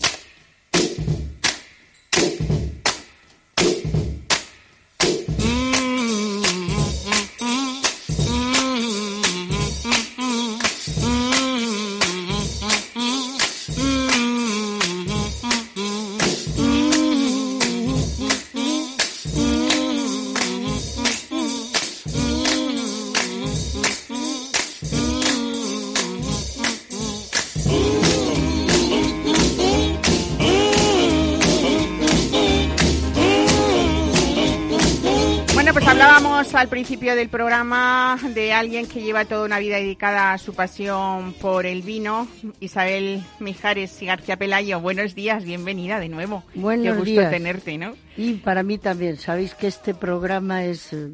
Principio 37.15 37.17
del 37.17 37.29
programa 37.29 38.19
de 38.35 38.53
alguien 38.53 38.87
que 38.87 39.03
lleva 39.03 39.25
toda 39.25 39.45
una 39.45 39.59
vida 39.59 39.77
dedicada 39.77 40.33
a 40.33 40.39
su 40.39 40.55
pasión 40.55 41.33
por 41.35 41.67
el 41.67 41.83
vino, 41.83 42.27
Isabel 42.61 43.23
Mijares 43.41 44.01
y 44.03 44.07
García 44.07 44.37
Pelayo. 44.37 44.81
Buenos 44.81 45.15
días, 45.15 45.45
bienvenida 45.45 46.01
de 46.01 46.09
nuevo. 46.09 46.43
Buenos 46.55 47.05
Qué 47.05 47.15
gusto 47.15 47.31
tenerte, 47.31 47.79
¿no? 47.79 47.95
Y 48.17 48.35
para 48.35 48.63
mí 48.63 48.79
también, 48.79 49.17
sabéis 49.17 49.55
que 49.55 49.67
este 49.67 49.95
programa 49.95 50.65
es 50.65 50.93
eh, 50.93 51.11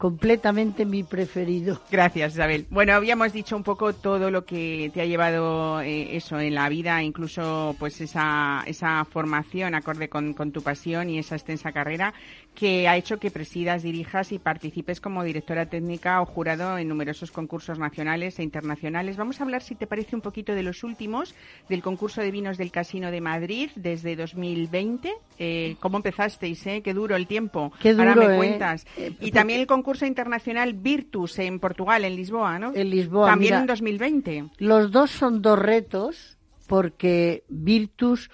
completamente 0.00 0.84
mi 0.86 1.04
preferido. 1.04 1.80
Gracias, 1.90 2.34
Isabel. 2.34 2.66
Bueno, 2.70 2.94
habíamos 2.94 3.32
dicho 3.32 3.56
un 3.56 3.62
poco 3.62 3.92
todo 3.92 4.30
lo 4.30 4.44
que 4.44 4.90
te 4.94 5.02
ha 5.02 5.06
llevado 5.06 5.80
eh, 5.80 6.16
eso 6.16 6.40
en 6.40 6.54
la 6.54 6.68
vida, 6.68 7.02
incluso 7.02 7.76
pues 7.78 8.00
esa, 8.00 8.62
esa 8.66 9.04
formación 9.04 9.74
acorde 9.74 10.08
con, 10.08 10.34
con, 10.34 10.52
tu 10.52 10.62
pasión 10.62 11.10
y 11.10 11.18
esa 11.18 11.36
extensa 11.36 11.72
carrera 11.72 12.14
que 12.54 12.88
ha 12.88 12.96
hecho 12.96 13.18
que 13.18 13.30
presidas, 13.30 13.82
dirijas 13.82 14.32
y 14.32 14.38
participes 14.38 15.00
como 15.00 15.24
directora 15.24 15.66
técnica 15.66 16.20
o 16.20 16.26
jurado 16.26 16.78
en 16.78 16.88
numerosos 16.88 17.30
concursos 17.30 17.78
nacionales 17.78 18.38
e 18.38 18.42
internacionales. 18.42 19.16
Vamos 19.16 19.40
a 19.40 19.44
hablar, 19.44 19.62
si 19.62 19.74
te 19.74 19.86
parece, 19.86 20.16
un 20.16 20.22
poquito 20.22 20.54
de 20.54 20.62
los 20.62 20.84
últimos, 20.84 21.34
del 21.68 21.82
concurso 21.82 22.20
de 22.20 22.30
vinos 22.30 22.58
del 22.58 22.70
Casino 22.70 23.10
de 23.10 23.20
Madrid 23.20 23.70
desde 23.76 24.16
2020. 24.16 25.12
Eh, 25.38 25.76
¿Cómo 25.80 25.98
empezasteis? 25.98 26.66
Eh? 26.66 26.82
Qué 26.82 26.92
duro 26.92 27.16
el 27.16 27.26
tiempo. 27.26 27.72
Qué 27.80 27.92
duro, 27.94 28.10
Ahora 28.10 28.28
me 28.28 28.34
¿eh? 28.34 28.36
cuentas. 28.36 28.86
y 29.20 29.30
también 29.30 29.60
el 29.60 29.66
concurso 29.66 30.04
internacional 30.04 30.74
Virtus 30.74 31.38
en 31.38 31.60
Portugal, 31.60 32.04
en 32.04 32.16
Lisboa, 32.16 32.58
¿no? 32.58 32.72
En 32.74 32.90
Lisboa. 32.90 33.28
También 33.28 33.54
en 33.54 33.66
2020. 33.66 34.44
Los 34.58 34.90
dos 34.90 35.10
son 35.10 35.40
dos 35.40 35.58
retos, 35.58 36.36
porque 36.66 37.44
Virtus 37.48 38.30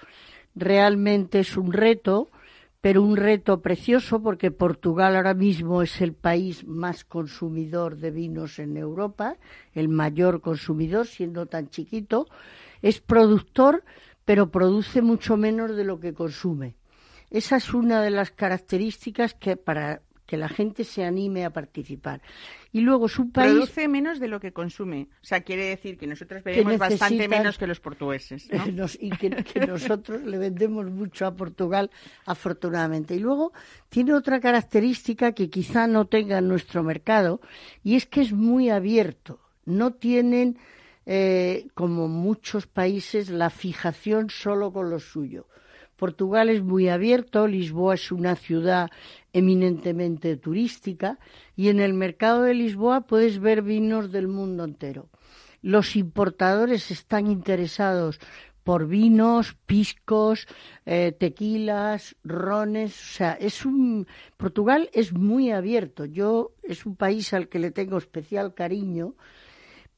realmente 0.55 1.41
es 1.41 1.57
un 1.57 1.73
reto 1.73 2.31
pero 2.87 3.03
un 3.03 3.17
reto 3.17 3.63
precioso 3.63 4.23
porque 4.23 4.53
Portugal 4.53 5.17
ahora 5.17 5.35
mismo 5.35 5.83
es 5.83 6.01
el 6.01 6.13
país 6.13 6.65
más 6.69 7.05
consumidor 7.05 7.97
de 7.97 8.13
vinos 8.13 8.61
en 8.61 8.77
Europa, 8.77 9.39
el 9.75 9.89
mayor 9.89 10.41
consumidor 10.41 11.09
siendo 11.09 11.47
tan 11.47 11.69
chiquito, 11.69 12.29
es 12.83 13.01
productor 13.01 13.83
pero 14.25 14.53
produce 14.53 15.03
mucho 15.03 15.37
menos 15.37 15.75
de 15.75 15.83
lo 15.83 15.99
que 15.99 16.15
consume. 16.15 16.77
Esa 17.29 17.57
es 17.57 17.75
una 17.75 18.03
de 18.03 18.11
las 18.11 18.31
características 18.31 19.35
que 19.35 19.57
para 19.57 20.03
que 20.27 20.37
la 20.37 20.49
gente 20.49 20.85
se 20.85 21.05
anime 21.05 21.45
a 21.45 21.51
participar. 21.51 22.21
Y 22.73 22.81
luego 22.81 23.09
su 23.09 23.31
país... 23.31 23.53
Produce 23.53 23.89
menos 23.89 24.19
de 24.19 24.29
lo 24.29 24.41
que 24.41 24.53
consume. 24.53 25.09
O 25.23 25.25
sea, 25.25 25.41
quiere 25.43 25.67
decir 25.67 25.97
que 25.97 26.07
nosotros 26.07 26.43
bebemos 26.43 26.77
bastante 26.79 27.29
menos 27.29 27.57
que 27.57 27.67
los 27.67 27.81
portugueses. 27.81 28.49
y 29.01 29.11
que, 29.11 29.67
nosotros 29.67 30.23
le 30.23 30.37
vendemos 30.37 30.91
mucho 30.91 31.27
a 31.27 31.35
Portugal, 31.35 31.91
afortunadamente. 32.27 33.15
Y 33.15 33.21
luego 33.21 33.53
tiene 33.89 34.15
otra 34.15 34.41
característica 34.41 35.33
que 35.33 35.49
quizá 35.49 35.87
no 35.87 36.07
tenga 36.07 36.39
en 36.39 36.49
nuestro 36.49 36.83
mercado, 36.83 37.41
y 37.83 37.95
es 37.95 38.07
que 38.07 38.21
es 38.21 38.33
muy 38.33 38.69
abierto. 38.69 39.41
No 39.65 39.95
tienen, 39.95 40.59
eh, 41.07 41.69
como 41.75 42.09
muchos 42.09 42.67
países, 42.67 43.31
la 43.31 43.51
fijación 43.51 44.29
solo 44.29 44.73
con 44.73 44.91
lo 44.91 44.99
suyo. 44.99 45.47
Portugal 45.97 46.49
es 46.49 46.63
muy 46.63 46.89
abierto, 46.89 47.47
Lisboa 47.47 47.95
es 47.95 48.13
una 48.13 48.37
ciudad 48.37 48.91
eminentemente 49.33 50.37
turística 50.37 51.19
y 51.57 51.69
en 51.69 51.81
el 51.81 51.95
mercado 51.95 52.43
de 52.43 52.55
Lisboa 52.55 53.03
puedes 53.03 53.39
ver 53.39 53.63
vinos 53.63 54.13
del 54.13 54.29
mundo 54.29 54.65
entero. 54.65 55.09
Los 55.63 55.97
importadores 55.97 56.91
están 56.91 57.27
interesados 57.27 58.21
por 58.63 58.89
vinos, 58.89 59.57
piscos, 59.65 60.49
eh, 60.87 61.13
tequilas, 61.13 62.17
rones, 62.25 62.93
o 63.01 63.15
sea, 63.15 63.33
es 63.35 63.65
un 63.65 64.09
Portugal 64.37 64.91
es 64.93 65.13
muy 65.13 65.53
abierto. 65.53 66.05
Yo 66.05 66.51
es 66.65 66.85
un 66.85 66.97
país 66.97 67.33
al 67.33 67.49
que 67.49 67.61
le 67.61 67.71
tengo 67.71 67.97
especial 67.97 68.55
cariño 68.55 69.15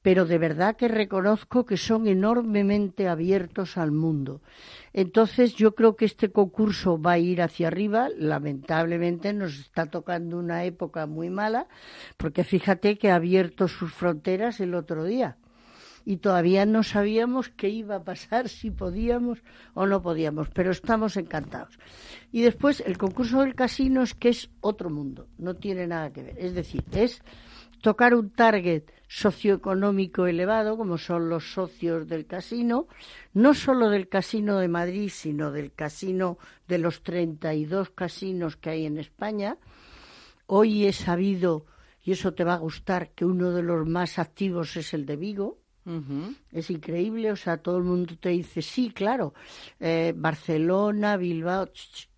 pero 0.09 0.25
de 0.25 0.39
verdad 0.39 0.75
que 0.75 0.89
reconozco 0.89 1.67
que 1.67 1.77
son 1.77 2.09
enormemente 2.09 3.09
abiertos 3.09 3.77
al 3.77 3.93
mundo. 3.93 4.41
Entonces 4.95 5.55
yo 5.55 5.75
creo 5.75 5.97
que 5.97 6.07
este 6.07 6.33
concurso 6.33 6.99
va 6.99 7.13
a 7.13 7.19
ir 7.19 7.43
hacia 7.43 7.67
arriba. 7.67 8.09
Lamentablemente 8.17 9.35
nos 9.35 9.59
está 9.59 9.85
tocando 9.85 10.39
una 10.39 10.65
época 10.65 11.05
muy 11.05 11.29
mala, 11.29 11.69
porque 12.17 12.43
fíjate 12.43 12.97
que 12.97 13.11
ha 13.11 13.17
abierto 13.17 13.69
sus 13.69 13.93
fronteras 13.93 14.61
el 14.61 14.75
otro 14.75 15.05
día 15.05 15.37
y 16.07 16.17
todavía 16.17 16.65
no 16.65 16.85
sabíamos 16.85 17.51
qué 17.51 17.69
iba 17.69 17.97
a 17.97 18.03
pasar, 18.03 18.49
si 18.49 18.71
podíamos 18.71 19.43
o 19.75 19.85
no 19.85 20.01
podíamos, 20.01 20.49
pero 20.49 20.71
estamos 20.71 21.19
encantados. 21.19 21.79
Y 22.33 22.41
después 22.41 22.81
el 22.81 22.97
concurso 22.97 23.43
del 23.43 23.55
casino 23.55 24.05
es 24.05 24.15
que 24.15 24.31
es 24.31 24.49
otro 24.63 24.89
mundo, 24.89 25.29
no 25.37 25.57
tiene 25.57 25.87
nada 25.87 26.11
que 26.11 26.23
ver. 26.23 26.39
Es 26.39 26.55
decir, 26.55 26.83
es 26.93 27.21
tocar 27.81 28.15
un 28.15 28.31
target 28.31 28.85
socioeconómico 29.09 30.27
elevado, 30.27 30.77
como 30.77 30.99
son 30.99 31.29
los 31.29 31.53
socios 31.53 32.07
del 32.07 32.27
casino, 32.27 32.87
no 33.33 33.55
solo 33.55 33.89
del 33.89 34.09
Casino 34.09 34.59
de 34.59 34.69
Madrid, 34.69 35.11
sino 35.13 35.51
del 35.51 35.73
casino 35.73 36.39
de 36.69 36.79
los 36.79 37.03
32 37.03 37.91
casinos 37.91 38.57
que 38.57 38.71
hay 38.71 38.87
en 38.87 38.99
España. 38.99 39.57
Hoy 40.47 40.87
he 40.87 40.93
sabido, 40.93 41.65
y 42.05 42.13
eso 42.13 42.35
te 42.35 42.45
va 42.45 42.55
a 42.55 42.59
gustar, 42.59 43.11
que 43.13 43.25
uno 43.25 43.53
de 43.53 43.63
los 43.63 43.87
más 43.87 44.19
activos 44.19 44.77
es 44.77 44.93
el 44.93 45.07
de 45.07 45.17
Vigo, 45.17 45.59
es 46.53 46.71
increíble, 46.71 47.33
o 47.33 47.37
sea, 47.37 47.57
todo 47.59 47.79
el 47.79 47.85
mundo 47.85 48.15
te 48.21 48.31
dice, 48.31 48.63
sí, 48.63 48.91
claro, 48.91 49.35
eh, 49.81 50.13
Barcelona, 50.15 51.17
Bilbao 51.17 51.71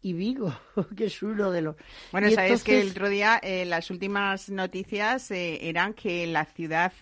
y 0.03 0.13
Vigo, 0.13 0.53
que 0.97 1.07
es 1.07 1.23
uno 1.23 1.51
de 1.51 1.63
los... 1.63 1.77
Bueno, 2.13 2.31
sabes 2.31 2.65
que 2.65 2.81
el 2.81 2.91
otro 2.91 3.09
día 3.09 3.39
eh, 3.43 3.65
las 3.65 3.91
últimas 3.91 4.51
noticias 4.51 5.31
eh, 5.31 5.69
eran 5.69 5.95
que 5.95 6.27
la 6.27 6.45
ciudad... 6.45 6.93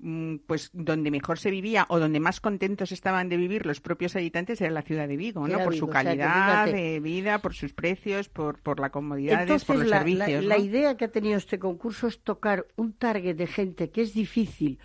Mm, 0.00 0.36
pues 0.46 0.70
donde 0.72 1.10
mejor 1.10 1.40
se 1.40 1.50
vivía 1.50 1.84
o 1.88 1.98
donde 1.98 2.20
más 2.20 2.38
contentos 2.38 2.92
estaban 2.92 3.28
de 3.28 3.36
vivir 3.36 3.66
los 3.66 3.80
propios 3.80 4.14
habitantes 4.14 4.60
era 4.60 4.70
la 4.70 4.82
ciudad 4.82 5.08
de 5.08 5.16
Vigo, 5.16 5.48
¿no? 5.48 5.58
por 5.58 5.74
su 5.74 5.88
calidad 5.88 6.66
de 6.66 7.00
vida, 7.00 7.40
por 7.40 7.52
sus 7.52 7.72
precios, 7.72 8.28
por, 8.28 8.60
por 8.60 8.78
la 8.78 8.90
comodidad, 8.90 9.44
por 9.66 9.76
los 9.76 9.88
servicios. 9.88 10.44
La, 10.44 10.56
la 10.56 10.58
idea 10.58 10.96
que 10.96 11.06
ha 11.06 11.10
tenido 11.10 11.36
este 11.36 11.58
concurso 11.58 12.06
es 12.06 12.20
tocar 12.20 12.64
un 12.76 12.92
target 12.92 13.34
de 13.34 13.48
gente 13.48 13.90
que 13.90 14.02
es 14.02 14.14
difícil 14.14 14.78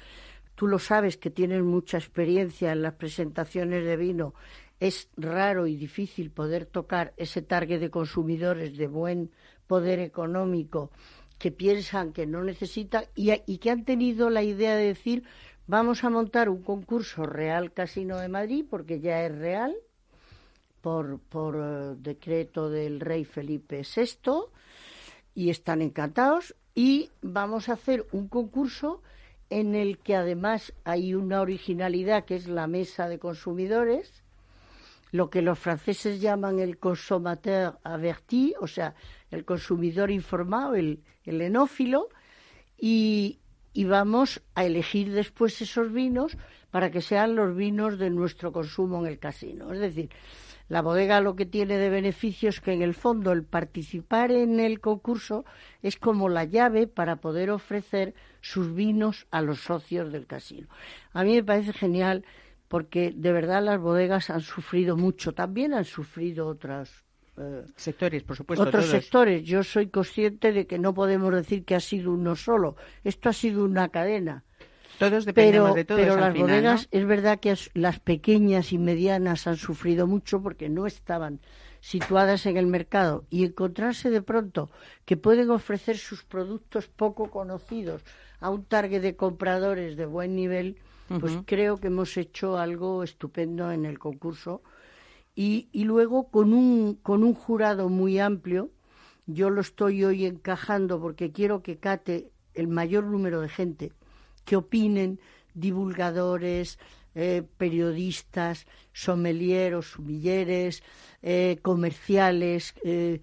tú 0.56 0.68
lo 0.68 0.80
sabes 0.80 1.18
que 1.18 1.30
tienes 1.30 1.64
mucha 1.64 1.98
experiencia 1.98 2.72
en 2.72 2.82
las 2.82 2.94
presentaciones 2.94 3.84
de 3.86 3.98
vino, 3.98 4.34
es 4.80 5.10
raro 5.16 5.68
y 5.68 5.76
difícil 5.76 6.32
poder 6.32 6.66
tocar 6.66 7.14
ese 7.18 7.42
target 7.42 7.80
de 7.80 7.90
consumidores 7.90 8.78
de 8.78 8.88
buen 8.88 9.32
poder 9.68 10.00
económico 10.00 10.92
que 11.40 11.52
piensan 11.52 12.14
que 12.14 12.26
no 12.26 12.44
necesitan 12.44 13.06
y, 13.16 13.58
que 13.58 13.70
han 13.70 13.86
tenido 13.86 14.30
la 14.30 14.44
idea 14.44 14.76
de 14.76 14.86
decir 14.86 15.24
vamos 15.68 16.04
a 16.04 16.10
montar 16.10 16.50
un 16.50 16.62
concurso 16.62 17.26
Real 17.26 17.72
Casino 17.72 18.18
de 18.18 18.28
Madrid 18.28 18.66
porque 18.70 19.00
ya 19.00 19.26
es 19.26 19.34
real 19.34 19.74
por, 20.82 21.20
por 21.20 21.56
eh, 21.56 21.96
decreto 21.98 22.70
del 22.70 23.00
rey 23.00 23.24
Felipe 23.24 23.84
VI 23.84 24.48
y 25.34 25.50
están 25.50 25.82
encantados 25.82 26.56
y 26.76 27.10
vamos 27.22 27.70
a 27.70 27.74
hacer 27.74 28.06
un 28.12 28.28
concurso 28.28 29.02
en 29.60 29.76
el 29.76 30.00
que 30.00 30.16
además 30.16 30.74
hay 30.84 31.14
una 31.14 31.42
originalidad 31.42 32.26
que 32.26 32.36
es 32.36 32.48
la 32.48 32.66
mesa 32.66 33.08
de 33.08 33.20
consumidores, 33.20 34.24
lo 35.12 35.30
que 35.30 35.44
los 35.44 35.60
franceses 35.60 36.20
llaman 36.22 36.58
el 36.58 36.80
consommateur 36.80 37.78
averti, 37.84 38.56
o 38.60 38.66
sea, 38.66 38.96
el 39.30 39.46
consumidor 39.46 40.10
informado, 40.10 40.74
el, 40.74 41.04
enófilo, 41.24 42.10
y, 42.80 43.40
y 43.74 43.84
vamos 43.84 44.42
a 44.56 44.66
elegir 44.66 45.12
después 45.12 45.62
esos 45.62 45.94
vinos 45.94 46.36
para 46.72 46.90
que 46.90 47.02
sean 47.02 47.36
los 47.36 47.56
vinos 47.56 48.00
de 48.00 48.10
nuestro 48.10 48.52
consumo 48.52 49.06
en 49.06 49.12
el 49.12 49.20
casino. 49.20 49.72
Es 49.72 49.80
decir, 49.80 50.10
la 50.74 50.82
bodega 50.82 51.22
lo 51.22 51.36
que 51.36 51.46
tiene 51.46 51.78
de 51.78 51.92
beneficio 51.92 52.50
es 52.50 52.60
que 52.60 52.74
en 52.74 52.82
el 52.82 52.96
fondo 52.96 53.32
el 53.32 53.44
participar 53.44 54.32
en 54.32 54.60
el 54.60 54.80
concurso 54.80 55.46
es 55.84 55.98
como 55.98 56.30
la 56.30 56.46
llave 56.46 56.88
para 56.88 57.18
poder 57.18 57.52
ofrecer 57.52 58.16
sus 58.42 58.74
vinos 58.74 59.28
a 59.30 59.44
los 59.44 59.60
socios 59.60 60.12
del 60.12 60.26
casino. 60.26 60.68
A 61.12 61.24
mí 61.24 61.36
me 61.36 61.44
parece 61.44 61.74
genial 61.74 62.26
porque 62.70 63.14
de 63.16 63.32
verdad 63.32 63.62
las 63.62 63.80
bodegas 63.80 64.32
han 64.32 64.42
sufrido 64.42 64.98
mucho, 64.98 65.34
también 65.34 65.76
han 65.76 65.86
sufrido 65.86 66.48
otras 66.48 67.04
eh, 67.38 67.66
sectores, 67.76 68.24
por 68.24 68.36
supuesto. 68.36 68.66
Otros 68.66 68.88
sectores. 68.88 69.44
Yo 69.44 69.64
soy 69.64 69.90
consciente 69.90 70.52
de 70.52 70.66
que 70.66 70.80
no 70.80 70.96
podemos 70.96 71.32
decir 71.36 71.66
que 71.66 71.76
ha 71.76 71.80
sido 71.80 72.12
uno 72.12 72.36
solo. 72.36 72.78
Esto 73.04 73.30
ha 73.30 73.34
sido 73.34 73.64
una 73.64 73.90
cadena. 73.90 74.44
Todos 75.00 75.26
dependemos 75.26 75.72
pero, 75.72 75.76
de 75.76 75.86
todos. 75.86 76.02
Pero 76.02 76.18
las 76.18 76.38
bodegas, 76.38 76.88
es 76.92 77.06
verdad 77.06 77.40
que 77.40 77.56
las 77.74 78.00
pequeñas 78.00 78.74
y 78.74 78.78
medianas 78.78 79.48
han 79.48 79.58
sufrido 79.58 80.08
mucho 80.08 80.42
porque 80.42 80.70
no 80.70 80.86
estaban 80.86 81.40
situadas 81.82 82.46
en 82.46 82.58
el 82.58 82.68
mercado 82.68 83.26
y 83.30 83.44
encontrarse 83.44 84.10
de 84.10 84.22
pronto 84.22 84.70
que 85.06 85.18
pueden 85.18 85.50
ofrecer 85.52 85.98
sus 85.98 86.24
productos 86.24 86.88
poco 86.88 87.30
conocidos 87.30 88.02
a 88.40 88.50
un 88.50 88.64
target 88.64 89.02
de 89.02 89.16
compradores 89.16 89.98
de 89.98 90.06
buen 90.06 90.36
nivel, 90.36 90.78
pues 91.20 91.34
creo 91.46 91.78
que 91.78 91.88
hemos 91.88 92.16
hecho 92.18 92.58
algo 92.58 93.04
estupendo 93.04 93.72
en 93.72 93.86
el 93.86 94.00
concurso. 94.00 94.62
Y, 95.36 95.68
y 95.72 95.84
luego 95.84 96.30
con 96.30 96.54
un, 96.54 96.96
con 96.96 97.24
un 97.24 97.34
jurado 97.34 97.90
muy 97.90 98.20
amplio, 98.20 98.70
yo 99.26 99.50
lo 99.50 99.62
estoy 99.62 100.04
hoy 100.04 100.26
encajando 100.26 101.02
porque 101.02 101.32
quiero 101.32 101.64
que 101.64 101.78
cate 101.78 102.32
el 102.54 102.68
mayor 102.68 103.06
número 103.06 103.42
de 103.42 103.50
gente 103.50 103.92
que 104.46 104.56
opinen 104.56 105.20
divulgadores, 105.54 106.80
eh, 107.16 107.44
periodistas, 107.58 108.66
sommeliers 108.92 109.86
sumilleres, 109.86 110.84
eh, 111.22 111.60
comerciales, 111.62 112.74
eh, 112.84 113.22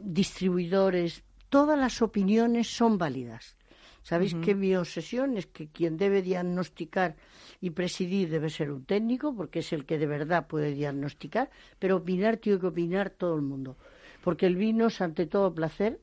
distribuidores, 0.00 1.22
todas 1.50 1.78
las 1.78 2.00
opiniones 2.00 2.74
son 2.74 2.96
válidas. 2.96 3.56
Sabéis 4.02 4.36
que 4.36 4.54
mi 4.54 4.76
obsesión 4.76 5.36
es 5.36 5.46
que 5.46 5.66
quien 5.66 5.96
debe 5.96 6.22
diagnosticar 6.22 7.16
y 7.60 7.70
presidir 7.70 8.30
debe 8.30 8.50
ser 8.50 8.70
un 8.70 8.84
técnico, 8.84 9.34
porque 9.34 9.58
es 9.58 9.72
el 9.72 9.84
que 9.84 9.98
de 9.98 10.06
verdad 10.06 10.46
puede 10.46 10.72
diagnosticar, 10.72 11.50
pero 11.80 11.96
opinar 11.96 12.36
tiene 12.36 12.60
que 12.60 12.68
opinar 12.68 13.10
todo 13.10 13.34
el 13.34 13.42
mundo. 13.42 13.76
Porque 14.22 14.46
el 14.46 14.54
vino 14.54 14.86
es 14.86 15.00
ante 15.00 15.26
todo 15.26 15.52
placer. 15.52 15.98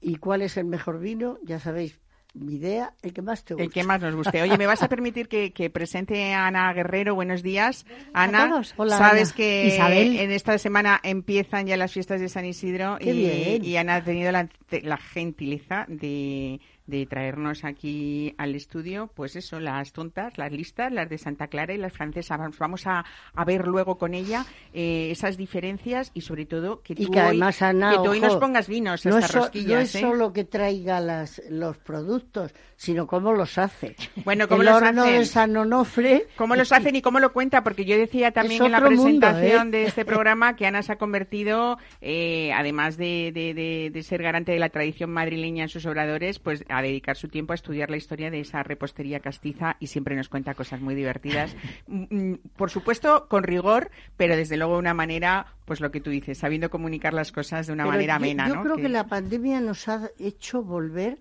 ¿Y 0.00 0.16
cuál 0.16 0.42
es 0.42 0.56
el 0.56 0.64
mejor 0.64 0.98
vino? 0.98 1.38
Ya 1.44 1.60
sabéis, 1.60 2.00
mi 2.34 2.54
idea, 2.54 2.92
el 3.02 3.12
que 3.12 3.22
más 3.22 3.44
te 3.44 3.54
guste. 3.54 3.64
El 3.64 3.72
que 3.72 3.84
más 3.84 4.00
nos 4.00 4.14
guste. 4.14 4.42
Oye, 4.42 4.56
¿me 4.56 4.66
vas 4.66 4.82
a 4.82 4.88
permitir 4.88 5.28
que, 5.28 5.70
presente 5.70 6.32
a 6.32 6.46
Ana 6.46 6.72
Guerrero? 6.72 7.14
Buenos 7.14 7.42
días. 7.42 7.86
Ana, 8.12 8.62
sabes 8.88 9.32
que 9.32 9.76
en 9.76 10.30
esta 10.30 10.56
semana 10.58 11.00
empiezan 11.02 11.66
ya 11.66 11.76
las 11.76 11.92
fiestas 11.92 12.20
de 12.20 12.28
San 12.28 12.44
Isidro 12.44 12.98
y, 13.00 13.10
y, 13.10 13.76
Ana 13.76 13.96
ha 13.96 14.04
tenido 14.04 14.30
la, 14.32 14.48
la 14.82 14.96
gentileza 14.96 15.86
de, 15.88 16.60
de 16.90 17.06
traernos 17.06 17.64
aquí 17.64 18.34
al 18.36 18.54
estudio, 18.54 19.10
pues 19.14 19.36
eso, 19.36 19.60
las 19.60 19.92
tontas, 19.92 20.36
las 20.36 20.52
listas, 20.52 20.92
las 20.92 21.08
de 21.08 21.16
Santa 21.18 21.46
Clara 21.46 21.72
y 21.72 21.78
las 21.78 21.92
francesas. 21.92 22.38
Vamos 22.58 22.86
a, 22.86 23.04
a 23.34 23.44
ver 23.44 23.66
luego 23.66 23.96
con 23.96 24.12
ella 24.14 24.44
eh, 24.74 25.08
esas 25.10 25.36
diferencias 25.36 26.10
y 26.14 26.20
sobre 26.22 26.46
todo 26.46 26.82
que 26.82 26.94
tú, 26.94 27.10
que 27.10 27.20
además, 27.20 27.62
hoy, 27.62 27.78
que 27.80 27.96
tú 27.96 28.10
hoy 28.10 28.20
nos 28.20 28.36
pongas 28.36 28.68
vinos 28.68 29.06
no 29.06 29.18
rosquillas. 29.32 29.70
No 29.70 29.78
es 29.78 29.94
¿eh? 29.94 30.00
solo 30.00 30.32
que 30.32 30.44
traiga 30.44 31.00
las, 31.00 31.40
los 31.48 31.78
productos, 31.78 32.52
sino 32.76 33.06
cómo 33.06 33.32
los 33.32 33.56
hace. 33.58 33.96
Bueno, 34.24 34.48
cómo 34.48 34.62
El 34.62 34.66
los 34.68 34.76
horno 34.82 35.02
hacen. 35.02 35.18
de 35.18 35.24
San 35.26 35.56
Onofre. 35.56 36.26
¿Cómo 36.36 36.56
los 36.56 36.72
hacen 36.72 36.96
y 36.96 37.02
cómo 37.02 37.20
lo 37.20 37.32
cuenta? 37.32 37.62
Porque 37.62 37.84
yo 37.84 37.96
decía 37.96 38.32
también 38.32 38.64
en 38.64 38.72
la 38.72 38.80
mundo, 38.80 38.96
presentación 38.96 39.68
¿eh? 39.68 39.70
de 39.70 39.84
este 39.84 40.04
programa 40.06 40.56
que 40.56 40.66
Ana 40.66 40.82
se 40.82 40.92
ha 40.92 40.96
convertido, 40.96 41.78
eh, 42.00 42.52
además 42.52 42.96
de, 42.96 43.30
de- 43.32 43.54
de- 43.54 43.90
de 43.92 44.02
ser 44.02 44.22
garante 44.22 44.52
de 44.52 44.58
la 44.58 44.68
tradición 44.70 45.10
madrileña 45.10 45.62
en 45.64 45.68
sus 45.68 45.86
obradores, 45.86 46.38
pues 46.38 46.64
a 46.68 46.79
dedicar 46.82 47.16
su 47.16 47.28
tiempo 47.28 47.52
a 47.52 47.54
estudiar 47.54 47.90
la 47.90 47.96
historia 47.96 48.30
de 48.30 48.40
esa 48.40 48.62
repostería 48.62 49.20
castiza 49.20 49.76
y 49.80 49.86
siempre 49.88 50.16
nos 50.16 50.28
cuenta 50.28 50.54
cosas 50.54 50.80
muy 50.80 50.94
divertidas. 50.94 51.54
Mm, 51.86 52.04
mm, 52.32 52.38
Por 52.56 52.70
supuesto, 52.70 53.26
con 53.28 53.42
rigor, 53.42 53.90
pero 54.16 54.36
desde 54.36 54.56
luego 54.56 54.74
de 54.74 54.78
una 54.80 54.94
manera, 54.94 55.54
pues 55.64 55.80
lo 55.80 55.90
que 55.90 56.00
tú 56.00 56.10
dices, 56.10 56.38
sabiendo 56.38 56.70
comunicar 56.70 57.14
las 57.14 57.32
cosas 57.32 57.66
de 57.66 57.72
una 57.72 57.84
Pero 57.84 57.92
manera 57.92 58.12
yo- 58.14 58.16
amena, 58.16 58.48
Yo 58.48 58.54
¿no? 58.56 58.62
creo 58.62 58.76
que... 58.76 58.88
la 58.88 59.06
pandemia 59.06 59.60
nos 59.60 59.88
ha 59.88 60.10
hecho 60.18 60.62
volver 60.62 61.18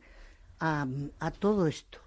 a, 0.59 0.85
a 1.19 1.31
todo 1.31 1.67
esto. 1.67 1.99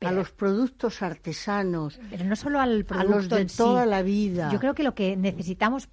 a 0.00 0.12
los 0.12 0.30
productos 0.32 1.00
artesanos, 1.02 1.98
Pero 2.10 2.24
no 2.26 2.36
solo 2.36 2.60
al 2.60 2.80
a 2.82 2.84
producto 2.84 3.14
los 3.14 3.28
de 3.30 3.40
en 3.40 3.48
sí. 3.48 3.56
toda 3.56 3.86
la 3.86 4.02
vida. 4.02 4.50
Yo 4.52 4.60
creo 4.60 4.74
que 4.74 4.82
lo 4.82 4.94
que 4.94 5.16
necesitamos 5.16 5.86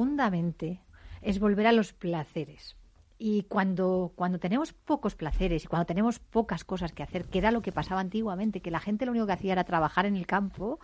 profundamente 0.00 0.80
es 1.22 1.38
volver 1.40 1.66
a 1.66 1.72
los 1.72 1.92
placeres. 1.92 2.76
Y 3.18 3.44
cuando, 3.44 4.12
cuando 4.14 4.38
tenemos 4.38 4.72
pocos 4.72 5.14
placeres 5.14 5.64
y 5.64 5.66
cuando 5.68 5.86
tenemos 5.86 6.18
pocas 6.18 6.64
cosas 6.64 6.92
que 6.92 7.02
hacer, 7.02 7.24
que 7.24 7.38
era 7.38 7.50
lo 7.50 7.62
que 7.62 7.72
pasaba 7.72 8.00
antiguamente, 8.00 8.60
que 8.60 8.70
la 8.70 8.80
gente 8.80 9.06
lo 9.06 9.12
único 9.12 9.26
que 9.26 9.32
hacía 9.32 9.52
era 9.52 9.64
trabajar 9.64 10.04
en 10.04 10.16
el 10.16 10.26
campo 10.26 10.78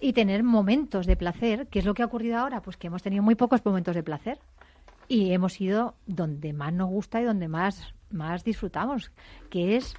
y 0.00 0.14
tener 0.14 0.42
momentos 0.42 1.06
de 1.06 1.16
placer, 1.16 1.68
¿qué 1.68 1.78
es 1.78 1.84
lo 1.84 1.94
que 1.94 2.02
ha 2.02 2.06
ocurrido 2.06 2.38
ahora? 2.38 2.62
Pues 2.62 2.76
que 2.76 2.86
hemos 2.86 3.02
tenido 3.02 3.22
muy 3.22 3.34
pocos 3.34 3.64
momentos 3.64 3.94
de 3.94 4.02
placer 4.02 4.38
y 5.08 5.32
hemos 5.32 5.60
ido 5.60 5.94
donde 6.06 6.52
más 6.52 6.72
nos 6.72 6.88
gusta 6.88 7.20
y 7.20 7.24
donde 7.24 7.48
más, 7.48 7.94
más 8.10 8.44
disfrutamos, 8.44 9.12
que 9.50 9.76
es 9.76 9.94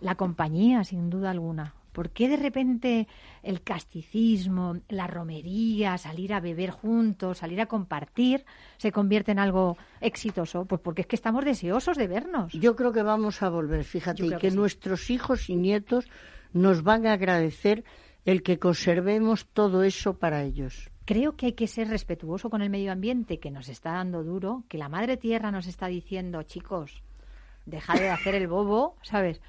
la 0.00 0.14
compañía, 0.14 0.84
sin 0.84 1.10
duda 1.10 1.30
alguna. 1.30 1.74
¿Por 1.98 2.10
qué 2.10 2.28
de 2.28 2.36
repente 2.36 3.08
el 3.42 3.62
casticismo, 3.62 4.76
la 4.88 5.08
romería, 5.08 5.98
salir 5.98 6.32
a 6.32 6.38
beber 6.38 6.70
juntos, 6.70 7.38
salir 7.38 7.60
a 7.60 7.66
compartir, 7.66 8.44
se 8.76 8.92
convierte 8.92 9.32
en 9.32 9.40
algo 9.40 9.76
exitoso? 10.00 10.64
Pues 10.64 10.80
porque 10.80 11.00
es 11.00 11.08
que 11.08 11.16
estamos 11.16 11.44
deseosos 11.44 11.96
de 11.96 12.06
vernos. 12.06 12.52
Yo 12.52 12.76
creo 12.76 12.92
que 12.92 13.02
vamos 13.02 13.42
a 13.42 13.48
volver, 13.48 13.82
fíjate, 13.82 14.24
y 14.24 14.28
que, 14.28 14.36
que 14.36 14.50
sí. 14.52 14.56
nuestros 14.56 15.10
hijos 15.10 15.50
y 15.50 15.56
nietos 15.56 16.08
nos 16.52 16.84
van 16.84 17.04
a 17.04 17.14
agradecer 17.14 17.82
el 18.24 18.44
que 18.44 18.60
conservemos 18.60 19.46
todo 19.46 19.82
eso 19.82 20.20
para 20.20 20.44
ellos. 20.44 20.92
Creo 21.04 21.34
que 21.34 21.46
hay 21.46 21.54
que 21.54 21.66
ser 21.66 21.88
respetuoso 21.88 22.48
con 22.48 22.62
el 22.62 22.70
medio 22.70 22.92
ambiente 22.92 23.40
que 23.40 23.50
nos 23.50 23.68
está 23.68 23.94
dando 23.94 24.22
duro, 24.22 24.62
que 24.68 24.78
la 24.78 24.88
madre 24.88 25.16
tierra 25.16 25.50
nos 25.50 25.66
está 25.66 25.88
diciendo, 25.88 26.44
chicos, 26.44 27.02
dejad 27.66 27.96
de 27.98 28.10
hacer 28.10 28.36
el 28.36 28.46
bobo, 28.46 28.94
¿sabes? 29.02 29.40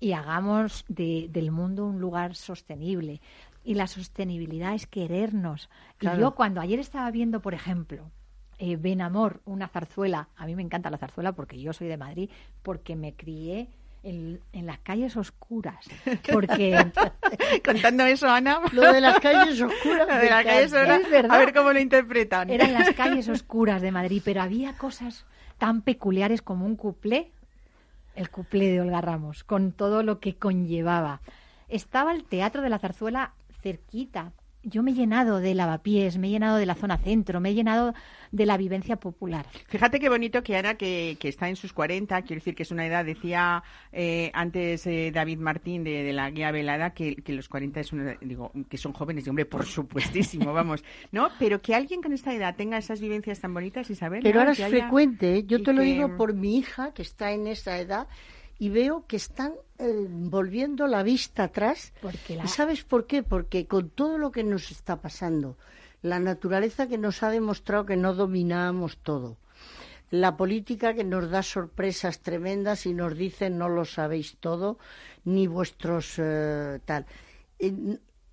Y 0.00 0.12
hagamos 0.12 0.84
de- 0.88 1.28
del 1.30 1.50
mundo 1.50 1.86
un 1.86 2.00
lugar 2.00 2.34
sostenible. 2.34 3.20
Y 3.64 3.74
la 3.74 3.86
sostenibilidad 3.86 4.74
es 4.74 4.86
querernos. 4.86 5.68
Claro. 5.98 6.18
Y 6.18 6.20
yo 6.22 6.34
cuando 6.34 6.60
ayer 6.60 6.78
estaba 6.80 7.10
viendo, 7.10 7.40
por 7.40 7.52
ejemplo, 7.54 8.10
eh, 8.58 8.76
Ben 8.76 9.02
Amor, 9.02 9.40
una 9.44 9.68
zarzuela, 9.68 10.28
a 10.36 10.46
mí 10.46 10.56
me 10.56 10.62
encanta 10.62 10.90
la 10.90 10.96
zarzuela 10.98 11.32
porque 11.32 11.60
yo 11.60 11.72
soy 11.74 11.88
de 11.88 11.96
Madrid, 11.98 12.30
porque 12.62 12.96
me 12.96 13.12
crié 13.14 13.68
en, 14.02 14.40
en 14.54 14.64
las 14.66 14.78
calles 14.78 15.14
oscuras, 15.18 15.84
porque 16.32 16.74
Contando 17.64 18.04
eso, 18.04 18.28
Ana. 18.28 18.60
Lo 18.72 18.90
de 18.92 19.00
las 19.02 19.20
calles 19.20 19.60
oscuras. 19.60 20.08
Lo 20.08 20.16
de 20.16 20.30
las 20.30 20.44
calles 20.44 20.72
oscuras, 20.72 21.30
a 21.30 21.38
ver 21.38 21.52
cómo 21.52 21.72
lo 21.72 21.78
interpretan. 21.80 22.48
eran 22.50 22.72
las 22.72 22.90
calles 22.96 23.28
oscuras 23.28 23.82
de 23.82 23.92
Madrid, 23.92 24.22
pero 24.24 24.40
había 24.40 24.72
cosas 24.74 25.26
tan 25.58 25.82
peculiares 25.82 26.40
como 26.40 26.64
un 26.64 26.76
cuplé, 26.76 27.30
el 28.14 28.30
cuplé 28.30 28.70
de 28.70 28.80
Olga 28.80 29.00
Ramos, 29.00 29.44
con 29.44 29.72
todo 29.72 30.02
lo 30.02 30.20
que 30.20 30.36
conllevaba. 30.36 31.20
Estaba 31.68 32.12
el 32.12 32.24
Teatro 32.24 32.62
de 32.62 32.68
la 32.68 32.78
Zarzuela 32.78 33.32
cerquita. 33.62 34.32
Yo 34.62 34.82
me 34.82 34.90
he 34.90 34.94
llenado 34.94 35.40
de 35.40 35.54
lavapiés, 35.54 36.18
me 36.18 36.28
he 36.28 36.30
llenado 36.30 36.56
de 36.58 36.66
la 36.66 36.74
zona 36.74 36.98
centro, 36.98 37.40
me 37.40 37.50
he 37.50 37.54
llenado 37.54 37.94
de 38.30 38.44
la 38.46 38.56
vivencia 38.58 38.96
popular. 38.96 39.46
Fíjate 39.68 39.98
qué 39.98 40.08
bonito 40.08 40.42
que 40.42 40.56
Ana, 40.56 40.74
que, 40.74 41.16
que 41.18 41.28
está 41.28 41.48
en 41.48 41.56
sus 41.56 41.72
40, 41.72 42.20
quiero 42.22 42.40
decir 42.40 42.54
que 42.54 42.64
es 42.64 42.70
una 42.70 42.86
edad, 42.86 43.04
decía 43.04 43.62
eh, 43.90 44.30
antes 44.34 44.86
eh, 44.86 45.10
David 45.12 45.38
Martín 45.38 45.82
de, 45.82 46.02
de 46.04 46.12
la 46.12 46.30
guía 46.30 46.50
velada, 46.52 46.90
que, 46.90 47.16
que 47.16 47.32
los 47.32 47.48
40 47.48 47.80
es 47.80 47.92
una, 47.92 48.16
digo, 48.20 48.52
que 48.68 48.76
son 48.76 48.92
jóvenes, 48.92 49.26
y 49.26 49.30
hombre, 49.30 49.46
por 49.46 49.64
supuestísimo, 49.64 50.52
vamos, 50.52 50.84
¿no? 51.10 51.28
Pero 51.38 51.62
que 51.62 51.74
alguien 51.74 52.02
con 52.02 52.12
esta 52.12 52.34
edad 52.34 52.54
tenga 52.54 52.76
esas 52.78 53.00
vivencias 53.00 53.40
tan 53.40 53.54
bonitas, 53.54 53.88
Isabel. 53.90 54.20
Pero 54.22 54.34
¿no? 54.34 54.40
ahora 54.40 54.52
es 54.52 54.60
haya- 54.60 54.68
frecuente, 54.68 55.36
¿eh? 55.38 55.44
yo 55.46 55.58
y 55.58 55.62
te 55.62 55.72
lo 55.72 55.80
que- 55.80 55.86
digo 55.88 56.16
por 56.16 56.34
mi 56.34 56.58
hija 56.58 56.92
que 56.92 57.02
está 57.02 57.32
en 57.32 57.46
esa 57.46 57.78
edad 57.78 58.06
y 58.60 58.68
veo 58.68 59.06
que 59.08 59.16
están 59.16 59.54
eh, 59.78 60.06
volviendo 60.08 60.86
la 60.86 61.02
vista 61.02 61.44
atrás. 61.44 61.92
Porque 62.00 62.36
la- 62.36 62.44
¿Y 62.44 62.48
sabes 62.48 62.84
por 62.84 63.06
qué? 63.08 63.22
Porque 63.24 63.66
con 63.66 63.90
todo 63.90 64.18
lo 64.18 64.30
que 64.30 64.44
nos 64.44 64.70
está 64.70 65.00
pasando, 65.00 65.56
la 66.02 66.18
naturaleza 66.20 66.86
que 66.86 66.98
nos 66.98 67.22
ha 67.24 67.30
demostrado 67.30 67.86
que 67.86 67.96
no 67.96 68.14
dominamos 68.14 68.98
todo, 68.98 69.38
la 70.10 70.36
política 70.36 70.92
que 70.94 71.04
nos 71.04 71.30
da 71.30 71.42
sorpresas 71.42 72.20
tremendas 72.20 72.84
y 72.86 72.92
nos 72.94 73.16
dice 73.16 73.48
no 73.48 73.68
lo 73.68 73.84
sabéis 73.84 74.36
todo, 74.40 74.78
ni 75.24 75.46
vuestros 75.46 76.14
eh, 76.18 76.80
tal. 76.84 77.06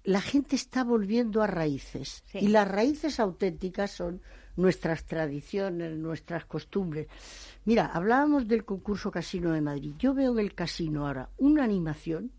La 0.03 0.21
gente 0.21 0.55
está 0.55 0.83
volviendo 0.83 1.41
a 1.41 1.47
raíces 1.47 2.23
Sí. 2.31 2.39
y 2.39 2.47
las 2.47 2.67
raíces 2.67 3.19
auténticas 3.19 3.91
son 3.91 4.21
nuestras 4.57 5.05
tradiciones, 5.05 5.97
nuestras 5.97 6.45
costumbres. 6.45 7.07
Mira, 7.65 7.85
hablábamos 7.87 8.47
del 8.47 8.65
concurso 8.65 9.09
Casino 9.11 9.51
de 9.51 9.61
Madrid. 9.61 9.93
Yo 9.97 10.13
veo 10.13 10.33
en 10.33 10.39
el 10.39 10.53
casino 10.53 11.07
ahora 11.07 11.29
una 11.37 11.63
animación 11.63 12.31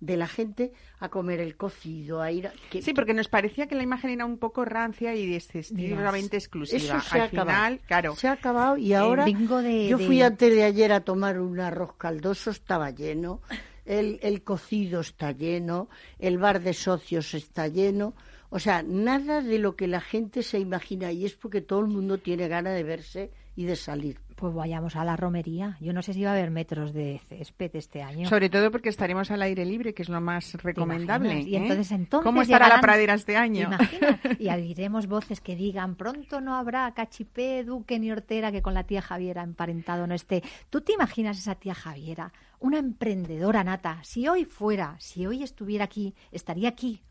de 0.00 0.16
la 0.16 0.26
gente 0.26 0.72
a 0.98 1.08
comer 1.10 1.38
el 1.40 1.56
cocido, 1.56 2.20
a 2.22 2.32
ir 2.32 2.48
a... 2.48 2.52
que- 2.70 2.82
Sí, 2.82 2.92
porque 2.92 3.14
nos 3.14 3.28
parecía 3.28 3.68
que 3.68 3.76
la 3.76 3.84
imagen 3.84 4.10
era 4.10 4.24
un 4.26 4.36
poco 4.38 4.64
rancia 4.64 5.14
y 5.14 5.32
excesivamente 5.32 6.36
exclusiva. 6.36 6.78
Eso 6.78 7.00
se 7.08 7.20
ha 7.20 7.28
final, 7.28 7.42
acabado. 7.44 7.78
claro. 7.86 8.16
Se 8.16 8.26
ha 8.26 8.32
acabado 8.32 8.76
y 8.78 8.94
ahora 8.94 9.24
de- 9.26 9.88
yo 9.88 9.98
de- 9.98 10.06
fui 10.06 10.20
antes 10.22 10.52
de 10.52 10.64
ayer 10.64 10.92
a 10.92 11.00
tomar 11.02 11.38
un 11.38 11.60
arroz 11.60 11.94
caldoso, 11.96 12.50
estaba 12.50 12.90
lleno, 12.90 13.42
el, 13.84 14.18
el 14.22 14.42
cocido 14.42 15.00
está 15.02 15.30
lleno, 15.30 15.88
el 16.18 16.36
bar 16.38 16.60
de 16.62 16.74
socios 16.74 17.32
está 17.34 17.68
lleno, 17.68 18.14
o 18.54 18.58
sea, 18.58 18.82
nada 18.82 19.40
de 19.40 19.58
lo 19.58 19.76
que 19.76 19.88
la 19.88 20.02
gente 20.02 20.42
se 20.42 20.58
imagina 20.58 21.10
y 21.10 21.24
es 21.24 21.34
porque 21.34 21.62
todo 21.62 21.80
el 21.80 21.86
mundo 21.86 22.18
tiene 22.18 22.48
ganas 22.48 22.74
de 22.74 22.82
verse 22.82 23.30
y 23.56 23.64
de 23.64 23.76
salir. 23.76 24.20
Pues 24.36 24.52
vayamos 24.52 24.94
a 24.94 25.06
la 25.06 25.16
romería. 25.16 25.78
Yo 25.80 25.94
no 25.94 26.02
sé 26.02 26.12
si 26.12 26.22
va 26.22 26.30
a 26.30 26.32
haber 26.34 26.50
metros 26.50 26.92
de 26.92 27.18
césped 27.26 27.70
este 27.72 28.02
año. 28.02 28.28
Sobre 28.28 28.50
todo 28.50 28.70
porque 28.70 28.90
estaremos 28.90 29.30
al 29.30 29.40
aire 29.40 29.64
libre, 29.64 29.94
que 29.94 30.02
es 30.02 30.10
lo 30.10 30.20
más 30.20 30.52
recomendable. 30.62 31.40
Y 31.40 31.54
¿eh? 31.54 31.60
entonces, 31.60 31.92
entonces 31.92 32.24
¿Cómo 32.26 32.42
estará 32.42 32.68
la 32.68 32.82
pradera 32.82 33.14
este 33.14 33.38
año? 33.38 33.70
Y 34.38 34.50
oiremos 34.50 35.06
voces 35.06 35.40
que 35.40 35.56
digan, 35.56 35.94
pronto 35.94 36.42
no 36.42 36.54
habrá 36.54 36.92
Cachipé, 36.92 37.64
Duque 37.64 37.98
ni 37.98 38.12
Hortera 38.12 38.52
que 38.52 38.60
con 38.60 38.74
la 38.74 38.84
tía 38.84 39.00
Javiera 39.00 39.42
emparentado 39.42 40.06
no 40.06 40.14
esté. 40.14 40.42
¿Tú 40.68 40.82
te 40.82 40.92
imaginas 40.92 41.38
esa 41.38 41.54
tía 41.54 41.74
Javiera, 41.74 42.34
una 42.60 42.78
emprendedora 42.78 43.64
nata? 43.64 44.00
Si 44.02 44.28
hoy 44.28 44.44
fuera, 44.44 44.96
si 44.98 45.26
hoy 45.26 45.42
estuviera 45.42 45.84
aquí, 45.84 46.14
estaría 46.32 46.68
aquí, 46.68 47.02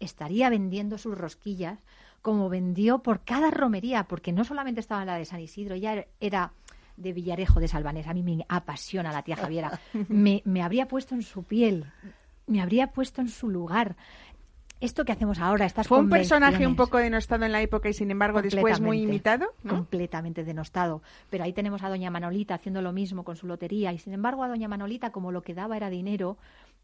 estaría 0.00 0.50
vendiendo 0.50 0.98
sus 0.98 1.16
rosquillas 1.16 1.78
como 2.22 2.48
vendió 2.48 2.98
por 2.98 3.20
cada 3.20 3.50
romería, 3.50 4.04
porque 4.04 4.32
no 4.32 4.44
solamente 4.44 4.80
estaba 4.80 5.02
en 5.02 5.06
la 5.06 5.16
de 5.16 5.24
San 5.24 5.40
Isidro, 5.40 5.74
ella 5.74 6.06
era 6.20 6.52
de 6.96 7.12
Villarejo 7.12 7.60
de 7.60 7.68
Salvanés. 7.68 8.06
A 8.06 8.14
mí 8.14 8.22
me 8.22 8.44
apasiona 8.48 9.12
la 9.12 9.22
tía 9.22 9.36
Javiera. 9.36 9.80
Me, 10.08 10.42
me 10.44 10.62
habría 10.62 10.88
puesto 10.88 11.14
en 11.14 11.22
su 11.22 11.44
piel, 11.44 11.86
me 12.46 12.60
habría 12.60 12.88
puesto 12.88 13.20
en 13.20 13.28
su 13.28 13.48
lugar. 13.48 13.96
Esto 14.80 15.04
que 15.04 15.10
hacemos 15.10 15.40
ahora, 15.40 15.66
estas 15.66 15.88
Fue 15.88 15.98
un 15.98 16.08
personaje 16.08 16.64
un 16.64 16.76
poco 16.76 16.98
denostado 16.98 17.44
en 17.44 17.50
la 17.50 17.60
época 17.60 17.88
y 17.88 17.92
sin 17.92 18.12
embargo 18.12 18.42
después 18.42 18.80
muy 18.80 19.02
imitado. 19.02 19.52
¿no? 19.64 19.70
Completamente 19.70 20.44
denostado. 20.44 21.02
Pero 21.30 21.42
ahí 21.42 21.52
tenemos 21.52 21.82
a 21.82 21.88
Doña 21.88 22.10
Manolita 22.10 22.54
haciendo 22.54 22.80
lo 22.80 22.92
mismo 22.92 23.24
con 23.24 23.34
su 23.34 23.48
lotería. 23.48 23.92
Y 23.92 23.98
sin 23.98 24.12
embargo, 24.12 24.44
a 24.44 24.48
Doña 24.48 24.68
Manolita, 24.68 25.10
como 25.10 25.32
lo 25.32 25.42
que 25.42 25.52
daba 25.52 25.76
era 25.76 25.90
dinero, 25.90 26.36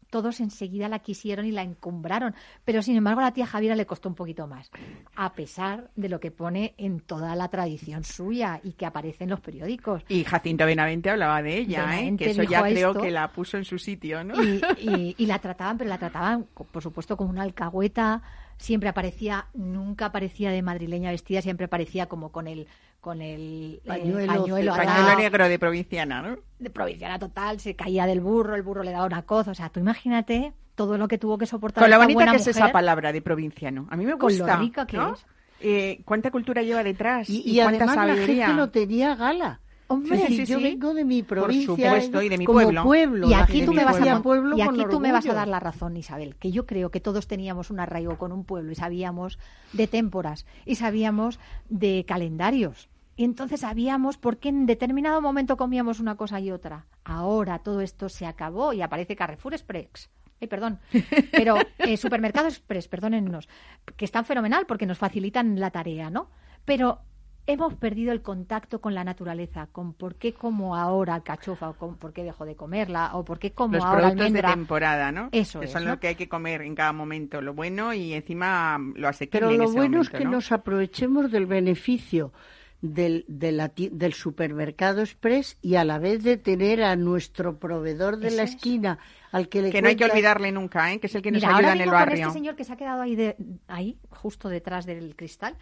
todos 0.09 0.39
enseguida 0.39 0.87
la 0.89 0.99
quisieron 0.99 1.45
y 1.45 1.51
la 1.51 1.61
encumbraron. 1.63 2.33
Pero 2.63 2.81
sin 2.81 2.95
embargo, 2.95 3.19
a 3.21 3.23
la 3.25 3.33
tía 3.33 3.45
Javiera 3.45 3.75
le 3.75 3.85
costó 3.85 4.09
un 4.09 4.15
poquito 4.15 4.47
más. 4.47 4.71
A 5.15 5.33
pesar 5.33 5.89
de 5.95 6.09
lo 6.09 6.19
que 6.19 6.31
pone 6.31 6.73
en 6.77 6.99
toda 7.01 7.35
la 7.35 7.47
tradición 7.49 8.03
suya 8.03 8.59
y 8.63 8.73
que 8.73 8.85
aparece 8.85 9.25
en 9.25 9.31
los 9.31 9.39
periódicos. 9.41 10.03
Y 10.07 10.23
Jacinto 10.23 10.65
Benavente 10.65 11.09
hablaba 11.09 11.41
de 11.41 11.57
ella, 11.57 11.99
¿eh? 12.01 12.15
Que 12.17 12.31
eso 12.31 12.43
ya 12.43 12.61
creo 12.63 12.89
esto. 12.91 13.01
que 13.01 13.11
la 13.11 13.31
puso 13.31 13.57
en 13.57 13.65
su 13.65 13.77
sitio, 13.77 14.23
¿no? 14.23 14.41
y, 14.41 14.61
y- 14.79 15.15
y 15.17 15.25
la 15.25 15.39
trataban, 15.39 15.77
pero 15.77 15.89
la 15.89 15.97
trataban, 15.97 16.45
por 16.71 16.81
supuesto, 16.83 17.17
como 17.17 17.29
una 17.29 17.43
alcahueta, 17.43 18.21
siempre 18.57 18.89
aparecía, 18.89 19.47
nunca 19.53 20.07
aparecía 20.07 20.51
de 20.51 20.61
madrileña 20.61 21.11
vestida, 21.11 21.41
siempre 21.41 21.65
aparecía 21.65 22.07
como 22.07 22.31
con 22.31 22.47
el 22.47 22.67
con 23.01 23.21
el 23.21 23.81
eh, 23.83 23.87
Pañuelo, 23.87 24.33
el 24.57 24.67
Pañuelo 24.69 25.15
negro 25.17 25.47
de 25.47 25.59
provinciana, 25.59 26.21
¿no? 26.23 26.37
de 26.57 26.69
provinciana 26.71 27.19
total, 27.19 27.59
se 27.59 27.75
caía 27.75 28.07
del 28.07 28.19
burro, 28.19 28.55
el 28.55 28.63
burro 28.63 28.81
le 28.81 28.91
daba 28.91 29.05
una 29.05 29.21
coz, 29.21 29.47
o 29.47 29.53
sea, 29.53 29.69
tú 29.69 29.79
imagínate 29.79 30.53
todo 30.73 30.97
lo 30.97 31.07
que 31.07 31.17
tuvo 31.19 31.37
que 31.37 31.45
soportar 31.45 31.83
Con 31.83 31.91
lo 31.91 31.97
bonita 31.97 32.13
buena 32.15 32.31
que 32.31 32.37
es 32.37 32.47
esa 32.47 32.71
palabra 32.71 33.13
de 33.13 33.21
provinciano. 33.21 33.87
A 33.91 33.95
mí 33.95 34.05
me 34.05 34.17
Con 34.17 34.31
lo 34.35 34.39
gusta. 34.43 34.57
rica 34.57 34.87
que 34.87 34.97
¿no? 34.97 35.13
es. 35.13 35.25
Eh, 35.61 36.01
¿Cuánta 36.03 36.31
cultura 36.31 36.63
lleva 36.63 36.83
detrás? 36.83 37.29
Y, 37.29 37.43
Y, 37.45 37.59
y 37.59 37.63
cuánta 37.63 37.85
además 37.85 37.95
la 37.95 38.13
sabiduría. 38.15 38.47
gente 38.47 38.59
lo 38.59 38.69
tenía 38.71 39.11
a 39.13 39.15
gala. 39.15 39.59
Hombre, 39.87 40.17
Sí, 40.17 40.25
sí, 40.27 40.45
sí, 40.45 40.51
yo 40.51 40.57
sí. 40.57 40.63
vengo 40.63 40.93
de 40.93 41.05
mi 41.05 41.21
Por 41.21 41.37
provincia. 41.39 41.67
supuesto, 41.67 42.21
y 42.21 42.29
de 42.29 42.37
mi 42.39 42.45
como 42.45 42.59
pueblo. 42.61 42.83
pueblo. 42.83 43.29
Y 43.29 43.33
aquí 43.33 43.63
tú 43.65 43.73
me 43.73 43.85
vas 43.85 44.01
a, 44.01 44.21
pueblo 44.21 44.57
y 44.57 44.61
aquí 44.61 44.83
tú 44.89 44.99
me 44.99 45.11
vas 45.11 45.27
a 45.27 45.33
dar 45.33 45.47
la 45.47 45.59
razón, 45.59 45.95
Isabel, 45.97 46.35
que 46.37 46.51
yo 46.51 46.65
creo 46.65 46.89
que 46.89 46.99
todos 46.99 47.27
teníamos 47.27 47.69
un 47.69 47.79
arraigo 47.79 48.17
con 48.17 48.31
un 48.31 48.45
pueblo 48.45 48.71
y 48.71 48.75
sabíamos 48.75 49.37
de 49.73 49.87
témporas 49.87 50.45
y 50.65 50.75
sabíamos 50.75 51.39
de 51.69 52.03
calendarios. 52.07 52.89
Y 53.17 53.23
entonces 53.23 53.61
sabíamos 53.61 54.17
por 54.17 54.37
qué 54.37 54.49
en 54.49 54.65
determinado 54.65 55.21
momento 55.21 55.55
comíamos 55.55 55.99
una 55.99 56.15
cosa 56.17 56.39
y 56.39 56.51
otra. 56.51 56.85
Ahora 57.03 57.59
todo 57.59 57.81
esto 57.81 58.09
se 58.09 58.25
acabó 58.25 58.73
y 58.73 58.81
aparece 58.81 59.15
Carrefour 59.15 59.53
Express. 59.53 60.09
Ay, 60.41 60.47
perdón. 60.47 60.79
Pero 61.31 61.55
eh, 61.77 61.95
Supermercado 61.95 62.47
Express, 62.47 62.87
perdónennos, 62.89 63.47
que 63.95 64.03
están 64.03 64.25
fenomenal 64.25 64.65
porque 64.65 64.85
nos 64.85 64.97
facilitan 64.97 65.59
la 65.61 65.69
tarea, 65.71 66.09
¿no? 66.09 66.29
Pero 66.65 66.99
hemos 67.47 67.73
perdido 67.75 68.11
el 68.11 68.21
contacto 68.21 68.81
con 68.81 68.95
la 68.95 69.03
naturaleza, 69.03 69.67
con 69.71 69.93
por 69.93 70.15
qué 70.15 70.33
como 70.33 70.75
ahora 70.75 71.15
alcachofa, 71.15 71.69
o 71.69 71.73
con 71.75 71.95
por 71.97 72.11
qué 72.13 72.23
dejo 72.23 72.45
de 72.45 72.55
comerla, 72.55 73.11
o 73.15 73.23
por 73.23 73.37
qué 73.39 73.51
como 73.51 73.75
Los 73.75 73.83
ahora 73.85 74.01
productos 74.01 74.25
almendra. 74.25 74.49
de 74.49 74.55
temporada, 74.55 75.11
¿no? 75.11 75.29
Eso 75.31 75.59
que 75.59 75.65
es, 75.65 75.71
son 75.71 75.83
¿no? 75.85 75.91
lo 75.91 75.99
que 75.99 76.07
hay 76.07 76.15
que 76.15 76.27
comer 76.27 76.61
en 76.63 76.73
cada 76.75 76.91
momento, 76.93 77.41
lo 77.41 77.53
bueno 77.53 77.93
y 77.93 78.13
encima 78.13 78.79
lo 78.95 79.07
asequible 79.07 79.39
Pero 79.39 79.51
en 79.51 79.57
lo 79.59 79.63
ese 79.65 79.73
bueno 79.77 80.01
es 80.01 80.09
que 80.09 80.23
¿no? 80.25 80.31
nos 80.31 80.51
aprovechemos 80.51 81.31
del 81.31 81.45
beneficio 81.45 82.33
del, 82.81 83.25
de 83.27 83.51
la 83.51 83.69
ti- 83.69 83.89
del 83.91 84.13
supermercado 84.13 85.01
express 85.01 85.57
y 85.61 85.75
a 85.75 85.83
la 85.83 85.97
vez 85.97 86.23
de 86.23 86.37
tener 86.37 86.83
a 86.83 86.95
nuestro 86.95 87.57
proveedor 87.57 88.17
de 88.17 88.31
la 88.31 88.43
es. 88.43 88.51
esquina 88.55 88.99
al 89.31 89.49
que 89.49 89.61
le 89.61 89.71
Que 89.71 89.81
no 89.81 89.87
hay 89.87 89.95
que 89.95 90.05
olvidarle 90.05 90.51
nunca, 90.51 90.91
¿eh? 90.93 90.99
Que 90.99 91.07
es 91.07 91.15
el 91.15 91.21
que 91.21 91.31
nos 91.31 91.41
Mira, 91.41 91.55
ayuda 91.55 91.69
ahora 91.69 91.75
en 91.75 91.81
el 91.81 91.89
vengo 91.89 91.91
con 91.91 91.99
barrio. 92.09 92.27
este 92.27 92.33
señor 92.39 92.55
que 92.55 92.63
se 92.63 92.73
ha 92.73 92.77
quedado 92.77 93.01
ahí, 93.01 93.15
de, 93.15 93.35
ahí, 93.67 93.97
justo 94.09 94.49
detrás 94.49 94.85
del 94.85 95.15
cristal, 95.15 95.55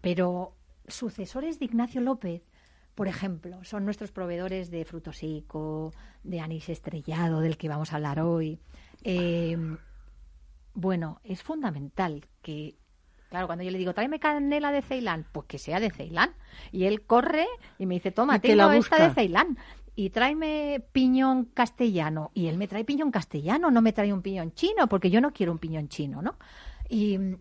pero 0.00 0.52
sucesores 0.88 1.58
de 1.58 1.66
Ignacio 1.66 2.00
López, 2.00 2.42
por 2.94 3.08
ejemplo, 3.08 3.62
son 3.64 3.84
nuestros 3.84 4.12
proveedores 4.12 4.70
de 4.70 4.84
fruto 4.84 5.12
seco, 5.12 5.92
de 6.22 6.40
anís 6.40 6.68
estrellado, 6.68 7.40
del 7.40 7.56
que 7.56 7.68
vamos 7.68 7.92
a 7.92 7.96
hablar 7.96 8.20
hoy. 8.20 8.60
Eh, 9.02 9.56
bueno, 10.74 11.20
es 11.24 11.42
fundamental 11.42 12.26
que, 12.42 12.76
claro, 13.28 13.46
cuando 13.46 13.64
yo 13.64 13.70
le 13.70 13.78
digo, 13.78 13.94
tráeme 13.94 14.20
canela 14.20 14.70
de 14.70 14.82
Ceilán, 14.82 15.26
pues 15.32 15.46
que 15.46 15.58
sea 15.58 15.80
de 15.80 15.90
Ceilán. 15.90 16.34
Y 16.70 16.84
él 16.84 17.02
corre 17.02 17.46
y 17.78 17.86
me 17.86 17.94
dice, 17.94 18.12
toma, 18.12 18.38
tengo 18.38 18.70
esta 18.72 19.08
de 19.08 19.14
Ceilán. 19.14 19.58
Y 19.96 20.10
tráeme 20.10 20.84
piñón 20.92 21.44
castellano. 21.44 22.32
Y 22.34 22.46
él 22.46 22.58
me 22.58 22.66
trae 22.66 22.84
piñón 22.84 23.12
castellano, 23.12 23.70
no 23.70 23.82
me 23.82 23.92
trae 23.92 24.12
un 24.12 24.22
piñón 24.22 24.52
chino, 24.52 24.88
porque 24.88 25.10
yo 25.10 25.20
no 25.20 25.32
quiero 25.32 25.52
un 25.52 25.58
piñón 25.58 25.88
chino, 25.88 26.22
¿no? 26.22 26.36
Y 26.88 27.18
mm, 27.18 27.36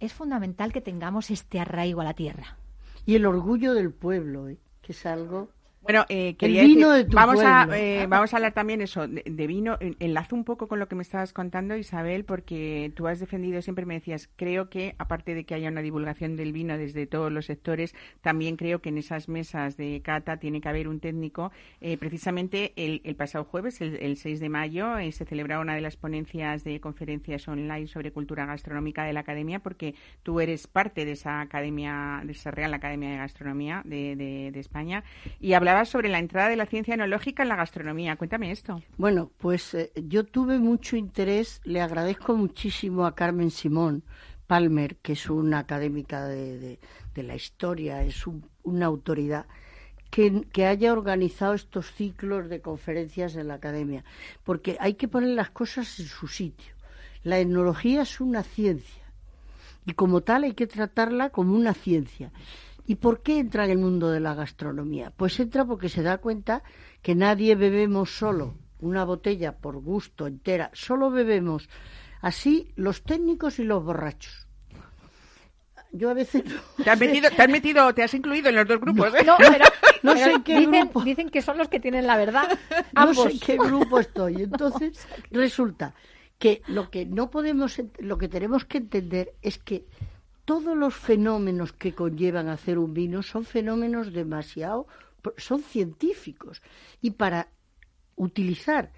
es 0.00 0.12
fundamental 0.14 0.72
que 0.72 0.80
tengamos 0.80 1.30
este 1.30 1.60
arraigo 1.60 2.00
a 2.00 2.04
la 2.04 2.14
tierra. 2.14 2.56
Y 3.04 3.16
el 3.16 3.26
orgullo 3.26 3.74
del 3.74 3.92
pueblo, 3.92 4.48
¿eh? 4.48 4.58
que 4.82 4.92
es 4.92 5.06
algo... 5.06 5.50
Bueno, 5.82 6.04
eh, 6.10 6.36
quería 6.36 6.62
vino 6.62 6.90
decir- 6.90 7.04
de 7.06 7.10
tu 7.10 7.16
vamos 7.16 7.36
a 7.42 7.66
eh, 7.74 8.06
vamos 8.06 8.32
a 8.32 8.36
hablar 8.36 8.52
también 8.52 8.82
eso 8.82 9.08
de, 9.08 9.22
de 9.24 9.46
vino. 9.46 9.78
En- 9.80 9.96
Enlazo 9.98 10.36
un 10.36 10.44
poco 10.44 10.68
con 10.68 10.78
lo 10.78 10.88
que 10.88 10.94
me 10.94 11.02
estabas 11.02 11.32
contando, 11.32 11.74
Isabel, 11.76 12.24
porque 12.24 12.92
tú 12.94 13.06
has 13.08 13.18
defendido 13.18 13.62
siempre 13.62 13.86
me 13.86 13.94
decías 13.94 14.28
creo 14.36 14.68
que 14.68 14.94
aparte 14.98 15.34
de 15.34 15.44
que 15.44 15.54
haya 15.54 15.68
una 15.70 15.80
divulgación 15.80 16.36
del 16.36 16.52
vino 16.52 16.76
desde 16.76 17.06
todos 17.06 17.32
los 17.32 17.46
sectores, 17.46 17.94
también 18.20 18.56
creo 18.56 18.80
que 18.82 18.90
en 18.90 18.98
esas 18.98 19.28
mesas 19.28 19.76
de 19.78 20.02
cata 20.04 20.36
tiene 20.36 20.60
que 20.60 20.68
haber 20.68 20.86
un 20.86 21.00
técnico. 21.00 21.50
Eh, 21.80 21.96
precisamente 21.96 22.72
el, 22.76 23.00
el 23.04 23.16
pasado 23.16 23.44
jueves, 23.44 23.80
el, 23.80 23.96
el 23.96 24.16
6 24.18 24.38
de 24.38 24.48
mayo, 24.50 24.98
eh, 24.98 25.10
se 25.12 25.24
celebraba 25.24 25.62
una 25.62 25.74
de 25.74 25.80
las 25.80 25.96
ponencias 25.96 26.62
de 26.62 26.78
conferencias 26.80 27.48
online 27.48 27.86
sobre 27.86 28.12
cultura 28.12 28.44
gastronómica 28.44 29.04
de 29.04 29.14
la 29.14 29.20
academia, 29.20 29.60
porque 29.60 29.94
tú 30.22 30.40
eres 30.40 30.66
parte 30.66 31.06
de 31.06 31.12
esa 31.12 31.40
academia, 31.40 32.20
de 32.24 32.32
esa 32.32 32.50
Real 32.50 32.74
Academia 32.74 33.10
de 33.10 33.16
Gastronomía 33.16 33.82
de, 33.86 34.14
de- 34.16 34.50
de 34.52 34.60
España, 34.60 35.04
y 35.40 35.54
hablabas 35.70 35.88
sobre 35.88 36.08
la 36.08 36.18
entrada 36.18 36.48
de 36.48 36.56
la 36.56 36.66
ciencia 36.66 36.94
enológica 36.94 37.42
en 37.42 37.48
la 37.48 37.56
gastronomía. 37.56 38.16
Cuéntame 38.16 38.50
esto. 38.50 38.82
Bueno, 38.98 39.30
pues 39.38 39.74
eh, 39.74 39.92
yo 40.08 40.24
tuve 40.24 40.58
mucho 40.58 40.96
interés, 40.96 41.60
le 41.64 41.80
agradezco 41.80 42.34
muchísimo 42.36 43.06
a 43.06 43.14
Carmen 43.14 43.50
Simón 43.50 44.02
Palmer, 44.46 44.96
que 44.96 45.12
es 45.12 45.30
una 45.30 45.60
académica 45.60 46.26
de, 46.26 46.58
de- 47.14 47.22
la 47.22 47.34
historia, 47.36 48.02
es 48.02 48.26
un- 48.26 48.48
una 48.62 48.86
autoridad, 48.86 49.44
que, 50.10 50.42
que 50.52 50.66
haya 50.66 50.92
organizado 50.92 51.52
estos 51.54 51.92
ciclos 51.92 52.48
de 52.48 52.60
conferencias 52.62 53.36
en 53.36 53.48
la 53.48 53.54
academia, 53.54 54.04
porque 54.42 54.76
hay 54.80 54.94
que 54.94 55.06
poner 55.06 55.30
las 55.30 55.50
cosas 55.50 56.00
en 56.00 56.06
su 56.06 56.26
sitio. 56.28 56.72
La 57.22 57.38
etnología 57.38 58.02
es 58.02 58.20
una 58.20 58.42
ciencia 58.42 59.04
y 59.86 59.92
como 59.92 60.22
tal 60.22 60.44
hay 60.44 60.54
que 60.54 60.66
tratarla 60.66 61.28
como 61.30 61.54
una 61.54 61.74
ciencia. 61.74 62.32
¿Y 62.90 62.96
por 62.96 63.22
qué 63.22 63.38
entra 63.38 63.66
en 63.66 63.70
el 63.70 63.78
mundo 63.78 64.10
de 64.10 64.18
la 64.18 64.34
gastronomía? 64.34 65.12
Pues 65.16 65.38
entra 65.38 65.64
porque 65.64 65.88
se 65.88 66.02
da 66.02 66.18
cuenta 66.18 66.64
que 67.02 67.14
nadie 67.14 67.54
bebemos 67.54 68.10
solo 68.18 68.56
una 68.80 69.04
botella 69.04 69.58
por 69.58 69.76
gusto 69.78 70.26
entera, 70.26 70.72
solo 70.72 71.08
bebemos 71.08 71.68
así 72.20 72.72
los 72.74 73.04
técnicos 73.04 73.60
y 73.60 73.62
los 73.62 73.84
borrachos. 73.84 74.48
Yo 75.92 76.10
a 76.10 76.14
veces 76.14 76.44
no, 76.44 76.82
Te 76.82 76.90
has 76.90 76.98
metido, 76.98 77.30
te 77.30 77.40
has 77.40 77.48
metido, 77.48 77.94
te 77.94 78.02
has 78.02 78.12
incluido 78.12 78.48
en 78.48 78.56
los 78.56 78.66
dos 78.66 78.80
grupos. 78.80 79.14
¿eh? 79.14 79.22
No, 79.24 79.36
pero, 79.38 79.66
No 80.02 80.14
pero 80.14 80.24
sé 80.24 80.32
en 80.32 80.42
qué 80.42 80.58
dicen, 80.58 80.80
grupo. 80.80 81.04
dicen 81.04 81.30
que 81.30 81.42
son 81.42 81.58
los 81.58 81.68
que 81.68 81.78
tienen 81.78 82.08
la 82.08 82.16
verdad. 82.16 82.58
no 82.92 83.14
sé 83.14 83.30
en 83.30 83.38
qué 83.38 83.56
grupo 83.56 84.00
estoy. 84.00 84.42
Entonces, 84.42 85.06
resulta 85.30 85.94
que 86.40 86.62
lo 86.66 86.90
que 86.90 87.06
no 87.06 87.30
podemos, 87.30 87.80
lo 88.00 88.18
que 88.18 88.26
tenemos 88.26 88.64
que 88.64 88.78
entender 88.78 89.34
es 89.42 89.58
que 89.58 89.86
todos 90.50 90.76
los 90.76 90.96
fenómenos 90.96 91.72
que 91.72 91.94
conllevan 91.94 92.48
hacer 92.48 92.76
un 92.76 92.92
vino 92.92 93.22
son 93.22 93.44
fenómenos 93.44 94.12
demasiado, 94.12 94.88
son 95.36 95.62
científicos. 95.62 96.60
Y 97.00 97.12
para 97.12 97.46
utilizar 98.16 98.90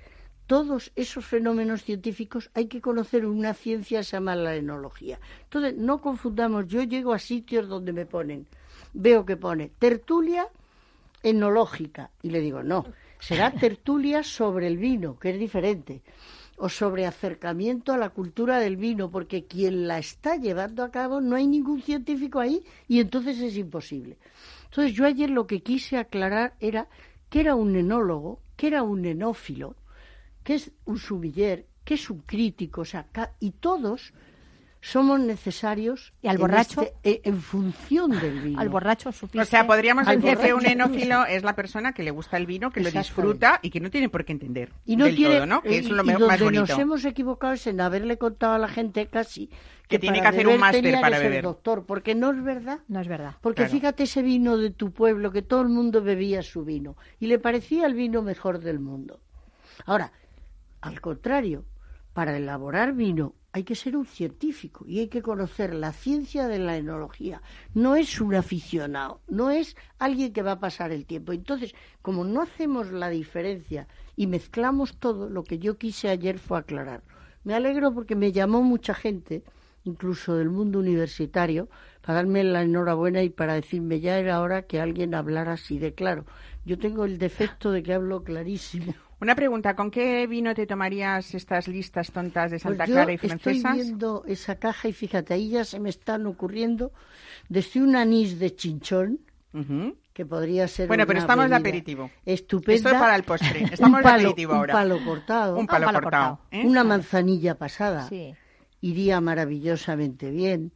todos 0.47 0.93
esos 0.97 1.27
fenómenos 1.27 1.85
científicos 1.85 2.51
hay 2.55 2.69
que 2.69 2.81
conocer 2.81 3.27
una 3.27 3.53
ciencia 3.53 3.99
que 3.99 4.05
se 4.05 4.13
llama 4.13 4.35
la 4.35 4.57
enología. 4.57 5.21
Entonces, 5.43 5.77
no 5.77 6.01
confundamos, 6.01 6.69
yo 6.69 6.85
llego 6.85 7.13
a 7.13 7.19
sitios 7.19 7.69
donde 7.69 7.93
me 7.93 8.07
ponen, 8.07 8.47
veo 8.95 9.27
que 9.27 9.37
pone 9.37 9.73
tertulia 9.79 10.49
enológica 11.23 12.13
y 12.23 12.31
le 12.31 12.41
digo, 12.41 12.63
no, 12.63 12.87
será 13.21 13.51
tertulia 13.51 14.23
sobre 14.23 14.69
el 14.69 14.79
vino, 14.79 15.19
que 15.19 15.33
es 15.33 15.39
diferente, 15.39 16.03
o 16.57 16.69
sobre 16.69 17.07
acercamiento 17.07 17.93
a 17.93 17.99
la 17.99 18.11
cultura 18.11 18.59
del 18.59 18.77
vino, 18.77 19.11
porque 19.11 19.47
quien 19.47 19.89
la 19.89 19.99
está 19.99 20.37
llevando 20.37 20.85
a 20.85 20.91
cabo 20.91 21.21
no 21.21 21.37
hay 21.37 21.47
ningún 21.47 21.83
científico 21.83 22.41
ahí 22.41 22.65
y 22.89 23.01
entonces 23.01 23.41
es 23.41 23.57
imposible. 23.57 24.19
Entonces 24.65 24.93
yo 24.93 25.05
ayer 25.05 25.31
lo 25.31 25.47
que 25.47 25.63
quise 25.63 25.97
aclarar 25.97 26.55
era 26.61 26.89
que 27.29 27.41
era 27.41 27.55
un 27.55 27.77
enólogo, 27.77 28.41
que 28.57 28.67
era 28.69 28.83
un 28.83 29.05
enófilo, 29.05 29.77
que 30.45 30.55
es 30.55 30.73
un 30.85 30.99
sumiller, 30.99 31.67
que 31.85 31.95
es 31.95 32.11
un 32.11 32.21
crítico, 32.21 32.83
o 32.83 32.85
sea, 32.85 33.07
y 33.41 33.53
todos 33.53 34.13
somos 34.85 35.21
necesarios 35.21 36.13
¿Y 36.23 36.27
al 36.29 36.35
en 36.35 36.41
borracho? 36.41 36.83
este- 36.83 36.95
eh, 37.09 37.21
en 37.25 37.41
función 37.41 38.11
del 38.21 38.41
vino. 38.41 38.61
Al 38.61 38.69
borracho 38.69 39.13
supiste. 39.13 39.41
O 39.41 39.45
sea, 39.45 39.65
podríamos 39.65 40.09
Al 40.09 40.21
decir 40.21 40.37
que 40.39 40.53
un 40.53 40.67
enófilo 40.67 41.25
es 41.25 41.45
la 41.45 41.55
persona 41.55 41.93
que 41.95 42.03
le 42.03 42.11
gusta 42.11 42.37
el 42.37 42.47
vino, 42.47 42.73
que 42.73 42.81
lo 42.81 42.91
disfruta 42.91 43.61
y 43.63 43.71
que 43.71 43.79
no 43.79 43.91
tiene 43.91 44.09
por 44.09 44.25
qué 44.25 44.33
entender 44.33 44.73
y 44.85 44.97
no 44.97 45.05
del 45.05 45.15
tiene 45.17 45.37
todo, 45.37 45.47
¿no? 45.47 45.63
Que 45.63 45.79
es 45.79 45.89
lo 45.89 46.03
y 46.03 46.07
me- 46.07 46.13
donde 46.15 46.27
más 46.27 46.41
bonito. 46.41 46.67
nos 46.67 46.79
hemos 46.79 47.05
equivocado 47.05 47.53
es 47.53 47.65
en 47.69 47.81
haberle 47.81 48.19
contado 48.19 48.55
a 48.55 48.59
la 48.59 48.67
gente 48.67 49.07
casi 49.07 49.49
Que 49.87 50.01
tiene 50.01 50.19
para 50.19 50.31
que 50.33 50.37
hacer 50.37 50.49
un 50.49 50.59
máster 50.59 50.83
que 50.83 50.93
para 51.01 51.17
ser 51.17 51.29
beber. 51.29 51.45
doctor 51.45 51.87
porque 51.87 52.17
no 52.17 52.33
es 52.33 52.43
verdad 52.43 52.81
No 52.89 53.01
es 53.01 53.07
verdad. 53.07 53.37
porque 53.41 53.63
Claro. 53.63 53.71
fíjate 53.73 54.03
ese 54.03 54.23
vino 54.23 54.57
de 54.57 54.71
tu 54.71 54.91
pueblo 54.91 55.31
que 55.31 55.43
todo 55.43 55.61
el 55.63 55.69
mundo 55.69 56.03
bebía 56.03 56.43
su 56.43 56.65
vino 56.65 56.97
y 57.21 57.27
le 57.29 57.39
parecía 57.39 57.87
el 57.87 57.95
vino 57.95 58.21
mejor 58.23 58.59
del 58.59 58.81
mundo 58.81 59.21
ahora 59.87 60.11
al 60.81 61.01
contrario 61.01 61.65
para 62.15 62.37
elaborar 62.37 62.95
vino 62.95 63.35
hay 63.53 63.65
que 63.65 63.75
ser 63.75 63.97
un 63.97 64.07
científico 64.07 64.85
y 64.89 65.01
hay 65.01 65.09
que 65.09 65.21
conocer 65.21 65.75
la 65.75 65.93
ciencia 65.93 66.49
de 66.49 66.59
la 66.59 66.77
enología. 66.77 67.43
No 67.75 67.97
es 67.97 68.21
un 68.21 68.35
aficionado, 68.35 69.21
no 69.29 69.51
es 69.51 69.77
alguien 69.99 70.33
que 70.33 70.43
va 70.43 70.53
a 70.53 70.61
pasar 70.61 70.91
el 70.91 71.05
tiempo. 71.05 71.33
Entonces, 71.33 71.75
como 72.01 72.25
no 72.25 72.41
hacemos 72.41 72.91
la 72.91 73.11
diferencia 73.11 73.89
y 74.17 74.27
mezclamos 74.27 74.97
todo, 74.97 75.29
lo 75.29 75.45
que 75.45 75.59
yo 75.59 75.77
quise 75.77 76.09
ayer 76.09 76.39
fue 76.39 76.59
aclarar. 76.59 77.03
Me 77.45 77.55
alegro 77.55 77.93
porque 77.93 78.17
me 78.17 78.33
llamó 78.33 78.63
mucha 78.63 78.95
gente, 78.95 79.43
incluso 79.85 80.37
del 80.37 80.49
mundo 80.49 80.79
universitario, 80.79 81.69
para 82.01 82.15
darme 82.15 82.45
la 82.45 82.63
enhorabuena 82.63 83.23
y 83.23 83.29
para 83.29 83.55
decirme 83.55 84.01
ya 84.01 84.19
era 84.19 84.41
hora 84.41 84.63
que 84.63 84.81
alguien 84.81 85.15
hablara 85.15 85.53
así 85.53 85.79
de 85.79 85.93
claro. 85.93 86.25
Yo 86.65 86.79
tengo 86.79 87.05
el 87.05 87.19
defecto 87.19 87.71
de 87.71 87.83
que 87.83 87.93
hablo 87.93 88.25
clarísimo. 88.25 88.95
Una 89.23 89.37
pregunta, 89.37 89.77
¿con 89.77 89.93
qué 89.93 90.27
vino 90.27 90.53
te 90.53 90.67
tomarías 90.67 91.33
estas 91.37 91.69
listas 91.69 92.11
tontas 92.11 92.51
de 92.51 92.59
Santa 92.59 92.79
Pues 92.79 92.89
yo 92.89 92.95
Clara 92.97 93.13
y 93.13 93.19
francesas? 93.19 93.55
Estoy 93.57 93.73
viendo 93.73 94.25
esa 94.27 94.57
caja 94.57 94.89
y 94.89 94.93
fíjate, 94.93 95.33
ahí 95.33 95.51
ya 95.51 95.65
se 95.65 95.79
me 95.79 95.91
están 95.91 96.27
ocurriendo 96.27 96.91
desde 97.49 97.81
un 97.81 97.95
anís 97.95 98.41
de 98.41 98.57
chinchón, 98.57 99.21
que 100.13 100.27
podría 100.27 100.67
ser 100.67 100.89
Bueno, 100.89 101.07
pero 101.07 101.21
estamos 101.21 101.49
de 101.49 101.55
aperitivo. 101.55 102.11
Estupenda. 102.27 102.75
Esto 102.75 102.89
es 102.89 102.95
para 102.97 103.15
el 103.15 103.23
postre. 103.23 103.63
Un 103.63 103.67
Estamos 103.73 104.03
de 104.03 104.09
aperitivo 104.09 104.55
ahora. 104.55 104.75
Un 104.75 104.81
palo 104.81 105.05
cortado. 105.05 105.57
Un 105.57 105.67
palo, 105.69 105.87
palo 105.87 106.01
cortado. 106.01 106.37
cortado. 106.39 106.61
¿eh? 106.61 106.67
Una 106.67 106.83
manzanilla 106.83 107.57
pasada. 107.57 108.09
Sí. 108.09 108.35
Iría 108.81 109.21
maravillosamente 109.21 110.33
bien. 110.33 110.73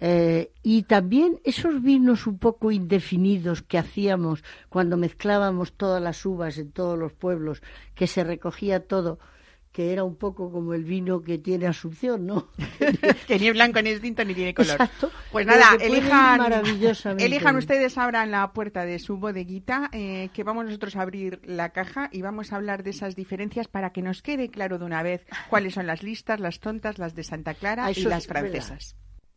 Eh, 0.00 0.52
y 0.62 0.84
también 0.84 1.40
esos 1.44 1.82
vinos 1.82 2.26
un 2.26 2.38
poco 2.38 2.72
indefinidos 2.72 3.62
que 3.62 3.76
hacíamos 3.76 4.42
cuando 4.70 4.96
mezclábamos 4.96 5.74
todas 5.74 6.02
las 6.02 6.24
uvas 6.24 6.56
en 6.56 6.72
todos 6.72 6.98
los 6.98 7.12
pueblos, 7.12 7.62
que 7.94 8.06
se 8.06 8.24
recogía 8.24 8.86
todo, 8.86 9.18
que 9.72 9.92
era 9.92 10.02
un 10.02 10.16
poco 10.16 10.50
como 10.50 10.74
el 10.74 10.84
vino 10.84 11.22
que 11.22 11.38
tiene 11.38 11.66
Asunción, 11.66 12.26
¿no? 12.26 12.48
que 13.28 13.38
ni 13.38 13.48
es 13.48 13.52
blanco, 13.52 13.80
ni 13.82 13.90
es 13.90 14.00
tinto, 14.00 14.24
ni 14.24 14.34
tiene 14.34 14.54
color. 14.54 14.72
Exacto. 14.72 15.10
Pues 15.30 15.46
nada, 15.46 15.76
elijan, 15.80 16.40
elijan 17.18 17.56
ustedes 17.56 17.96
ahora 17.98 18.24
en 18.24 18.30
la 18.30 18.52
puerta 18.52 18.84
de 18.84 18.98
su 18.98 19.18
bodeguita, 19.18 19.90
eh, 19.92 20.30
que 20.32 20.42
vamos 20.42 20.64
nosotros 20.64 20.96
a 20.96 21.02
abrir 21.02 21.40
la 21.44 21.70
caja 21.70 22.08
y 22.10 22.22
vamos 22.22 22.52
a 22.52 22.56
hablar 22.56 22.82
de 22.82 22.90
esas 22.90 23.14
diferencias 23.14 23.68
para 23.68 23.90
que 23.90 24.02
nos 24.02 24.22
quede 24.22 24.50
claro 24.50 24.78
de 24.78 24.86
una 24.86 25.02
vez 25.02 25.24
cuáles 25.50 25.74
son 25.74 25.86
las 25.86 26.02
listas, 26.02 26.40
las 26.40 26.58
tontas, 26.58 26.98
las 26.98 27.14
de 27.14 27.22
Santa 27.22 27.54
Clara 27.54 27.84
Ah, 27.84 27.92
y 27.92 28.02
las 28.02 28.26
francesas. 28.26 28.96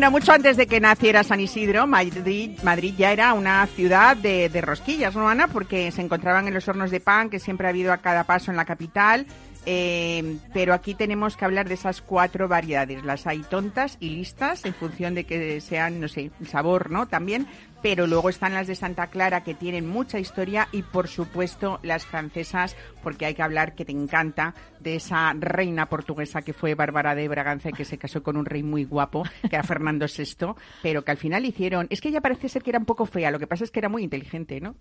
Bueno, 0.00 0.12
mucho 0.12 0.32
antes 0.32 0.56
de 0.56 0.66
que 0.66 0.80
naciera 0.80 1.22
San 1.22 1.40
Isidro, 1.40 1.86
Madrid, 1.86 2.58
Madrid 2.62 2.94
ya 2.96 3.12
era 3.12 3.34
una 3.34 3.66
ciudad 3.66 4.16
de, 4.16 4.48
rosquillas, 4.62 5.14
¿no, 5.14 5.28
Ana? 5.28 5.46
Porque 5.48 5.92
se 5.92 6.00
encontraban 6.00 6.48
en 6.48 6.54
los 6.54 6.66
hornos 6.66 6.90
de 6.90 7.00
pan 7.00 7.28
que 7.28 7.38
siempre 7.38 7.66
ha 7.66 7.68
habido 7.68 7.92
a 7.92 7.98
cada 7.98 8.24
paso 8.24 8.50
en 8.50 8.56
la 8.56 8.64
capital. 8.64 9.26
Eh, 9.66 10.38
pero 10.54 10.72
aquí 10.72 10.94
tenemos 10.94 11.36
que 11.36 11.44
hablar 11.44 11.68
de 11.68 11.74
esas 11.74 12.00
cuatro 12.00 12.48
variedades. 12.48 13.04
Las 13.04 13.26
hay 13.26 13.40
tontas 13.40 13.98
y 14.00 14.08
listas 14.08 14.64
en 14.64 14.72
función 14.72 15.14
de 15.14 15.24
que 15.24 15.60
sean, 15.60 16.00
no 16.00 16.08
sé, 16.08 16.30
sabor, 16.48 16.90
¿no? 16.90 17.04
También. 17.04 17.46
Pero 17.82 18.06
luego 18.06 18.28
están 18.28 18.52
las 18.52 18.66
de 18.66 18.74
Santa 18.74 19.06
Clara 19.06 19.42
que 19.42 19.54
tienen 19.54 19.88
mucha 19.88 20.18
historia 20.18 20.68
y, 20.70 20.82
por 20.82 21.08
supuesto, 21.08 21.80
las 21.82 22.04
francesas, 22.04 22.76
porque 23.02 23.24
hay 23.24 23.34
que 23.34 23.42
hablar 23.42 23.74
que 23.74 23.86
te 23.86 23.92
encanta 23.92 24.54
de 24.80 24.96
esa 24.96 25.32
reina 25.32 25.86
portuguesa 25.86 26.42
que 26.42 26.52
fue 26.52 26.74
Bárbara 26.74 27.14
de 27.14 27.26
Braganza 27.28 27.70
y 27.70 27.72
que 27.72 27.86
se 27.86 27.96
casó 27.96 28.22
con 28.22 28.36
un 28.36 28.44
rey 28.44 28.62
muy 28.62 28.84
guapo, 28.84 29.24
que 29.48 29.56
era 29.56 29.62
Fernando 29.62 30.06
VI, 30.16 30.54
pero 30.82 31.04
que 31.04 31.10
al 31.10 31.16
final 31.16 31.46
hicieron. 31.46 31.86
Es 31.88 32.02
que 32.02 32.10
ella 32.10 32.20
parece 32.20 32.50
ser 32.50 32.62
que 32.62 32.70
era 32.70 32.78
un 32.78 32.84
poco 32.84 33.06
fea, 33.06 33.30
lo 33.30 33.38
que 33.38 33.46
pasa 33.46 33.64
es 33.64 33.70
que 33.70 33.80
era 33.80 33.88
muy 33.88 34.02
inteligente, 34.02 34.60
¿no? 34.60 34.76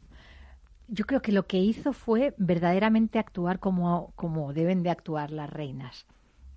Yo 0.89 1.05
creo 1.05 1.21
que 1.21 1.31
lo 1.31 1.45
que 1.45 1.57
hizo 1.57 1.93
fue 1.93 2.33
verdaderamente 2.37 3.19
actuar 3.19 3.59
como, 3.59 4.11
como 4.15 4.53
deben 4.53 4.83
de 4.83 4.89
actuar 4.89 5.31
las 5.31 5.49
reinas. 5.49 6.05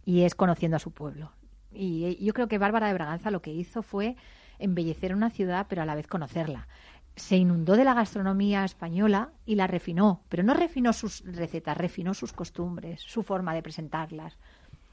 Y 0.05 0.23
es 0.23 0.35
conociendo 0.35 0.77
a 0.77 0.81
su 0.81 0.91
pueblo. 0.91 1.31
Y 1.71 2.23
yo 2.25 2.33
creo 2.33 2.49
que 2.49 2.59
Bárbara 2.59 2.89
de 2.89 2.95
Braganza 2.95 3.31
lo 3.31 3.43
que 3.43 3.53
hizo 3.53 3.83
fue 3.83 4.17
embellecer 4.59 5.15
una 5.15 5.31
ciudad, 5.31 5.67
pero 5.69 5.83
a 5.83 5.87
la 5.87 5.95
vez 5.95 6.07
conocerla. 6.07 6.69
Se 7.17 7.37
inundó 7.37 7.77
de 7.77 7.85
la 7.85 7.95
gastronomía 7.95 8.65
española 8.65 9.31
y 9.45 9.55
la 9.55 9.67
refinó, 9.67 10.23
pero 10.29 10.43
no 10.43 10.55
refinó 10.55 10.93
sus 10.93 11.23
recetas, 11.25 11.77
refinó 11.77 12.15
sus 12.15 12.33
costumbres, 12.33 13.01
su 13.01 13.23
forma 13.23 13.55
de 13.55 13.63
presentarlas. 13.63 14.39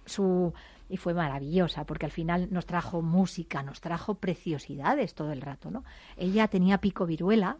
Su, 0.05 0.53
y 0.89 0.97
fue 0.97 1.13
maravillosa 1.13 1.85
porque 1.85 2.05
al 2.05 2.11
final 2.11 2.47
nos 2.51 2.65
trajo 2.65 3.01
música, 3.01 3.63
nos 3.63 3.79
trajo 3.79 4.15
preciosidades 4.15 5.13
todo 5.13 5.31
el 5.31 5.41
rato, 5.41 5.69
¿no? 5.71 5.83
Ella 6.17 6.47
tenía 6.47 6.79
pico 6.79 7.05
viruela, 7.05 7.57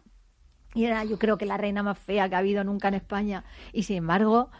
y 0.74 0.84
era 0.84 1.04
yo 1.04 1.18
creo 1.18 1.38
que 1.38 1.46
la 1.46 1.56
reina 1.56 1.82
más 1.82 1.98
fea 1.98 2.28
que 2.28 2.34
ha 2.34 2.38
habido 2.38 2.64
nunca 2.64 2.88
en 2.88 2.94
España 2.94 3.44
y 3.72 3.82
sin 3.84 3.96
embargo 3.96 4.50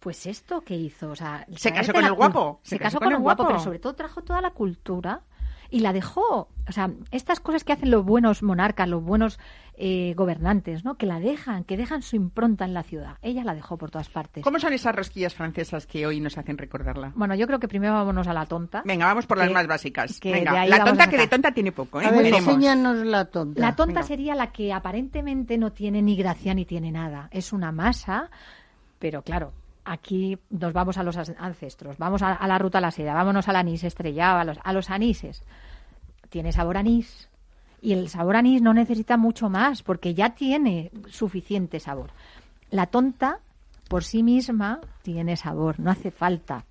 pues 0.00 0.26
esto 0.26 0.60
que 0.60 0.76
hizo 0.76 1.10
o 1.10 1.16
sea 1.16 1.46
Se 1.56 1.72
casó 1.72 1.92
con 1.92 2.04
el 2.04 2.12
guapo, 2.12 2.60
se, 2.62 2.78
casó 2.78 2.98
con 2.98 3.12
el 3.12 3.18
guapo, 3.18 3.46
pero 3.46 3.58
sobre 3.58 3.78
todo 3.78 3.94
trajo 3.94 4.22
toda 4.22 4.40
la 4.40 4.50
cultura 4.50 5.22
y 5.70 5.80
la 5.80 5.92
dejó 5.92 6.48
o 6.68 6.72
sea 6.72 6.90
estas 7.10 7.40
cosas 7.40 7.64
que 7.64 7.72
hacen 7.72 7.90
los 7.90 8.04
buenos 8.04 8.42
monarcas 8.42 8.88
los 8.88 9.02
buenos 9.02 9.38
eh, 9.78 10.14
gobernantes 10.16 10.84
no 10.84 10.96
que 10.96 11.06
la 11.06 11.20
dejan 11.20 11.64
que 11.64 11.76
dejan 11.76 12.02
su 12.02 12.16
impronta 12.16 12.64
en 12.64 12.74
la 12.74 12.82
ciudad 12.82 13.16
ella 13.22 13.44
la 13.44 13.54
dejó 13.54 13.76
por 13.76 13.90
todas 13.90 14.08
partes 14.08 14.42
¿Cómo 14.42 14.58
son 14.58 14.72
esas 14.72 14.94
rosquillas 14.94 15.34
francesas 15.34 15.86
que 15.86 16.06
hoy 16.06 16.20
nos 16.20 16.38
hacen 16.38 16.56
recordarla? 16.58 17.12
bueno 17.14 17.34
yo 17.34 17.46
creo 17.46 17.58
que 17.58 17.68
primero 17.68 17.92
vámonos 17.94 18.26
a 18.28 18.32
la 18.32 18.46
tonta 18.46 18.82
Venga, 18.84 19.06
vamos 19.06 19.26
por 19.26 19.38
las 19.38 19.50
más 19.50 19.66
básicas. 19.66 20.18
que 20.20 20.32
Venga, 20.32 20.64
la 20.66 20.84
tonta 20.84 21.08
que 21.08 21.16
de 21.18 21.26
tonta 21.28 21.52
tiene 21.52 21.72
poco, 21.72 22.00
¿eh? 22.00 22.06
A 22.06 22.10
ver, 22.10 22.26
enséñanos 22.26 23.04
la 23.06 23.24
tonta. 23.26 23.60
La 23.60 23.74
tonta 23.76 23.94
Venga. 24.00 24.06
sería 24.06 24.34
la 24.34 24.52
que 24.52 24.72
aparentemente 24.72 25.58
no 25.58 25.72
tiene 25.72 26.02
ni 26.02 26.16
gracia 26.16 26.54
ni 26.54 26.64
tiene 26.64 26.90
nada. 26.92 27.28
Es 27.32 27.52
una 27.52 27.72
masa, 27.72 28.30
pero 28.98 29.22
claro, 29.22 29.52
aquí 29.86 30.38
nos 30.50 30.72
vamos 30.72 30.98
a 30.98 31.02
los 31.02 31.16
ancestros, 31.16 31.96
vamos 31.96 32.22
a, 32.22 32.46
la 32.46 32.58
ruta 32.58 32.78
a 32.78 32.80
la 32.80 32.90
seda, 32.90 33.14
vámonos 33.14 33.48
al 33.48 33.56
anís 33.56 33.84
estrellado, 33.84 34.38
a 34.38 34.44
los, 34.44 34.58
a 34.62 34.72
los 34.72 34.90
anises. 34.90 35.42
Tiene 36.28 36.52
sabor 36.52 36.76
anís. 36.76 37.30
Y 37.80 37.92
el 37.92 38.08
sabor 38.08 38.36
anís 38.36 38.60
no 38.62 38.74
necesita 38.74 39.16
mucho 39.16 39.48
más, 39.48 39.82
porque 39.82 40.14
ya 40.14 40.30
tiene 40.30 40.90
suficiente 41.08 41.78
sabor. 41.78 42.10
La 42.70 42.86
tonta, 42.86 43.38
por 43.88 44.02
sí 44.02 44.22
misma, 44.22 44.80
tiene 45.02 45.36
sabor, 45.36 45.78
no 45.78 45.90
hace 45.90 46.10
falta 46.10 46.64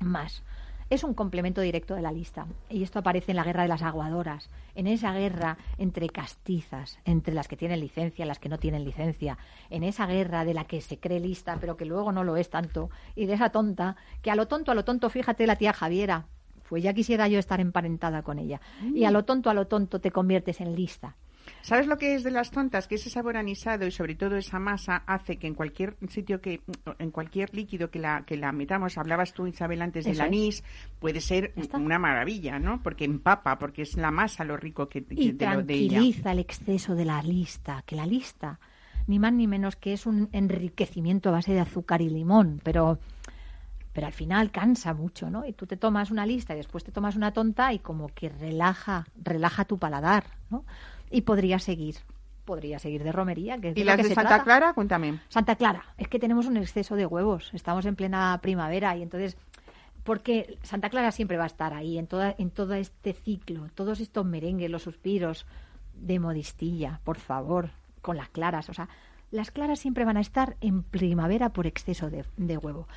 más. 0.00 0.42
Es 0.90 1.04
un 1.04 1.14
complemento 1.14 1.60
directo 1.60 1.94
de 1.94 2.02
la 2.02 2.10
lista. 2.10 2.48
Y 2.68 2.82
esto 2.82 2.98
aparece 2.98 3.30
en 3.30 3.36
la 3.36 3.44
guerra 3.44 3.62
de 3.62 3.68
las 3.68 3.82
aguadoras. 3.82 4.50
En 4.74 4.88
esa 4.88 5.12
guerra 5.12 5.56
entre 5.78 6.08
castizas, 6.08 6.98
entre 7.04 7.32
las 7.32 7.46
que 7.46 7.56
tienen 7.56 7.78
licencia 7.78 8.24
y 8.24 8.28
las 8.28 8.40
que 8.40 8.48
no 8.48 8.58
tienen 8.58 8.84
licencia. 8.84 9.38
En 9.70 9.84
esa 9.84 10.06
guerra 10.06 10.44
de 10.44 10.52
la 10.52 10.64
que 10.64 10.80
se 10.80 10.98
cree 10.98 11.20
lista, 11.20 11.58
pero 11.60 11.76
que 11.76 11.84
luego 11.84 12.10
no 12.10 12.24
lo 12.24 12.36
es 12.36 12.50
tanto. 12.50 12.90
Y 13.14 13.26
de 13.26 13.34
esa 13.34 13.50
tonta, 13.50 13.94
que 14.20 14.32
a 14.32 14.34
lo 14.34 14.48
tonto, 14.48 14.72
a 14.72 14.74
lo 14.74 14.84
tonto, 14.84 15.10
fíjate 15.10 15.46
la 15.46 15.54
tía 15.54 15.72
Javiera. 15.72 16.26
Pues 16.68 16.82
ya 16.82 16.92
quisiera 16.92 17.28
yo 17.28 17.38
estar 17.38 17.60
emparentada 17.60 18.22
con 18.22 18.40
ella. 18.40 18.60
Y 18.92 19.04
a 19.04 19.12
lo 19.12 19.24
tonto, 19.24 19.48
a 19.48 19.54
lo 19.54 19.68
tonto, 19.68 20.00
te 20.00 20.10
conviertes 20.10 20.60
en 20.60 20.74
lista. 20.74 21.14
¿Sabes 21.62 21.86
lo 21.86 21.96
que 21.98 22.14
es 22.14 22.22
de 22.24 22.30
las 22.30 22.50
tontas? 22.50 22.86
Que 22.88 22.94
ese 22.96 23.10
sabor 23.10 23.36
anisado 23.36 23.86
y 23.86 23.90
sobre 23.90 24.14
todo 24.14 24.36
esa 24.36 24.58
masa 24.58 25.02
hace 25.06 25.36
que 25.36 25.46
en 25.46 25.54
cualquier 25.54 25.96
sitio 26.08 26.40
que, 26.40 26.60
en 26.98 27.10
cualquier 27.10 27.54
líquido 27.54 27.90
que 27.90 27.98
la, 27.98 28.22
que 28.26 28.36
la 28.36 28.52
metamos, 28.52 28.96
hablabas 28.98 29.32
tú 29.32 29.46
Isabel 29.46 29.82
antes 29.82 30.04
del 30.04 30.14
Eso 30.14 30.22
es. 30.22 30.26
anís, 30.26 30.64
puede 30.98 31.20
ser 31.20 31.52
está. 31.56 31.78
una 31.78 31.98
maravilla, 31.98 32.58
¿no? 32.58 32.82
Porque 32.82 33.04
empapa, 33.04 33.58
porque 33.58 33.82
es 33.82 33.96
la 33.96 34.10
masa 34.10 34.44
lo 34.44 34.56
rico 34.56 34.88
que, 34.88 35.04
que 35.04 35.14
y 35.14 35.32
de, 35.32 35.46
lo- 35.46 35.62
de 35.62 35.74
ella. 35.74 35.88
tranquiliza 35.98 36.32
el 36.32 36.38
exceso 36.40 36.94
de 36.94 37.04
la 37.04 37.22
lista, 37.22 37.82
que 37.86 37.96
la 37.96 38.06
lista, 38.06 38.58
ni 39.06 39.18
más 39.18 39.32
ni 39.32 39.46
menos 39.46 39.76
que 39.76 39.92
es 39.92 40.06
un 40.06 40.28
enriquecimiento 40.32 41.28
a 41.28 41.32
base 41.32 41.52
de 41.52 41.60
azúcar 41.60 42.00
y 42.02 42.08
limón, 42.10 42.60
pero 42.62 42.98
pero 43.92 44.06
al 44.06 44.12
final 44.12 44.52
cansa 44.52 44.94
mucho, 44.94 45.30
¿no? 45.30 45.44
Y 45.44 45.52
tú 45.52 45.66
te 45.66 45.76
tomas 45.76 46.12
una 46.12 46.24
lista 46.24 46.54
y 46.54 46.58
después 46.58 46.84
te 46.84 46.92
tomas 46.92 47.16
una 47.16 47.32
tonta 47.32 47.72
y 47.72 47.80
como 47.80 48.06
que 48.14 48.28
relaja, 48.28 49.04
relaja 49.20 49.64
tu 49.64 49.78
paladar, 49.78 50.24
¿no? 50.48 50.64
Y 51.10 51.22
podría 51.22 51.58
seguir, 51.58 51.96
podría 52.44 52.78
seguir 52.78 53.02
de 53.04 53.12
romería, 53.12 53.58
que 53.58 53.72
¿Y 53.74 53.84
las 53.84 53.96
que 53.96 54.04
de 54.04 54.08
se 54.10 54.14
Santa 54.14 54.28
trata. 54.28 54.44
Clara? 54.44 54.72
Cuéntame. 54.74 55.20
Santa 55.28 55.56
Clara, 55.56 55.84
es 55.98 56.08
que 56.08 56.18
tenemos 56.18 56.46
un 56.46 56.56
exceso 56.56 56.96
de 56.96 57.06
huevos, 57.06 57.50
estamos 57.52 57.84
en 57.86 57.96
plena 57.96 58.38
primavera 58.42 58.96
y 58.96 59.02
entonces 59.02 59.36
porque 60.04 60.58
Santa 60.62 60.88
Clara 60.88 61.12
siempre 61.12 61.36
va 61.36 61.44
a 61.44 61.48
estar 61.48 61.74
ahí 61.74 61.98
en 61.98 62.06
toda 62.06 62.34
en 62.38 62.50
todo 62.50 62.74
este 62.74 63.12
ciclo, 63.12 63.68
todos 63.74 64.00
estos 64.00 64.24
merengues, 64.24 64.70
los 64.70 64.82
suspiros 64.82 65.46
de 65.94 66.18
modistilla, 66.18 67.00
por 67.04 67.18
favor, 67.18 67.70
con 68.00 68.16
las 68.16 68.28
claras, 68.30 68.70
o 68.70 68.74
sea, 68.74 68.88
las 69.30 69.50
claras 69.50 69.78
siempre 69.78 70.04
van 70.04 70.16
a 70.16 70.20
estar 70.20 70.56
en 70.60 70.82
primavera 70.82 71.50
por 71.50 71.66
exceso 71.66 72.10
de, 72.10 72.24
de 72.36 72.56
huevo. 72.56 72.88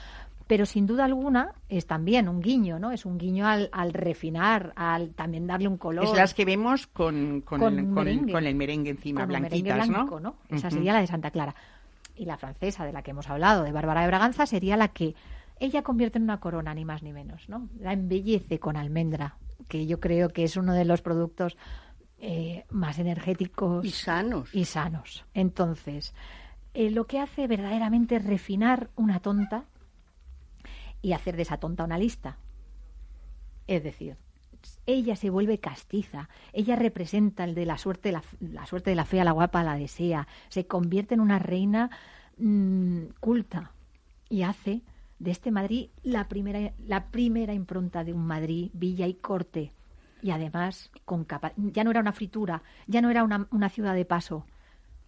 Pero 0.48 0.66
sin 0.66 0.86
duda 0.86 1.06
alguna 1.06 1.54
es 1.70 1.88
también 1.88 2.28
un 2.28 2.42
guiño, 2.42 2.78
¿no? 2.80 2.92
Es 2.92 3.06
un 3.06 3.18
guiño 3.18 3.48
al, 3.48 3.70
al 3.72 3.94
refinar, 3.94 4.74
al 4.76 5.14
también 5.14 5.48
darle 5.48 5.68
un 5.68 5.78
color. 5.78 6.04
Es 6.06 6.14
las 6.14 6.34
que 6.34 6.46
vemos 6.46 6.88
con, 6.88 7.42
con, 7.42 7.60
Con 7.60 7.80
el, 7.80 8.32
con, 8.32 8.46
el 8.46 8.56
merengue 8.56 8.92
encima, 8.92 9.22
con 9.22 9.30
blanquitas, 9.30 9.78
merengue 9.78 9.94
blanco, 9.94 10.20
¿no? 10.20 10.36
Esa 10.50 10.70
sería 10.70 10.94
la 10.94 11.00
de 11.00 11.08
Santa 11.08 11.32
Clara. 11.32 11.56
Y 12.16 12.26
la 12.26 12.38
francesa, 12.38 12.86
de 12.86 12.94
la 12.94 13.02
que 13.02 13.12
hemos 13.12 13.30
hablado, 13.30 13.64
de 13.64 13.72
Bárbara 13.72 14.02
de 14.02 14.08
Braganza, 14.08 14.46
sería 14.46 14.78
la 14.78 14.90
que 14.90 15.16
ella 15.60 15.82
convierte 15.82 16.18
en 16.18 16.26
una 16.26 16.40
corona, 16.40 16.74
ni 16.74 16.84
más 16.86 17.04
ni 17.04 17.14
menos, 17.14 17.48
¿no? 17.48 17.70
La 17.80 17.94
embellece 17.94 18.60
con 18.60 18.76
almendra, 18.76 19.38
que 19.68 19.86
yo 19.88 20.00
creo 20.00 20.30
que 20.30 20.44
es 20.44 20.58
uno 20.58 20.74
de 20.74 20.86
los 20.86 21.02
productos 21.02 21.58
eh, 22.20 22.66
más 22.70 23.00
energéticos 23.00 23.86
Y 23.86 23.92
sanos. 23.92 24.54
y 24.54 24.66
sanos. 24.66 25.26
Entonces, 25.34 26.14
eh, 26.74 26.92
lo 26.92 27.06
que 27.06 27.20
hace 27.20 27.48
verdaderamente 27.48 28.18
es 28.18 28.26
refinar 28.26 28.90
una 28.96 29.20
tonta 29.20 29.66
y 31.04 31.14
hacer 31.14 31.36
de 31.36 31.44
esa 31.44 31.58
tonta 31.58 31.84
una 31.84 32.00
lista. 32.00 32.38
Es 33.68 33.84
decir, 33.84 34.18
ella 34.88 35.16
se 35.16 35.30
vuelve 35.30 35.60
castiza, 35.60 36.30
ella 36.54 36.76
representa 36.76 37.44
el 37.44 37.54
de 37.54 37.66
la 37.66 37.78
suerte, 37.78 38.12
la, 38.12 38.24
la 38.40 38.66
suerte 38.66 38.90
de 38.90 38.96
la 38.96 39.06
fea, 39.06 39.24
la 39.24 39.32
guapa, 39.32 39.64
la 39.64 39.76
desea, 39.76 40.28
se 40.50 40.66
convierte 40.66 41.14
en 41.14 41.20
una 41.20 41.38
reina 41.38 41.92
mm, 42.38 43.04
culta 43.20 43.74
y 44.30 44.42
hace 44.44 44.82
de 45.20 45.32
este 45.32 45.52
Madrid 45.52 45.90
la 46.02 46.28
primera, 46.28 46.74
la 46.86 47.12
primera 47.12 47.54
impronta 47.54 48.04
de 48.04 48.14
un 48.14 48.26
Madrid, 48.26 48.72
villa 48.74 49.06
y 49.06 49.14
corte. 49.14 49.74
Y 50.22 50.32
además, 50.32 50.90
con 51.04 51.26
capa 51.26 51.52
ya 51.58 51.84
no 51.84 51.92
era 51.92 52.00
una 52.00 52.14
fritura, 52.14 52.64
ya 52.88 53.02
no 53.02 53.10
era 53.10 53.26
una, 53.26 53.48
una 53.52 53.70
ciudad 53.70 53.94
de 53.94 54.06
paso. 54.06 54.46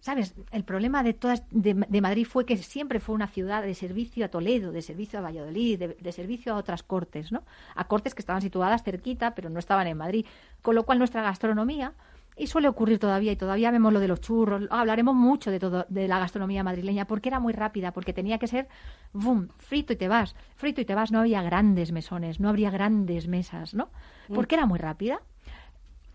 ¿Sabes? 0.06 0.36
El 0.52 0.62
problema 0.62 1.02
de, 1.02 1.14
todas, 1.14 1.42
de, 1.50 1.74
de 1.74 2.00
Madrid 2.00 2.24
fue 2.24 2.46
que 2.46 2.56
siempre 2.58 3.00
fue 3.00 3.16
una 3.16 3.26
ciudad 3.26 3.64
de 3.64 3.74
servicio 3.74 4.24
a 4.24 4.28
Toledo, 4.28 4.70
de 4.70 4.80
servicio 4.80 5.18
a 5.18 5.22
Valladolid, 5.22 5.80
de, 5.80 5.88
de 6.00 6.12
servicio 6.12 6.54
a 6.54 6.58
otras 6.58 6.84
cortes, 6.84 7.32
¿no? 7.32 7.42
A 7.74 7.88
cortes 7.88 8.14
que 8.14 8.22
estaban 8.22 8.40
situadas 8.40 8.84
cerquita, 8.84 9.34
pero 9.34 9.50
no 9.50 9.58
estaban 9.58 9.88
en 9.88 9.96
Madrid. 9.96 10.24
Con 10.62 10.76
lo 10.76 10.84
cual 10.84 11.00
nuestra 11.00 11.22
gastronomía, 11.22 11.92
y 12.36 12.46
suele 12.46 12.68
ocurrir 12.68 13.00
todavía, 13.00 13.32
y 13.32 13.36
todavía 13.36 13.72
vemos 13.72 13.92
lo 13.92 13.98
de 13.98 14.06
los 14.06 14.20
churros, 14.20 14.68
hablaremos 14.70 15.16
mucho 15.16 15.50
de 15.50 15.58
todo, 15.58 15.86
de 15.88 16.06
la 16.06 16.20
gastronomía 16.20 16.62
madrileña, 16.62 17.08
porque 17.08 17.28
era 17.28 17.40
muy 17.40 17.52
rápida, 17.52 17.92
porque 17.92 18.12
tenía 18.12 18.38
que 18.38 18.46
ser, 18.46 18.68
boom, 19.12 19.48
frito 19.58 19.92
y 19.92 19.96
te 19.96 20.06
vas, 20.06 20.36
frito 20.54 20.80
y 20.80 20.84
te 20.84 20.94
vas, 20.94 21.10
no 21.10 21.18
había 21.18 21.42
grandes 21.42 21.90
mesones, 21.90 22.38
no 22.38 22.48
habría 22.48 22.70
grandes 22.70 23.26
mesas, 23.26 23.74
¿no? 23.74 23.90
Porque 24.32 24.54
era 24.54 24.66
muy 24.66 24.78
rápida 24.78 25.20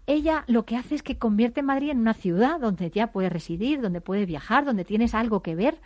ella 0.07 0.43
lo 0.47 0.65
que 0.65 0.75
hace 0.77 0.95
es 0.95 1.03
que 1.03 1.17
convierte 1.17 1.61
Madrid 1.63 1.89
en 1.91 1.99
una 1.99 2.13
ciudad 2.13 2.59
donde 2.59 2.89
ya 2.89 3.07
puedes 3.11 3.31
residir, 3.31 3.81
donde 3.81 4.01
puedes 4.01 4.27
viajar, 4.27 4.65
donde 4.65 4.85
tienes 4.85 5.13
algo 5.13 5.41
que 5.41 5.55
ver. 5.55 5.77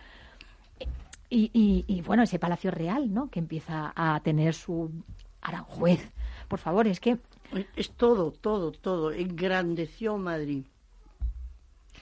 Y, 1.29 1.49
y- 1.53 1.83
y, 1.87 2.01
bueno, 2.01 2.23
ese 2.23 2.39
Palacio 2.39 2.71
Real, 2.71 3.13
¿no? 3.13 3.29
Que 3.29 3.39
empieza 3.39 3.91
a 3.95 4.19
tener 4.21 4.53
su 4.53 4.91
Aranjuez. 5.41 6.11
Por 6.47 6.59
favor, 6.59 6.87
es 6.87 6.99
que. 6.99 7.17
Es 7.75 7.91
todo, 7.91 8.31
todo, 8.31 8.71
todo. 8.71 9.11
Engrandeció 9.11 10.17
Madrid. 10.17 10.63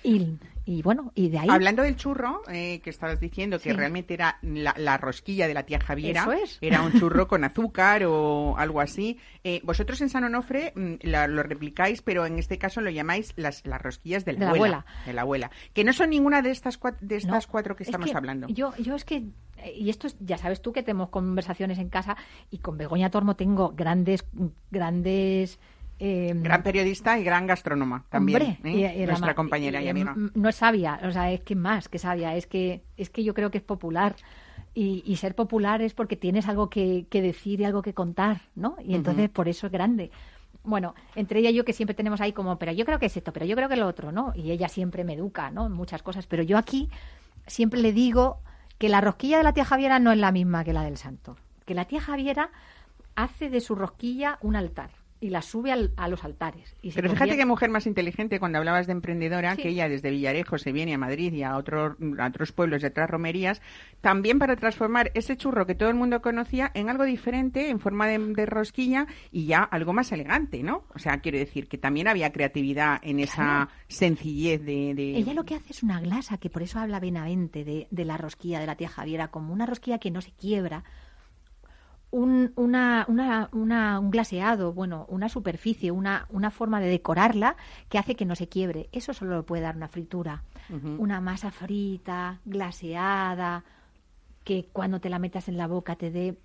Y, 0.04 0.28
y 0.66 0.82
bueno, 0.82 1.12
y 1.14 1.30
de 1.30 1.40
ahí. 1.40 1.48
Hablando 1.50 1.84
del 1.84 1.96
churro, 1.98 2.42
eh, 2.48 2.80
que 2.82 2.90
estabas 2.90 3.20
diciendo 3.20 3.58
que 3.60 3.72
Sí. 3.72 3.76
realmente 3.76 4.14
era 4.14 4.38
la, 4.42 4.74
la 4.78 4.98
rosquilla 4.98 5.48
de 5.48 5.54
la 5.54 5.64
tía 5.64 5.80
Javiera, 5.80 6.22
Eso 6.22 6.32
es. 6.32 6.58
era 6.62 6.82
un 6.82 6.94
churro 6.94 7.28
con 7.28 7.44
azúcar 7.44 8.04
o 8.06 8.56
algo 8.58 8.80
así. 8.80 9.18
Eh, 9.44 9.60
vosotros 9.64 10.00
en 10.02 10.10
San 10.10 10.24
Onofre 10.24 10.72
mm, 10.76 10.94
la- 11.02 11.28
lo 11.28 11.44
replicáis, 11.44 12.02
pero 12.02 12.26
en 12.26 12.40
este 12.40 12.58
caso 12.58 12.80
lo 12.82 12.90
llamáis 12.90 13.34
las, 13.36 13.66
las 13.66 13.82
rosquillas 13.82 14.24
de 14.26 14.34
la, 14.34 14.40
De 14.40 14.46
abuela, 14.46 14.78
abuela. 14.78 15.06
De 15.06 15.14
la 15.14 15.22
abuela. 15.22 15.52
Que 15.74 15.84
no 15.84 15.92
son 15.94 16.10
ninguna 16.12 16.42
de 16.42 16.52
estas, 16.52 16.80
cua- 16.80 16.98
de 17.02 17.18
estas 17.18 17.46
No, 17.48 17.52
cuatro 17.52 17.76
que 17.76 17.84
es 17.84 17.90
estamos 17.90 18.10
que 18.10 18.16
hablando. 18.18 18.48
Yo, 18.48 18.74
yo 18.78 18.96
es 18.96 19.04
que, 19.04 19.18
eh, 19.58 19.74
y 19.76 19.90
esto 19.90 20.08
es- 20.08 20.16
ya 20.20 20.38
sabes 20.38 20.62
tú 20.62 20.72
que 20.72 20.82
tenemos 20.84 21.10
conversaciones 21.10 21.78
en 21.80 21.90
casa 21.90 22.16
y 22.50 22.60
con 22.60 22.78
Begoña 22.78 23.10
Tormo 23.10 23.36
tengo 23.36 23.74
grandes, 23.76 24.24
grandes. 24.72 25.60
Eh, 26.00 26.34
Gran 26.36 26.64
periodista 26.64 27.18
y 27.20 27.24
gran 27.24 27.48
gastrónoma 27.48 28.06
también. 28.10 28.42
Hombre, 28.42 28.70
¿eh? 28.70 28.96
y- 28.98 29.02
y 29.02 29.06
la 29.06 29.14
Nuestra 29.14 29.36
compañera 29.36 29.82
y, 29.82 29.86
y, 29.86 29.90
amiga. 29.90 30.16
No 30.34 30.50
es 30.50 30.56
sabia, 30.56 31.00
o 31.04 31.12
sea, 31.12 31.32
es 31.32 31.42
que 31.42 31.56
más 31.56 31.88
que 31.88 32.00
sabia, 32.00 32.36
es 32.36 32.48
que, 32.48 32.84
es 32.98 33.10
que 33.10 33.24
yo 33.24 33.34
creo 33.34 33.52
que 33.52 33.60
es 33.60 33.64
popular. 33.64 34.16
Y, 34.76 35.16
ser 35.18 35.36
popular 35.36 35.84
es 35.84 35.94
porque 35.94 36.16
tienes 36.16 36.48
algo 36.48 36.68
que, 36.68 37.06
que 37.12 37.22
decir 37.22 37.62
y 37.62 37.64
algo 37.64 37.84
que 37.84 37.94
contar, 37.94 38.42
¿no? 38.56 38.76
Y 38.84 38.96
entonces 38.96 39.30
por 39.30 39.48
eso 39.48 39.68
es 39.68 39.72
grande. 39.72 40.10
Bueno, 40.64 40.96
entre 41.14 41.40
ella 41.42 41.52
y 41.52 41.54
yo 41.54 41.64
que 41.64 41.74
siempre 41.74 41.94
tenemos 41.94 42.22
ahí 42.22 42.34
como, 42.34 42.58
pero 42.58 42.72
yo 42.72 42.84
creo 42.84 42.98
que 42.98 43.06
es 43.06 43.16
esto, 43.16 43.32
pero 43.34 43.46
yo 43.46 43.56
creo 43.56 43.70
que 43.70 43.76
lo 43.76 43.86
otro, 43.86 44.12
¿no? 44.12 44.34
Y 44.36 44.50
ella 44.50 44.70
siempre 44.70 45.04
me 45.04 45.14
educa, 45.14 45.52
¿no? 45.52 45.68
En 45.68 45.74
muchas 45.74 46.02
cosas. 46.02 46.26
Pero 46.26 46.42
yo 46.42 46.58
aquí 46.58 46.90
siempre 47.46 47.82
le 47.82 47.94
digo 47.94 48.40
que 48.80 48.90
la 48.90 49.00
rosquilla 49.00 49.38
de 49.38 49.44
la 49.44 49.54
tía 49.54 49.64
Javiera 49.66 50.00
no 50.00 50.12
es 50.12 50.18
la 50.18 50.32
misma 50.32 50.64
que 50.64 50.74
la 50.74 50.84
del 50.84 50.98
santo. 50.98 51.38
Que 51.66 51.76
la 51.76 51.86
tía 51.86 52.02
Javiera 52.02 52.50
hace 53.16 53.52
de 53.52 53.62
su 53.62 53.76
rosquilla 53.76 54.40
un 54.42 54.56
altar 54.56 54.90
y 55.24 55.30
la 55.30 55.42
sube 55.42 55.72
al- 55.72 55.94
a 55.96 56.08
los 56.10 56.24
altares. 56.24 56.76
Y 56.82 56.92
Pero 56.92 57.10
fíjate 57.10 57.38
qué 57.38 57.46
mujer 57.46 57.70
más 57.70 57.88
inteligente 57.88 58.40
cuando 58.40 58.58
hablabas 58.58 58.88
de 58.88 58.92
emprendedora, 58.94 59.56
Sí. 59.56 59.62
que 59.64 59.70
ella 59.70 59.88
desde 59.88 60.10
Villarejo 60.12 60.58
se 60.58 60.72
viene 60.72 60.94
a 60.94 60.98
Madrid 60.98 61.32
y 61.32 61.44
a, 61.44 61.56
otros 61.56 61.96
a 62.20 62.28
otros 62.28 62.52
pueblos 62.52 62.82
de 62.82 62.90
otras 62.90 63.10
romerías, 63.10 63.62
también 64.02 64.38
para 64.38 64.56
transformar 64.58 65.12
ese 65.14 65.38
churro 65.38 65.66
que 65.66 65.76
todo 65.76 65.88
el 65.90 65.96
mundo 65.96 66.22
conocía 66.22 66.72
en 66.74 66.90
algo 66.90 67.06
diferente, 67.06 67.70
en 67.70 67.80
forma 67.80 68.08
de, 68.08 68.20
de 68.20 68.46
rosquilla 68.46 69.08
y 69.32 69.46
ya 69.46 69.60
algo 69.64 69.94
más 69.94 70.12
elegante, 70.12 70.62
¿no? 70.62 70.84
O 70.94 71.00
sea, 71.00 71.20
quiero 71.22 71.38
decir 71.38 71.68
que 71.70 71.78
también 71.78 72.08
había 72.10 72.32
creatividad 72.34 73.00
en 73.02 73.20
esa 73.20 73.70
sencillez 73.88 74.62
de... 74.64 74.94
de- 74.94 75.16
Ella 75.18 75.34
lo 75.34 75.46
que 75.46 75.56
hace 75.56 75.72
es 75.72 75.84
una 75.84 76.02
glasa, 76.02 76.38
que 76.38 76.50
por 76.50 76.64
eso 76.64 76.80
habla 76.80 77.00
Benavente 77.00 77.64
de, 77.64 77.88
de 77.92 78.06
la 78.06 78.18
rosquilla 78.18 78.60
de 78.60 78.66
la 78.68 78.76
tía 78.76 78.90
Javiera, 78.90 79.30
como 79.30 79.54
una 79.54 79.66
rosquilla 79.66 80.00
que 80.00 80.12
no 80.12 80.20
se 80.22 80.32
quiebra, 80.32 80.84
un, 82.14 82.54
una, 82.56 83.06
una, 83.10 83.50
una- 83.52 84.00
un 84.00 84.12
glaseado, 84.12 84.72
bueno, 84.72 85.06
una 85.10 85.30
superficie, 85.30 85.90
una, 85.92 86.28
una 86.30 86.52
forma 86.52 86.80
de 86.80 86.88
decorarla 86.88 87.56
que 87.90 87.98
hace 87.98 88.16
que 88.16 88.26
no 88.26 88.36
se 88.36 88.48
quiebre. 88.48 88.88
Eso 88.92 89.14
solo 89.14 89.36
lo 89.36 89.46
puede 89.46 89.64
dar 89.64 89.76
una 89.76 89.88
fritura. 89.88 90.44
Una 91.00 91.20
masa 91.22 91.50
frita, 91.52 92.40
glaseada, 92.46 93.64
que 94.44 94.68
cuando 94.72 95.00
te 95.00 95.10
la 95.10 95.20
metas 95.20 95.48
en 95.48 95.58
la 95.58 95.68
boca 95.68 95.96
te 95.96 96.12
dé 96.12 96.38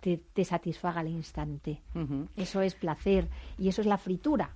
te, 0.00 0.16
te 0.32 0.44
satisfaga 0.44 1.00
al 1.00 1.08
instante. 1.08 1.80
Eso 2.36 2.60
es 2.60 2.74
placer 2.74 3.28
y 3.58 3.68
eso 3.68 3.80
es 3.82 3.86
la 3.86 3.98
fritura. 3.98 4.50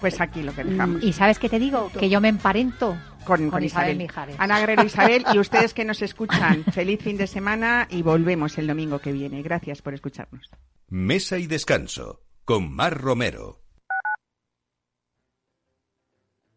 Pues 0.00 0.20
aquí 0.20 0.42
lo 0.42 0.52
que 0.52 0.64
dejamos. 0.64 1.02
Y 1.04 1.12
sabes 1.12 1.38
qué 1.38 1.48
te 1.48 1.60
digo, 1.60 1.90
que 1.96 2.08
yo 2.10 2.20
me 2.20 2.26
emparento 2.28 2.96
con, 3.24 3.50
con 3.50 3.62
Isabel 3.62 4.00
Isabel. 4.00 4.36
Ana 4.38 4.60
Guerrero 4.60 4.84
Isabel 4.84 5.24
y 5.32 5.38
ustedes 5.38 5.74
que 5.74 5.84
nos 5.84 6.02
escuchan, 6.02 6.64
feliz 6.64 7.00
fin 7.02 7.16
de 7.16 7.26
semana 7.26 7.86
y 7.90 8.02
volvemos 8.02 8.58
el 8.58 8.66
domingo 8.66 8.98
que 8.98 9.12
viene. 9.12 9.42
Gracias 9.42 9.82
por 9.82 9.94
escucharnos. 9.94 10.50
Mesa 10.88 11.38
y 11.38 11.46
descanso 11.46 12.22
con 12.44 12.70
Mar 12.72 13.00
Romero. 13.00 13.62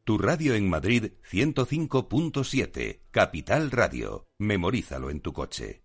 Tu 0.03 0.18
radio 0.20 0.53
en 0.53 0.70
Madrid 0.70 1.13
105.7, 1.32 3.01
Capital 3.09 3.72
Radio. 3.72 4.28
Memorízalo 4.38 5.09
en 5.09 5.20
tu 5.20 5.34
coche. 5.34 5.84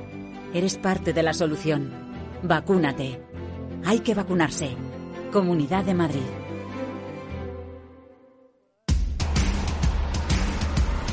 Eres 0.53 0.77
parte 0.77 1.13
de 1.13 1.23
la 1.23 1.33
solución. 1.33 1.91
Vacúnate. 2.43 3.21
Hay 3.85 3.99
que 3.99 4.13
vacunarse. 4.13 4.75
Comunidad 5.31 5.85
de 5.85 5.93
Madrid. 5.93 6.21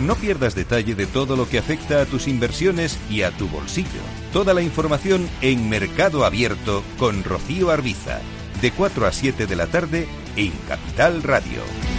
No 0.00 0.14
pierdas 0.14 0.54
detalle 0.54 0.94
de 0.94 1.06
todo 1.06 1.36
lo 1.36 1.48
que 1.48 1.58
afecta 1.58 2.00
a 2.00 2.06
tus 2.06 2.28
inversiones 2.28 2.98
y 3.10 3.22
a 3.22 3.30
tu 3.30 3.48
bolsillo. 3.48 4.00
Toda 4.32 4.54
la 4.54 4.62
información 4.62 5.28
en 5.40 5.68
Mercado 5.68 6.24
Abierto 6.24 6.84
con 6.98 7.24
Rocío 7.24 7.70
Arbiza, 7.70 8.20
de 8.60 8.70
4 8.70 9.06
a 9.06 9.12
7 9.12 9.46
de 9.46 9.56
la 9.56 9.66
tarde 9.66 10.06
en 10.36 10.52
Capital 10.68 11.22
Radio. 11.22 11.97